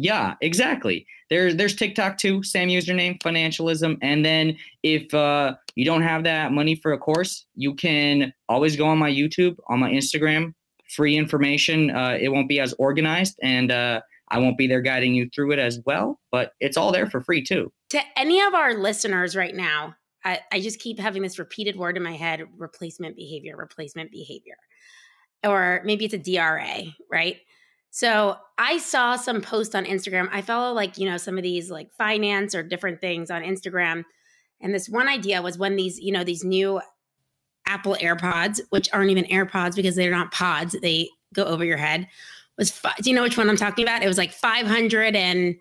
Yeah, 0.00 0.36
exactly. 0.40 1.06
There's 1.28 1.56
there's 1.56 1.74
TikTok 1.74 2.18
too, 2.18 2.42
same 2.44 2.68
username, 2.68 3.20
funancialism. 3.20 3.98
And 4.00 4.24
then 4.24 4.56
if 4.84 5.12
uh, 5.12 5.56
you 5.74 5.84
don't 5.84 6.02
have 6.02 6.22
that 6.22 6.52
money 6.52 6.76
for 6.76 6.92
a 6.92 6.98
course, 6.98 7.44
you 7.56 7.74
can 7.74 8.32
always 8.48 8.76
go 8.76 8.86
on 8.86 8.96
my 8.96 9.10
YouTube, 9.10 9.56
on 9.68 9.80
my 9.80 9.90
Instagram, 9.90 10.54
free 10.88 11.16
information. 11.16 11.90
Uh, 11.90 12.16
it 12.18 12.28
won't 12.28 12.48
be 12.48 12.60
as 12.60 12.74
organized, 12.78 13.38
and 13.42 13.72
uh, 13.72 14.00
I 14.28 14.38
won't 14.38 14.56
be 14.56 14.68
there 14.68 14.80
guiding 14.80 15.14
you 15.14 15.28
through 15.34 15.50
it 15.50 15.58
as 15.58 15.80
well. 15.84 16.20
But 16.30 16.52
it's 16.60 16.76
all 16.76 16.92
there 16.92 17.10
for 17.10 17.20
free 17.20 17.42
too. 17.42 17.72
To 17.90 18.00
any 18.16 18.40
of 18.40 18.54
our 18.54 18.74
listeners 18.74 19.34
right 19.34 19.54
now, 19.54 19.96
I, 20.24 20.40
I 20.52 20.60
just 20.60 20.78
keep 20.78 21.00
having 21.00 21.22
this 21.22 21.40
repeated 21.40 21.76
word 21.76 21.96
in 21.96 22.04
my 22.04 22.14
head 22.14 22.44
replacement 22.56 23.16
behavior, 23.16 23.56
replacement 23.56 24.12
behavior. 24.12 24.56
Or 25.44 25.82
maybe 25.84 26.04
it's 26.04 26.14
a 26.14 26.18
DRA, 26.18 26.84
right? 27.10 27.38
So 27.90 28.36
I 28.58 28.78
saw 28.78 29.16
some 29.16 29.40
post 29.40 29.74
on 29.74 29.84
Instagram. 29.84 30.28
I 30.32 30.42
follow 30.42 30.72
like, 30.72 30.98
you 30.98 31.08
know, 31.08 31.16
some 31.16 31.36
of 31.36 31.42
these 31.42 31.70
like 31.70 31.92
finance 31.92 32.54
or 32.54 32.62
different 32.62 33.00
things 33.00 33.30
on 33.30 33.42
Instagram. 33.42 34.04
And 34.60 34.74
this 34.74 34.88
one 34.88 35.08
idea 35.08 35.40
was 35.40 35.58
when 35.58 35.76
these, 35.76 35.98
you 35.98 36.12
know, 36.12 36.24
these 36.24 36.44
new 36.44 36.80
Apple 37.66 37.96
AirPods, 38.00 38.60
which 38.70 38.88
aren't 38.92 39.10
even 39.10 39.24
AirPods 39.24 39.76
because 39.76 39.94
they're 39.94 40.10
not 40.10 40.32
pods, 40.32 40.76
they 40.82 41.08
go 41.34 41.44
over 41.44 41.64
your 41.64 41.76
head. 41.76 42.08
Was 42.56 42.70
fi- 42.70 42.94
do 43.00 43.10
you 43.10 43.16
know 43.16 43.22
which 43.22 43.38
one 43.38 43.48
I'm 43.48 43.56
talking 43.56 43.84
about? 43.84 44.02
It 44.02 44.08
was 44.08 44.18
like 44.18 44.32
500 44.32 45.14
and 45.14 45.54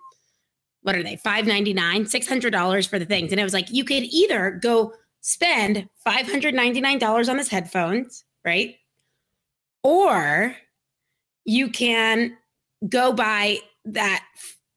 what 0.81 0.95
are 0.95 1.03
they? 1.03 1.17
599, 1.17 2.05
$600 2.05 2.87
for 2.87 2.97
the 2.97 3.05
things. 3.05 3.31
And 3.31 3.39
it 3.39 3.43
was 3.43 3.53
like 3.53 3.69
you 3.69 3.83
could 3.83 4.03
either 4.03 4.51
go 4.61 4.93
spend 5.21 5.87
$599 6.05 7.29
on 7.29 7.37
this 7.37 7.49
headphones, 7.49 8.23
right? 8.45 8.75
Or 9.83 10.55
you 11.47 11.69
can 11.69 12.37
go 12.87 13.11
buy 13.11 13.57
that 13.85 14.23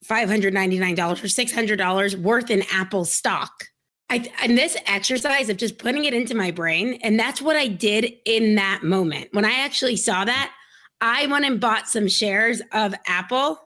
$599 0.07 0.93
or 1.23 1.27
$600 1.27 2.17
worth 2.17 2.51
in 2.51 2.63
Apple 2.73 3.05
stock. 3.05 3.65
I, 4.09 4.33
and 4.43 4.57
this 4.57 4.77
exercise 4.87 5.49
of 5.51 5.57
just 5.57 5.79
putting 5.79 6.05
it 6.05 6.15
into 6.15 6.35
my 6.35 6.51
brain, 6.51 6.99
and 7.03 7.19
that's 7.19 7.43
what 7.43 7.57
I 7.57 7.69
did 7.69 8.13
in 8.25 8.55
that 8.55 8.83
moment. 8.83 9.29
When 9.33 9.45
I 9.45 9.53
actually 9.53 9.97
saw 9.97 10.25
that, 10.25 10.53
I 11.01 11.27
went 11.27 11.45
and 11.45 11.61
bought 11.61 11.89
some 11.89 12.09
shares 12.09 12.63
of 12.73 12.95
Apple 13.07 13.61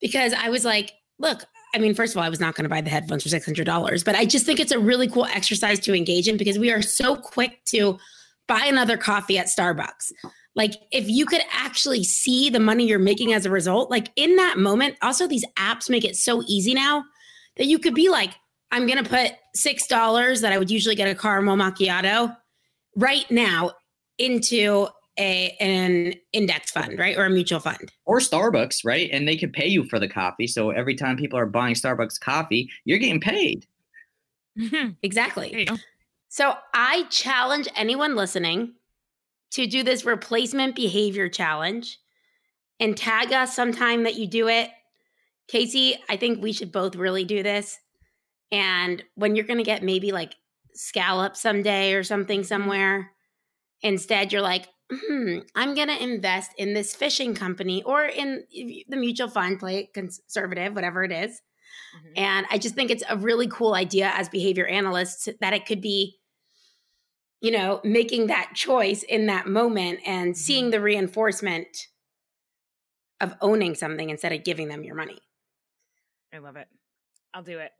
because 0.00 0.32
I 0.32 0.50
was 0.50 0.64
like, 0.64 0.92
look, 1.18 1.44
I 1.74 1.78
mean, 1.78 1.94
first 1.94 2.14
of 2.14 2.18
all, 2.18 2.24
I 2.24 2.28
was 2.28 2.40
not 2.40 2.54
going 2.54 2.64
to 2.64 2.68
buy 2.68 2.80
the 2.80 2.90
headphones 2.90 3.22
for 3.22 3.28
$600, 3.28 4.04
but 4.04 4.14
I 4.14 4.24
just 4.24 4.46
think 4.46 4.60
it's 4.60 4.72
a 4.72 4.78
really 4.78 5.08
cool 5.08 5.26
exercise 5.26 5.78
to 5.80 5.94
engage 5.94 6.28
in 6.28 6.36
because 6.36 6.58
we 6.58 6.70
are 6.70 6.82
so 6.82 7.16
quick 7.16 7.64
to 7.66 7.98
buy 8.46 8.64
another 8.64 8.96
coffee 8.96 9.38
at 9.38 9.46
Starbucks. 9.46 10.12
Like, 10.58 10.74
if 10.90 11.08
you 11.08 11.24
could 11.24 11.42
actually 11.52 12.02
see 12.02 12.50
the 12.50 12.58
money 12.58 12.86
you're 12.86 12.98
making 12.98 13.32
as 13.32 13.46
a 13.46 13.50
result, 13.50 13.90
like 13.90 14.10
in 14.16 14.36
that 14.36 14.58
moment, 14.58 14.96
also 15.00 15.28
these 15.28 15.44
apps 15.56 15.88
make 15.88 16.04
it 16.04 16.16
so 16.16 16.42
easy 16.46 16.74
now 16.74 17.04
that 17.56 17.66
you 17.66 17.78
could 17.78 17.94
be 17.94 18.10
like, 18.10 18.34
I'm 18.72 18.86
going 18.86 19.02
to 19.02 19.08
put 19.08 19.32
$6 19.56 20.40
that 20.40 20.52
I 20.52 20.58
would 20.58 20.70
usually 20.70 20.96
get 20.96 21.08
a 21.08 21.14
caramel 21.14 21.56
macchiato 21.56 22.36
right 22.96 23.24
now 23.30 23.70
into 24.18 24.88
a 25.16 25.56
an 25.60 26.14
index 26.32 26.72
fund, 26.72 26.98
right? 26.98 27.16
Or 27.16 27.24
a 27.24 27.30
mutual 27.30 27.60
fund. 27.60 27.92
Or 28.04 28.18
Starbucks, 28.18 28.84
right? 28.84 29.08
And 29.12 29.26
they 29.28 29.36
could 29.36 29.52
pay 29.52 29.68
you 29.68 29.84
for 29.84 29.98
the 29.98 30.08
coffee. 30.08 30.48
So 30.48 30.70
every 30.70 30.96
time 30.96 31.16
people 31.16 31.38
are 31.38 31.46
buying 31.46 31.74
Starbucks 31.74 32.20
coffee, 32.20 32.68
you're 32.84 32.98
getting 32.98 33.20
paid. 33.20 33.64
Mm-hmm. 34.58 34.90
Exactly. 35.02 35.50
There 35.50 35.60
you. 35.60 35.82
So 36.28 36.54
I 36.74 37.04
challenge 37.10 37.68
anyone 37.74 38.16
listening 38.16 38.74
to 39.52 39.66
do 39.66 39.82
this 39.82 40.04
replacement 40.04 40.76
behavior 40.76 41.28
challenge 41.28 41.98
and 42.80 42.96
tag 42.96 43.32
us 43.32 43.54
sometime 43.54 44.04
that 44.04 44.16
you 44.16 44.26
do 44.26 44.48
it. 44.48 44.70
Casey, 45.48 45.96
I 46.08 46.16
think 46.16 46.42
we 46.42 46.52
should 46.52 46.72
both 46.72 46.96
really 46.96 47.24
do 47.24 47.42
this. 47.42 47.78
And 48.52 49.02
when 49.14 49.36
you're 49.36 49.46
going 49.46 49.58
to 49.58 49.64
get 49.64 49.82
maybe 49.82 50.12
like 50.12 50.34
scallop 50.74 51.36
someday 51.36 51.94
or 51.94 52.02
something 52.02 52.44
somewhere, 52.44 53.10
instead 53.82 54.32
you're 54.32 54.42
like, 54.42 54.68
hmm, 54.90 55.38
I'm 55.54 55.74
going 55.74 55.88
to 55.88 56.02
invest 56.02 56.52
in 56.56 56.74
this 56.74 56.94
fishing 56.94 57.34
company 57.34 57.82
or 57.82 58.04
in 58.04 58.44
the 58.88 58.96
mutual 58.96 59.28
fund, 59.28 59.58
play 59.58 59.78
it 59.78 59.94
conservative, 59.94 60.74
whatever 60.74 61.04
it 61.04 61.12
is. 61.12 61.40
And 62.16 62.46
I 62.50 62.58
just 62.58 62.74
think 62.74 62.90
it's 62.90 63.04
a 63.08 63.16
really 63.16 63.48
cool 63.48 63.74
idea 63.74 64.10
as 64.14 64.28
behavior 64.28 64.66
analysts 64.66 65.28
that 65.40 65.52
it 65.52 65.66
could 65.66 65.80
be, 65.80 66.17
you 67.40 67.50
know, 67.50 67.80
making 67.84 68.26
that 68.26 68.52
choice 68.54 69.02
in 69.02 69.26
that 69.26 69.46
moment 69.46 70.00
and 70.04 70.32
mm-hmm. 70.32 70.38
seeing 70.38 70.70
the 70.70 70.80
reinforcement 70.80 71.86
of 73.20 73.34
owning 73.40 73.74
something 73.74 74.10
instead 74.10 74.32
of 74.32 74.44
giving 74.44 74.68
them 74.68 74.84
your 74.84 74.94
money. 74.94 75.18
I 76.32 76.38
love 76.38 76.56
it. 76.56 76.68
I'll 77.34 77.42
do 77.42 77.58
it. 77.58 77.72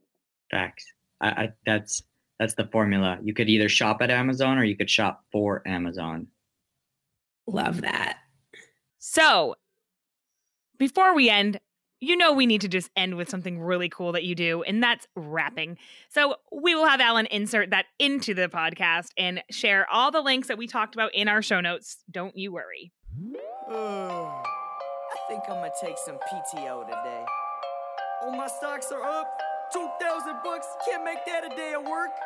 Facts. 0.50 0.84
I, 1.20 1.28
I 1.28 1.52
that's 1.66 2.02
that's 2.38 2.54
the 2.54 2.68
formula. 2.70 3.18
You 3.22 3.34
could 3.34 3.48
either 3.48 3.68
shop 3.68 3.98
at 4.00 4.10
Amazon 4.10 4.58
or 4.58 4.64
you 4.64 4.76
could 4.76 4.90
shop 4.90 5.24
for 5.32 5.66
Amazon. 5.66 6.28
Love 7.46 7.80
that. 7.80 8.18
So, 8.98 9.56
before 10.78 11.14
we 11.14 11.30
end, 11.30 11.60
you 12.00 12.16
know 12.16 12.32
we 12.32 12.46
need 12.46 12.60
to 12.62 12.68
just 12.68 12.90
end 12.96 13.16
with 13.16 13.28
something 13.28 13.60
really 13.60 13.88
cool 13.88 14.12
that 14.12 14.24
you 14.24 14.34
do, 14.34 14.62
and 14.62 14.82
that's 14.82 15.06
mm-hmm. 15.16 15.28
rapping. 15.28 15.78
So, 16.08 16.36
we 16.52 16.74
will 16.74 16.86
have 16.86 17.00
Alan 17.00 17.26
insert 17.26 17.70
that 17.70 17.86
into 17.98 18.34
the 18.34 18.48
podcast 18.48 19.08
and 19.16 19.42
share 19.50 19.88
all 19.90 20.10
the 20.10 20.20
links 20.20 20.48
that 20.48 20.58
we 20.58 20.66
talked 20.66 20.94
about 20.94 21.14
in 21.14 21.28
our 21.28 21.42
show 21.42 21.60
notes. 21.60 21.98
Don't 22.10 22.36
you 22.36 22.52
worry. 22.52 22.92
I 23.70 25.16
think 25.28 25.42
I'm 25.48 25.56
gonna 25.56 25.70
take 25.80 25.98
some 25.98 26.16
PTO 26.16 26.86
today. 26.86 27.24
All 28.22 28.36
my 28.36 28.46
stocks 28.46 28.90
are 28.92 29.02
up. 29.02 29.38
2,000 29.72 30.36
bucks. 30.42 30.66
Can't 30.88 31.04
make 31.04 31.24
that 31.26 31.44
a 31.44 31.54
day 31.54 31.74
of 31.74 31.84
work. 31.84 32.10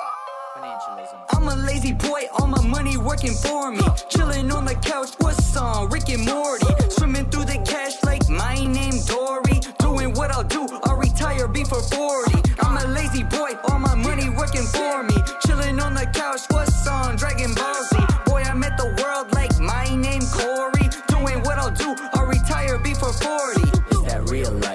Ah. 0.00 0.17
Funancialism. 0.58 1.18
I'm 1.30 1.48
a 1.48 1.54
lazy 1.54 1.92
boy, 1.92 2.22
all 2.36 2.48
my 2.48 2.60
money 2.66 2.96
working 2.96 3.34
for 3.34 3.70
me. 3.70 3.80
Chilling 4.08 4.50
on 4.50 4.64
the 4.64 4.74
couch, 4.74 5.10
what's 5.18 5.56
on? 5.56 5.88
Rick 5.88 6.08
and 6.08 6.26
Morty. 6.26 6.66
Swimming 6.90 7.26
through 7.26 7.44
the 7.44 7.62
cash 7.64 8.02
like 8.02 8.28
my 8.28 8.54
name 8.54 8.98
Dory. 9.06 9.60
Doing 9.78 10.14
what 10.14 10.32
I'll 10.32 10.42
do, 10.42 10.66
I'll 10.84 10.96
retire 10.96 11.46
before 11.46 11.82
40. 11.82 12.42
I'm 12.60 12.76
a 12.76 12.86
lazy 12.88 13.22
boy, 13.22 13.50
all 13.68 13.78
my 13.78 13.94
money 13.94 14.30
working 14.30 14.66
for 14.66 15.04
me. 15.04 15.14
Chilling 15.46 15.78
on 15.78 15.94
the 15.94 16.06
couch, 16.06 16.40
what's 16.50 16.86
on? 16.88 17.14
Dragon 17.16 17.54
Ball 17.54 17.84
Z. 17.90 17.96
Boy, 18.26 18.42
I 18.42 18.54
met 18.54 18.76
the 18.76 18.90
world 19.00 19.32
like 19.34 19.56
my 19.60 19.84
name 19.94 20.22
Corey. 20.32 20.88
Doing 21.06 21.40
what 21.44 21.58
I'll 21.58 21.70
do, 21.70 21.94
I'll 22.14 22.26
retire 22.26 22.78
before 22.78 23.12
40. 23.12 23.60
Is 23.92 24.02
that 24.06 24.28
real 24.28 24.50
life? 24.52 24.67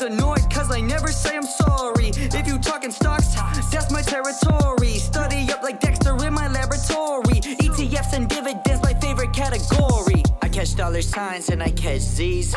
All 0.00 0.06
annoyed, 0.06 0.50
cause 0.50 0.70
I 0.70 0.80
never 0.80 1.08
say 1.08 1.36
I'm 1.36 1.42
sorry. 1.42 2.10
If 2.14 2.46
you 2.46 2.58
talking 2.58 2.90
stocks, 2.90 3.34
that's 3.70 3.90
my 3.90 4.02
territory. 4.02 4.94
Study 4.94 5.50
up 5.50 5.62
like 5.62 5.80
Dexter 5.80 6.14
in 6.24 6.32
my 6.32 6.48
laboratory. 6.48 7.40
ETFs 7.40 8.12
and 8.12 8.28
dividends, 8.28 8.82
my 8.82 8.94
favorite 8.94 9.32
category. 9.32 10.22
I 10.42 10.48
catch 10.48 10.74
dollar 10.76 11.02
signs 11.02 11.48
and 11.48 11.62
I 11.62 11.70
catch 11.70 12.00
Z's. 12.00 12.54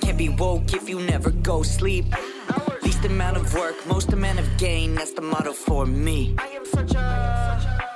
Can't 0.00 0.18
be 0.18 0.28
woke 0.28 0.72
if 0.72 0.88
you 0.88 1.00
never 1.00 1.30
go 1.30 1.62
sleep. 1.62 2.06
Least 2.82 3.04
amount 3.04 3.36
of 3.36 3.52
work, 3.54 3.74
most 3.86 4.12
amount 4.12 4.38
of 4.38 4.56
gain, 4.56 4.94
that's 4.94 5.12
the 5.12 5.22
motto 5.22 5.52
for 5.52 5.86
me. 5.86 6.36
I'm 6.38 6.66
such 6.66 6.94
a 6.94 7.87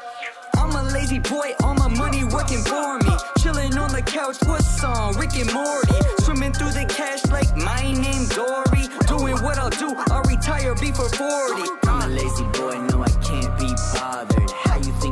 lazy 0.92 1.18
boy, 1.18 1.54
all 1.62 1.74
my 1.74 1.88
money 1.88 2.24
working 2.24 2.62
for 2.62 2.98
me. 2.98 3.10
Chilling 3.38 3.76
on 3.78 3.90
the 3.92 4.02
couch, 4.02 4.36
what's 4.44 4.84
on? 4.84 5.16
Rick 5.16 5.34
and 5.36 5.52
Morty. 5.52 5.94
Swimming 6.20 6.52
through 6.52 6.72
the 6.72 6.84
cash 6.86 7.24
like 7.26 7.50
my 7.56 7.82
name 7.92 8.26
Dory. 8.28 8.88
Doing 9.06 9.36
what 9.42 9.58
I'll 9.58 9.70
do, 9.70 9.94
I'll 10.10 10.22
retire 10.22 10.74
before 10.74 11.08
40. 11.08 11.62
I'm 11.88 12.02
a 12.02 12.08
lazy 12.08 12.44
boy, 12.52 12.78
no, 12.90 13.02
I 13.02 13.10
can't 13.24 13.58
be 13.58 13.72
bothered. 13.94 14.50
How 14.64 14.76
you 14.76 14.92
think 15.00 15.11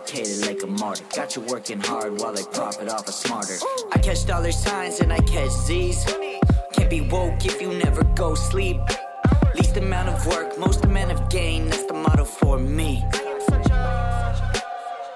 dedicated 0.00 0.46
like 0.46 0.62
a 0.62 0.66
martyr. 0.66 1.04
Got 1.14 1.36
you 1.36 1.42
working 1.42 1.80
hard 1.80 2.20
while 2.20 2.32
they 2.32 2.42
profit 2.42 2.88
off 2.88 3.08
a 3.08 3.12
smarter. 3.12 3.56
I 3.92 3.98
catch 3.98 4.26
dollar 4.26 4.52
signs 4.52 5.00
and 5.00 5.12
I 5.12 5.18
catch 5.18 5.50
Z's. 5.50 6.04
Can't 6.72 6.90
be 6.90 7.00
woke 7.00 7.44
if 7.44 7.60
you 7.60 7.72
never 7.74 8.04
go 8.14 8.34
sleep. 8.34 8.80
Least 9.54 9.76
amount 9.76 10.08
of 10.08 10.26
work, 10.26 10.58
most 10.58 10.84
amount 10.84 11.12
of 11.12 11.28
gain, 11.28 11.68
that's 11.68 11.84
the 11.84 11.94
motto 11.94 12.24
for 12.24 12.58
me. 12.58 13.04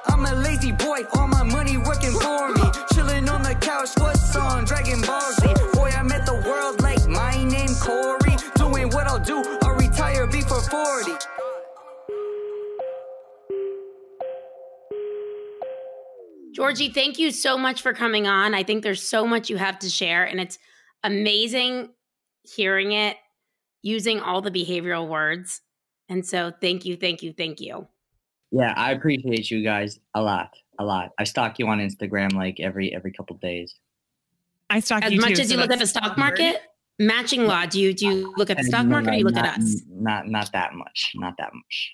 I'm 0.07 0.25
a 0.27 0.35
lazy 0.35 0.73
boy, 0.73 1.01
all 1.15 1.29
my 1.29 1.43
money 1.43 1.77
working 1.79 2.13
for 2.13 2.53
me. 2.53 2.63
Chilling 2.95 3.29
on 3.29 3.43
the 3.43 3.55
couch, 3.61 3.91
what's 3.99 4.37
on? 4.37 4.65
Dragon 4.65 5.01
Ball 5.03 5.33
Z. 5.41 5.47
Boy, 5.75 5.91
I 5.97 6.03
met 6.03 6.27
the 6.27 6.35
world 6.47 6.81
like 6.83 7.07
my 7.07 7.43
name 7.45 7.75
Corey. 7.81 8.37
Doing 8.57 8.91
what 8.91 9.07
I'll 9.07 9.19
do, 9.19 9.43
I'll 9.63 9.77
retire 9.77 10.27
before 10.27 10.61
40. 10.61 11.13
Georgie, 16.55 16.89
thank 16.89 17.19
you 17.19 17.31
so 17.33 17.59
much 17.59 17.83
for 17.83 17.93
coming 17.93 18.27
on. 18.29 18.55
I 18.55 18.63
think 18.63 18.83
there's 18.83 19.03
so 19.03 19.27
much 19.27 19.51
you 19.51 19.57
have 19.57 19.79
to 19.81 19.89
share, 19.91 20.25
and 20.25 20.41
it's 20.41 20.59
amazing 21.03 21.91
hearing 22.43 22.93
it 22.93 23.17
using 23.83 24.21
all 24.21 24.41
the 24.41 24.51
behavioral 24.51 25.09
words. 25.09 25.61
And 26.09 26.25
so, 26.25 26.53
thank 26.61 26.85
you, 26.85 26.97
thank 26.97 27.23
you, 27.23 27.33
thank 27.37 27.61
you. 27.61 27.89
Yeah, 28.53 28.73
I 28.77 28.93
appreciate 28.93 29.51
you 29.51 29.65
guys 29.65 29.99
a 30.15 30.23
lot, 30.23 30.51
a 30.79 30.85
lot. 30.85 31.11
I 31.19 31.25
stalk 31.25 31.59
you 31.59 31.67
on 31.67 31.79
Instagram 31.81 32.33
like 32.35 32.61
every 32.61 32.95
every 32.95 33.11
couple 33.13 33.37
days. 33.39 33.75
I 34.71 34.79
stalk 34.81 35.03
As 35.05 35.13
you 35.13 35.21
much 35.21 35.35
too, 35.35 35.43
as 35.43 35.49
so 35.49 35.55
you 35.55 35.61
look 35.61 35.71
at 35.71 35.75
the 35.75 35.79
that's 35.79 35.91
stock 35.91 36.05
weird. 36.05 36.19
market, 36.19 36.57
matching 37.01 37.47
law. 37.47 37.67
Do 37.67 37.81
you 37.81 37.93
do 37.93 38.07
you 38.07 38.33
look 38.37 38.51
at 38.51 38.59
the 38.59 38.65
stock 38.65 38.85
no, 38.87 38.91
market 38.93 39.11
or 39.11 39.15
you 39.15 39.25
look 39.25 39.35
not, 39.35 39.45
at 39.47 39.59
us? 39.59 39.83
Not 39.91 40.29
not 40.29 40.53
that 40.53 40.75
much. 40.75 41.13
Not 41.17 41.35
that 41.39 41.51
much. 41.53 41.93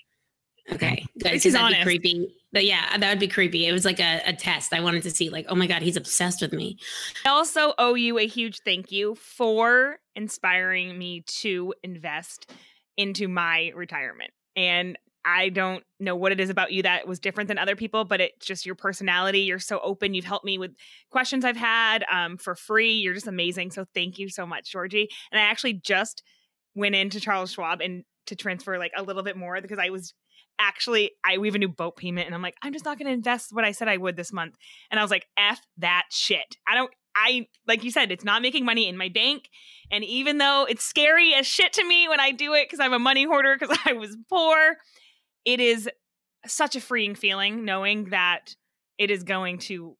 Okay, 0.73 1.03
good. 1.19 1.31
least 1.31 1.33
'cause 1.33 1.43
he's 1.43 1.53
that'd 1.53 1.67
be 1.69 1.73
honest. 1.75 1.83
creepy. 1.83 2.27
But 2.53 2.65
yeah, 2.65 2.97
that 2.97 3.09
would 3.09 3.19
be 3.19 3.27
creepy. 3.27 3.65
It 3.65 3.71
was 3.71 3.85
like 3.85 3.99
a, 3.99 4.21
a 4.25 4.33
test. 4.33 4.73
I 4.73 4.81
wanted 4.81 5.03
to 5.03 5.09
see, 5.11 5.29
like, 5.29 5.45
oh 5.49 5.55
my 5.55 5.67
god, 5.67 5.81
he's 5.81 5.97
obsessed 5.97 6.41
with 6.41 6.53
me. 6.53 6.77
I 7.25 7.29
also 7.29 7.73
owe 7.77 7.93
you 7.93 8.19
a 8.19 8.27
huge 8.27 8.59
thank 8.65 8.91
you 8.91 9.15
for 9.15 9.99
inspiring 10.15 10.97
me 10.97 11.21
to 11.39 11.73
invest 11.83 12.51
into 12.97 13.27
my 13.27 13.71
retirement. 13.75 14.31
And 14.55 14.97
I 15.23 15.49
don't 15.49 15.83
know 15.99 16.15
what 16.15 16.31
it 16.31 16.39
is 16.39 16.49
about 16.49 16.71
you 16.71 16.83
that 16.83 17.07
was 17.07 17.19
different 17.19 17.47
than 17.47 17.57
other 17.57 17.75
people, 17.75 18.05
but 18.05 18.21
it's 18.21 18.45
just 18.45 18.65
your 18.65 18.75
personality. 18.75 19.41
You're 19.41 19.59
so 19.59 19.79
open. 19.83 20.13
You've 20.13 20.25
helped 20.25 20.45
me 20.45 20.57
with 20.57 20.71
questions 21.11 21.45
I've 21.45 21.57
had 21.57 22.03
um, 22.11 22.37
for 22.37 22.55
free. 22.55 22.93
You're 22.93 23.13
just 23.13 23.27
amazing. 23.27 23.71
So 23.71 23.85
thank 23.93 24.17
you 24.17 24.29
so 24.29 24.45
much, 24.45 24.71
Georgie. 24.71 25.09
And 25.31 25.39
I 25.39 25.43
actually 25.43 25.73
just 25.73 26.23
went 26.73 26.95
into 26.95 27.19
Charles 27.19 27.51
Schwab 27.51 27.81
and 27.81 28.03
to 28.27 28.35
transfer 28.35 28.77
like 28.77 28.93
a 28.95 29.03
little 29.03 29.23
bit 29.23 29.37
more 29.37 29.61
because 29.61 29.79
I 29.79 29.89
was 29.89 30.13
actually 30.59 31.11
I 31.25 31.37
we 31.37 31.47
have 31.47 31.55
a 31.55 31.59
new 31.59 31.69
boat 31.69 31.97
payment 31.97 32.27
and 32.27 32.35
I'm 32.35 32.41
like 32.41 32.55
I'm 32.61 32.73
just 32.73 32.85
not 32.85 32.97
going 32.97 33.07
to 33.07 33.13
invest 33.13 33.49
what 33.51 33.65
I 33.65 33.71
said 33.71 33.87
I 33.87 33.97
would 33.97 34.15
this 34.15 34.33
month. 34.33 34.55
And 34.89 34.99
I 34.99 35.03
was 35.03 35.11
like 35.11 35.27
f 35.37 35.59
that 35.77 36.05
shit. 36.11 36.57
I 36.67 36.75
don't 36.75 36.91
I 37.15 37.47
like 37.67 37.83
you 37.83 37.91
said 37.91 38.11
it's 38.11 38.23
not 38.23 38.41
making 38.41 38.65
money 38.65 38.87
in 38.87 38.97
my 38.97 39.09
bank 39.09 39.49
and 39.91 40.03
even 40.03 40.37
though 40.37 40.65
it's 40.69 40.83
scary 40.83 41.33
as 41.33 41.45
shit 41.45 41.73
to 41.73 41.85
me 41.85 42.07
when 42.07 42.19
I 42.19 42.31
do 42.31 42.53
it 42.53 42.69
cuz 42.69 42.79
I'm 42.79 42.93
a 42.93 42.99
money 42.99 43.25
hoarder 43.25 43.57
cuz 43.57 43.75
I 43.85 43.93
was 43.93 44.17
poor, 44.29 44.77
it 45.45 45.59
is 45.59 45.89
such 46.45 46.75
a 46.75 46.81
freeing 46.81 47.15
feeling 47.15 47.65
knowing 47.65 48.05
that 48.09 48.55
it 48.97 49.11
is 49.11 49.23
going 49.23 49.57
to 49.57 49.97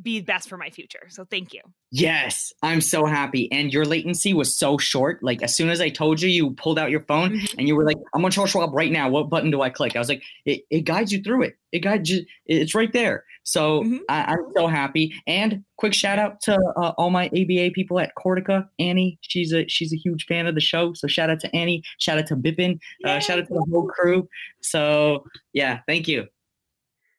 be 0.00 0.20
best 0.20 0.48
for 0.48 0.56
my 0.56 0.70
future. 0.70 1.06
So 1.08 1.24
thank 1.24 1.52
you. 1.52 1.60
Yes, 1.90 2.52
I'm 2.62 2.80
so 2.80 3.04
happy. 3.04 3.50
And 3.52 3.72
your 3.72 3.84
latency 3.84 4.32
was 4.32 4.56
so 4.56 4.78
short. 4.78 5.22
Like 5.22 5.42
as 5.42 5.54
soon 5.54 5.68
as 5.68 5.80
I 5.80 5.90
told 5.90 6.22
you, 6.22 6.28
you 6.30 6.52
pulled 6.52 6.78
out 6.78 6.90
your 6.90 7.02
phone 7.02 7.32
Mhm. 7.38 7.54
and 7.58 7.68
you 7.68 7.76
were 7.76 7.84
like, 7.84 7.98
"I'm 8.14 8.24
on 8.24 8.30
Charles 8.30 8.50
Schwab 8.50 8.72
right 8.74 8.90
now. 8.90 9.08
What 9.10 9.28
button 9.28 9.50
do 9.50 9.60
I 9.60 9.68
click?" 9.68 9.94
I 9.94 9.98
was 9.98 10.08
like, 10.08 10.22
"It, 10.46 10.62
it 10.70 10.80
guides 10.82 11.12
you 11.12 11.22
through 11.22 11.42
it. 11.42 11.56
It 11.72 11.80
guides 11.80 12.08
you. 12.10 12.24
It's 12.46 12.74
right 12.74 12.92
there." 12.92 13.24
So 13.44 13.82
Mhm. 13.84 13.98
I, 14.08 14.22
I'm 14.32 14.46
so 14.56 14.66
happy. 14.68 15.12
And 15.26 15.62
quick 15.76 15.92
shout 15.92 16.18
out 16.18 16.40
to 16.42 16.54
uh, 16.76 16.92
all 16.96 17.10
my 17.10 17.26
ABA 17.26 17.72
people 17.74 17.98
at 18.00 18.12
Cortica. 18.16 18.66
Annie, 18.78 19.18
she's 19.20 19.52
a 19.52 19.68
she's 19.68 19.92
a 19.92 19.96
huge 19.96 20.24
fan 20.26 20.46
of 20.46 20.54
the 20.54 20.60
show. 20.60 20.94
So 20.94 21.06
shout 21.08 21.28
out 21.28 21.40
to 21.40 21.54
Annie. 21.54 21.82
Shout 21.98 22.16
out 22.18 22.26
to 22.28 22.36
Bippin. 22.36 22.78
Uh, 23.04 23.18
shout 23.18 23.38
out 23.38 23.46
to 23.48 23.54
the 23.54 23.66
whole 23.70 23.86
crew. 23.88 24.28
So 24.62 25.24
yeah, 25.52 25.80
thank 25.86 26.08
you. 26.08 26.28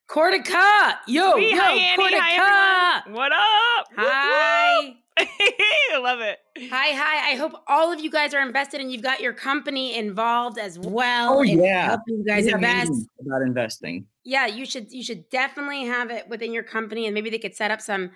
Cortica, 0.06 0.98
yo, 1.06 1.36
Hey, 1.36 1.50
yo, 1.52 1.60
hi 1.60 1.72
Annie. 1.72 2.02
Cortica. 2.02 2.20
Hi. 2.20 3.02
What 3.10 3.32
up? 3.32 3.86
Hi. 3.96 4.76
whoop. 4.86 4.96
I 5.18 5.98
love 5.98 6.20
it. 6.20 6.38
Hi, 6.70 6.88
hi. 6.92 7.32
I 7.32 7.36
hope 7.36 7.52
all 7.68 7.92
of 7.92 8.00
you 8.00 8.10
guys 8.10 8.34
are 8.34 8.42
invested 8.42 8.80
and 8.80 8.92
you've 8.92 9.02
got 9.02 9.20
your 9.20 9.32
company 9.32 9.96
involved 9.96 10.58
as 10.58 10.78
well. 10.78 11.38
Oh, 11.38 11.42
yeah. 11.42 11.86
helping 11.86 12.18
you 12.18 12.24
guys 12.24 12.44
We 12.44 12.50
have 12.50 12.62
invest. 12.62 13.06
about 13.24 13.42
investing. 13.42 14.06
Yeah, 14.24 14.46
you 14.46 14.66
should 14.66 14.90
you 14.92 15.02
should 15.02 15.28
definitely 15.30 15.84
have 15.86 16.10
it 16.10 16.28
within 16.28 16.52
your 16.52 16.62
company, 16.62 17.06
and 17.06 17.14
maybe 17.14 17.30
they 17.30 17.38
could 17.38 17.54
set 17.54 17.70
up 17.70 17.80
some, 17.80 18.10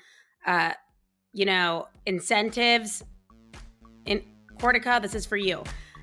uh, 0.46 0.72
you 1.32 1.44
know, 1.46 1.86
incentives. 2.06 3.04
In 4.06 4.22
Cortica, 4.58 5.00
this 5.02 5.14
is 5.14 5.24
for 5.26 5.36
you. 5.36 5.62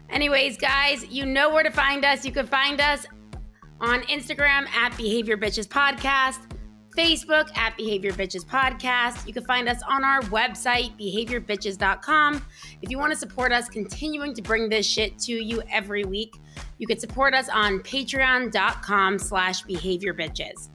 Anyways, 0.09 0.57
guys, 0.57 1.05
you 1.07 1.25
know 1.25 1.51
where 1.53 1.63
to 1.63 1.71
find 1.71 2.05
us. 2.05 2.23
You 2.25 2.31
can 2.31 2.45
find 2.47 2.79
us 2.79 3.05
on 3.81 4.01
Instagram 4.03 4.67
at 4.69 4.95
Behavior 4.97 5.37
Bitches 5.37 5.67
Podcast, 5.67 6.39
Facebook 6.95 7.55
at 7.57 7.75
Behavior 7.77 8.11
Bitches 8.11 8.45
Podcast. 8.45 9.27
You 9.27 9.33
can 9.33 9.43
find 9.45 9.67
us 9.67 9.81
on 9.87 10.03
our 10.03 10.21
website, 10.23 10.97
behaviorbitches.com. 10.99 12.45
If 12.81 12.89
you 12.89 12.97
want 12.97 13.11
to 13.11 13.17
support 13.17 13.51
us 13.51 13.67
continuing 13.67 14.33
to 14.33 14.41
bring 14.41 14.69
this 14.69 14.85
shit 14.85 15.19
to 15.19 15.33
you 15.33 15.61
every 15.69 16.05
week, 16.05 16.35
you 16.77 16.87
can 16.87 16.99
support 16.99 17.33
us 17.33 17.49
on 17.49 17.79
patreon.com 17.79 19.19
slash 19.19 19.61
behavior 19.63 20.13
bitches. 20.13 20.69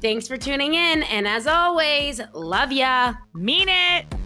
Thanks 0.00 0.26
for 0.26 0.38
tuning 0.38 0.74
in, 0.74 1.02
and 1.04 1.28
as 1.28 1.46
always, 1.46 2.20
love 2.32 2.72
ya. 2.72 3.14
Mean 3.34 3.68
it. 3.68 4.19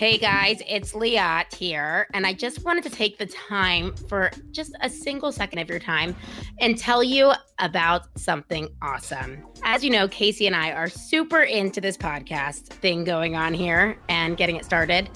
Hey 0.00 0.16
guys, 0.16 0.62
it's 0.66 0.94
Liat 0.94 1.54
here, 1.54 2.08
and 2.14 2.26
I 2.26 2.32
just 2.32 2.64
wanted 2.64 2.84
to 2.84 2.88
take 2.88 3.18
the 3.18 3.26
time 3.26 3.94
for 4.08 4.30
just 4.50 4.74
a 4.80 4.88
single 4.88 5.30
second 5.30 5.58
of 5.58 5.68
your 5.68 5.78
time 5.78 6.16
and 6.58 6.78
tell 6.78 7.04
you 7.04 7.32
about 7.58 8.06
something 8.18 8.70
awesome. 8.80 9.44
As 9.62 9.84
you 9.84 9.90
know, 9.90 10.08
Casey 10.08 10.46
and 10.46 10.56
I 10.56 10.72
are 10.72 10.88
super 10.88 11.42
into 11.42 11.82
this 11.82 11.98
podcast 11.98 12.68
thing 12.68 13.04
going 13.04 13.36
on 13.36 13.52
here 13.52 13.98
and 14.08 14.38
getting 14.38 14.56
it 14.56 14.64
started. 14.64 15.10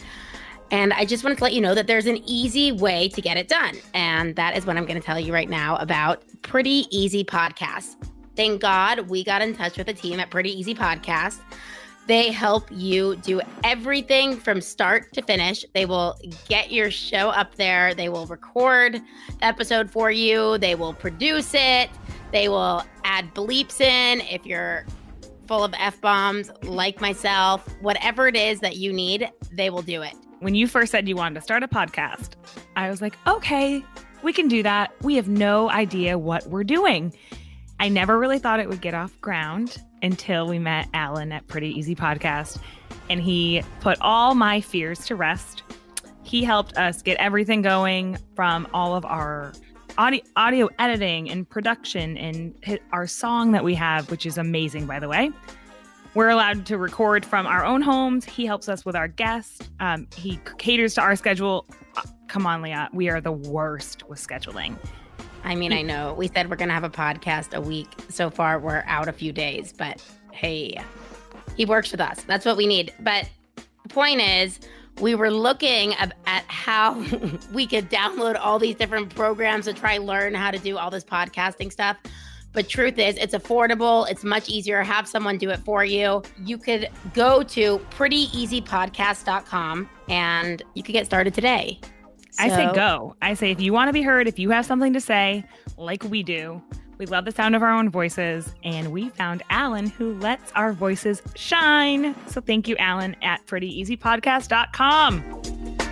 And 0.71 0.93
I 0.93 1.07
just 1.07 1.25
wanted 1.25 1.39
to 1.39 1.45
let 1.45 1.55
you 1.55 1.63
know 1.63 1.75
that 1.75 1.87
there's 1.87 2.05
an 2.05 2.19
easy 2.27 2.71
way 2.71 3.09
to 3.09 3.23
get 3.23 3.39
it 3.39 3.49
done. 3.49 3.79
And 3.95 4.37
that 4.37 4.55
is 4.55 4.67
what 4.67 4.77
I'm 4.77 4.85
going 4.85 5.01
to 5.01 5.07
tell 5.07 5.19
you 5.19 5.33
right 5.33 5.49
now 5.49 5.77
about 5.77 6.25
Pretty 6.43 6.87
Easy 6.91 7.25
Podcast. 7.25 7.97
Thank 8.37 8.61
God 8.61 9.09
we 9.09 9.25
got 9.25 9.41
in 9.41 9.57
touch 9.57 9.79
with 9.79 9.87
the 9.87 9.95
team 9.95 10.21
at 10.21 10.29
Pretty 10.29 10.51
Easy 10.51 10.75
Podcast. 10.75 11.39
They 12.07 12.31
help 12.31 12.69
you 12.71 13.17
do 13.17 13.41
everything 13.63 14.37
from 14.37 14.61
start 14.61 15.13
to 15.15 15.23
finish. 15.23 15.65
They 15.73 15.87
will 15.87 16.19
get 16.49 16.71
your 16.71 16.91
show 16.91 17.31
up 17.31 17.55
there. 17.55 17.95
They 17.95 18.11
will 18.11 18.27
record 18.27 19.01
the 19.39 19.45
episode 19.45 19.91
for 19.91 20.11
you. 20.11 20.59
They 20.59 20.75
will 20.75 20.93
produce 20.93 21.53
it. 21.55 21.89
They 22.31 22.49
will 22.49 22.85
add 23.05 23.33
bleeps 23.35 23.81
in 23.81 24.21
if 24.23 24.45
you're 24.45 24.85
full 25.47 25.65
of 25.65 25.73
F 25.79 26.01
bombs, 26.01 26.51
like 26.63 27.01
myself. 27.01 27.67
Whatever 27.81 28.29
it 28.29 28.37
is 28.37 28.61
that 28.61 28.77
you 28.77 28.93
need, 28.93 29.31
they 29.53 29.71
will 29.71 29.83
do 29.83 30.03
it. 30.03 30.15
When 30.41 30.55
you 30.55 30.67
first 30.67 30.93
said 30.93 31.09
you 31.09 31.17
wanted 31.17 31.37
to 31.37 31.41
start 31.41 31.63
a 31.63 31.69
podcast, 31.69 32.33
I 32.77 32.91
was 32.91 33.01
like, 33.01 33.17
okay, 33.27 33.83
we 34.23 34.33
can 34.35 34.49
do 34.49 34.63
that. 34.63 34.93
We 35.03 35.15
have 35.15 35.29
no 35.29 35.71
idea 35.71 36.19
what 36.19 36.47
we're 36.49 36.65
doing. 36.65 37.15
I 37.81 37.89
never 37.89 38.19
really 38.19 38.39
thought 38.39 38.61
it 38.61 38.69
would 38.69 38.83
get 38.83 38.95
off 38.95 39.19
ground 39.21 39.79
until 40.05 40.47
we 40.47 40.59
met 40.59 40.89
Alan 40.95 41.33
at 41.33 41.47
Pretty 41.49 41.69
Easy 41.69 41.97
Podcast, 41.97 42.59
and 43.09 43.21
he 43.21 43.63
put 43.81 43.99
all 44.01 44.35
my 44.35 44.61
fears 44.61 45.05
to 45.07 45.17
rest. 45.17 45.63
He 46.23 46.45
helped 46.45 46.77
us 46.77 47.03
get 47.03 47.17
everything 47.17 47.63
going 47.63 48.19
from 48.37 48.69
all 48.73 48.95
of 48.95 49.05
our 49.05 49.53
audio, 49.99 50.23
audio 50.37 50.69
editing 50.79 51.31
and 51.31 51.49
production 51.49 52.17
and 52.17 52.55
our 52.93 53.07
song 53.07 53.53
that 53.53 53.65
we 53.65 53.75
have, 53.75 54.11
which 54.11 54.27
is 54.27 54.39
amazing, 54.39 54.87
by 54.87 55.01
the 55.01 55.09
way. 55.09 55.31
We're 56.15 56.29
allowed 56.29 56.67
to 56.67 56.79
record 56.79 57.25
from 57.25 57.47
our 57.47 57.65
own 57.65 57.83
homes. 57.83 58.25
He 58.25 58.47
helps 58.47 58.69
us 58.69 58.85
with 58.85 58.95
our 58.95 59.09
guests. 59.09 59.69
Um, 59.81 60.07
he 60.15 60.39
caters 60.59 60.95
to 60.95 61.01
our 61.01 61.17
schedule. 61.17 61.67
Uh, 61.97 62.03
come 62.29 62.47
on, 62.47 62.63
Leah. 62.63 62.89
We 62.93 63.09
are 63.09 63.21
the 63.21 63.33
worst 63.33 64.09
with 64.09 64.25
scheduling. 64.25 64.77
I 65.45 65.55
mean, 65.55 65.73
I 65.73 65.83
know 65.83 66.15
we 66.15 66.29
said 66.29 66.49
we're 66.49 66.57
going 66.57 66.69
to 66.69 66.75
have 66.75 66.85
a 66.85 66.91
podcast 66.91 67.55
a 67.55 67.61
week. 67.61 67.89
So 68.09 68.31
far, 68.31 68.59
we're 68.59 68.83
out 68.87 69.09
a 69.09 69.13
few 69.13 69.33
days, 69.33 69.75
but 69.77 70.03
hey, 70.33 70.81
he 71.57 71.67
works 71.67 71.93
with 71.93 72.01
us. 72.01 72.23
That's 72.23 72.47
what 72.47 72.57
we 72.57 72.67
need. 72.67 72.93
But 73.01 73.29
the 73.83 73.89
point 73.91 74.21
is, 74.21 74.61
we 75.01 75.15
were 75.15 75.31
looking 75.31 75.95
at 75.95 76.15
how 76.49 76.95
we 77.53 77.67
could 77.67 77.91
download 77.91 78.39
all 78.41 78.59
these 78.59 78.77
different 78.77 79.15
programs 79.15 79.67
to 79.67 79.75
try 79.75 79.99
learn 79.99 80.35
how 80.35 80.51
to 80.51 80.59
do 80.59 80.79
all 80.79 80.91
this 80.91 81.05
podcasting 81.05 81.71
stuff. 81.71 81.99
But 82.53 82.69
truth 82.69 82.99
is, 82.99 83.17
it's 83.17 83.35
affordable. 83.35 84.09
It's 84.09 84.23
much 84.23 84.49
easier. 84.49 84.79
to 84.79 84.85
Have 84.85 85.09
someone 85.09 85.39
do 85.39 85.51
it 85.51 85.59
for 85.61 85.85
you. 85.85 86.23
You 86.45 86.57
could 86.57 86.89
go 87.13 87.43
to 87.43 87.79
prettyeasypodcast.com 87.91 89.91
and 90.09 90.63
you 90.75 90.83
could 90.85 90.93
get 90.93 91.07
started 91.07 91.35
today. 91.35 91.81
I 92.39 92.49
say 92.49 92.71
go. 92.75 93.17
I 93.23 93.35
say 93.35 93.51
if 93.51 93.61
you 93.61 93.73
want 93.73 93.89
to 93.89 93.93
be 93.93 94.03
heard, 94.03 94.29
if 94.29 94.39
you 94.39 94.51
have 94.51 94.67
something 94.67 94.93
to 94.93 95.01
say, 95.01 95.45
like 95.77 96.05
we 96.05 96.23
do, 96.23 96.63
we 96.99 97.07
love 97.07 97.25
the 97.25 97.33
sound 97.33 97.57
of 97.57 97.63
our 97.63 97.71
own 97.71 97.91
voices, 97.91 98.55
and 98.63 98.93
we 98.93 99.09
found 99.09 99.43
Alan 99.51 99.89
who 99.89 100.15
lets 100.15 100.53
our 100.53 100.73
voices 100.73 101.23
shine. 101.35 102.15
So 102.29 102.41
thank 102.41 102.69
you, 102.69 102.77
Alan, 102.77 103.17
at 103.23 103.45
prettyeasypodcast.com. 103.47 105.84